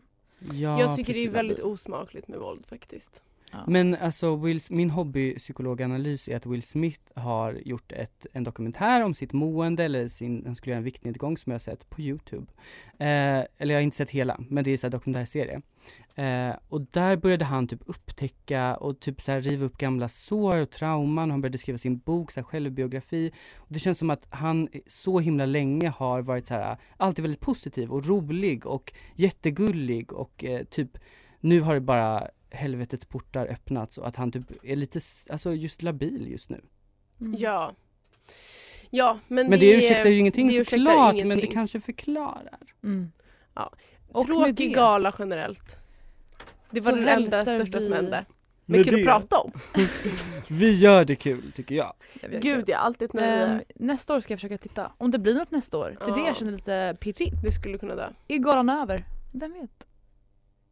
Ja, 0.52 0.80
jag 0.80 0.96
tycker 0.96 1.12
det 1.12 1.18
är 1.18 1.24
precis. 1.24 1.36
väldigt 1.38 1.60
osmakligt 1.60 2.28
med 2.28 2.38
våld 2.38 2.66
faktiskt 2.66 3.22
ja. 3.50 3.64
Men 3.66 3.94
alltså 3.94 4.36
Will, 4.36 4.60
min 4.70 4.90
hobbypsykologanalys 4.90 6.28
är 6.28 6.36
att 6.36 6.46
Will 6.46 6.62
Smith 6.62 7.00
har 7.14 7.52
gjort 7.52 7.92
ett, 7.92 8.26
en 8.32 8.44
dokumentär 8.44 9.04
om 9.04 9.14
sitt 9.14 9.32
mående 9.32 9.84
eller 9.84 10.08
sin, 10.08 10.42
han 10.46 10.54
skulle 10.54 10.70
göra 10.72 10.78
en 10.78 10.84
viktnedgång 10.84 11.36
som 11.36 11.50
jag 11.50 11.54
har 11.54 11.60
sett 11.60 11.90
på 11.90 12.00
Youtube. 12.00 12.46
Eh, 12.98 13.44
eller 13.58 13.74
jag 13.74 13.76
har 13.76 13.80
inte 13.80 13.96
sett 13.96 14.10
hela, 14.10 14.40
men 14.48 14.64
det 14.64 14.70
är 14.70 14.84
en 14.84 14.90
dokumentärserie. 14.90 15.60
Eh, 16.14 16.56
och 16.68 16.80
där 16.80 17.16
började 17.16 17.44
han 17.44 17.68
typ 17.68 17.82
upptäcka 17.86 18.76
och 18.76 19.00
typ 19.00 19.20
så 19.20 19.32
här 19.32 19.40
riva 19.40 19.64
upp 19.64 19.78
gamla 19.78 20.08
sår 20.08 20.56
och 20.56 20.70
trauman, 20.70 21.30
han 21.30 21.40
började 21.40 21.58
skriva 21.58 21.78
sin 21.78 21.98
bok, 21.98 22.30
så 22.30 22.40
här 22.40 22.44
självbiografi. 22.44 23.32
Och 23.56 23.66
det 23.68 23.78
känns 23.78 23.98
som 23.98 24.10
att 24.10 24.26
han 24.30 24.68
så 24.86 25.20
himla 25.20 25.46
länge 25.46 25.88
har 25.88 26.22
varit 26.22 26.48
så 26.48 26.54
här, 26.54 26.76
alltid 26.96 27.22
väldigt 27.22 27.40
positiv 27.40 27.90
och 27.90 28.06
rolig 28.06 28.66
och 28.66 28.92
jättegullig 29.14 30.12
och 30.12 30.44
eh, 30.44 30.64
typ 30.64 30.98
nu 31.40 31.60
har 31.60 31.74
det 31.74 31.80
bara 31.80 32.28
helvetets 32.50 33.04
portar 33.04 33.46
öppnats 33.46 33.98
och 33.98 34.08
att 34.08 34.16
han 34.16 34.32
typ 34.32 34.42
är 34.64 34.76
lite, 34.76 35.00
alltså 35.30 35.54
just 35.54 35.82
labil 35.82 36.28
just 36.30 36.48
nu. 36.48 36.60
Mm. 37.20 37.34
Ja. 37.38 37.74
Ja 38.90 39.18
men, 39.28 39.50
Men 39.50 39.60
det 39.60 39.72
ursäktar 39.76 40.10
ju 40.10 40.18
ingenting 40.18 40.46
det 40.48 40.54
ursäktar 40.56 40.76
såklart, 40.78 41.14
men 41.14 41.16
det 41.28 41.34
ingenting. 41.34 41.50
kanske 41.52 41.80
förklarar. 41.80 42.58
Mm. 42.82 43.12
Ja. 43.54 43.72
Och 44.12 44.26
Tråkig 44.26 44.54
det- 44.56 44.66
gala 44.66 45.14
generellt. 45.18 45.76
Det 46.70 46.80
var 46.80 46.92
Så 46.92 46.98
det 46.98 47.10
enda 47.10 47.42
största 47.42 47.80
som 47.80 47.90
vi- 47.90 47.96
hände. 47.96 48.24
Men 48.66 48.84
kul 48.84 48.94
att 49.00 49.04
prata 49.06 49.38
om. 49.38 49.52
Vi 50.48 50.74
gör 50.78 51.04
det 51.04 51.16
kul 51.16 51.52
tycker 51.52 51.74
jag. 51.74 51.92
Jag 52.20 52.42
Gud 52.42 52.58
inte. 52.58 52.72
ja, 52.72 52.78
alltid 52.78 53.08
ett 53.08 53.14
Ehm, 53.14 53.20
nöje. 53.48 53.64
nästa 53.74 54.14
år 54.16 54.20
ska 54.20 54.32
jag 54.32 54.38
försöka 54.40 54.58
titta. 54.58 54.92
Om 54.98 55.10
det 55.10 55.18
blir 55.18 55.34
något 55.34 55.50
nästa 55.50 55.78
år. 55.78 55.96
Det 55.98 56.04
är 56.10 56.14
det 56.14 56.20
Ja. 56.20 56.26
jag 56.26 56.36
känner 56.36 56.52
lite 56.52 56.96
pirrigt. 57.00 57.42
Det 57.42 57.52
skulle 57.52 57.78
kunna 57.78 57.94
dö. 57.94 58.08
Är 58.28 58.38
galan 58.38 58.68
över? 58.68 59.04
Vem 59.32 59.52
vet? 59.52 59.86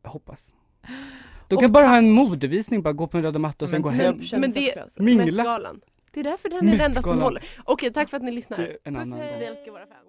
Jag 0.02 0.10
hoppas. 0.10 0.52
Du 1.48 1.56
Och 1.56 1.62
kan 1.62 1.72
bara 1.72 1.86
ha 1.86 1.96
en 1.96 2.10
modevisning, 2.10 2.82
bara 2.82 2.92
gå 2.92 3.06
på 3.06 3.16
en 3.16 3.22
röda 3.22 3.38
matta 3.38 3.64
och 3.64 3.68
sen 3.68 3.76
Men 3.76 3.82
gå 3.82 3.90
typ 3.90 4.00
hem. 4.00 4.22
känns 4.22 4.40
men 4.40 4.52
det- 4.52 4.76
alltså. 4.82 5.02
Mingla. 5.02 5.24
Met-galan. 5.24 5.80
Det 6.12 6.20
är 6.20 6.24
därför 6.24 6.48
den 6.50 6.68
är 6.68 6.78
det 6.78 6.84
enda 6.84 7.02
som 7.02 7.20
håller. 7.20 7.44
Okej, 7.64 7.92
tack 7.92 8.08
för 8.10 8.16
att 8.16 8.22
ni 8.22 8.32
lyssnar. 8.32 8.56
Puss, 8.56 8.66
hej. 8.84 9.36
Vi 9.38 9.44
älskar 9.44 9.72
våra 9.72 9.86
fans. 9.86 10.04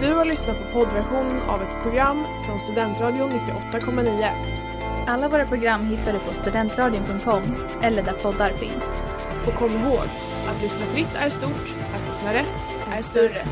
Du 0.00 0.12
har 0.14 0.24
lyssnat 0.24 0.56
på 0.58 0.78
poddversion 0.80 1.40
av 1.48 1.62
ett 1.62 1.82
program 1.82 2.24
från 2.46 2.60
Studentradion 2.60 3.30
98,9. 3.30 4.30
Alla 5.06 5.28
våra 5.28 5.46
program 5.46 5.86
hittar 5.86 6.12
du 6.12 6.18
på 6.18 6.34
studentradion.com 6.34 7.42
eller 7.82 8.02
där 8.02 8.12
poddar 8.12 8.50
finns. 8.50 8.84
Och 9.46 9.54
kom 9.54 9.70
ihåg, 9.70 10.04
att 10.48 10.62
lyssna 10.62 10.86
fritt 10.86 11.14
är 11.18 11.30
stort, 11.30 11.74
att 11.94 12.08
lyssna 12.08 12.34
rätt 12.34 12.68
är 12.98 13.02
större. 13.02 13.44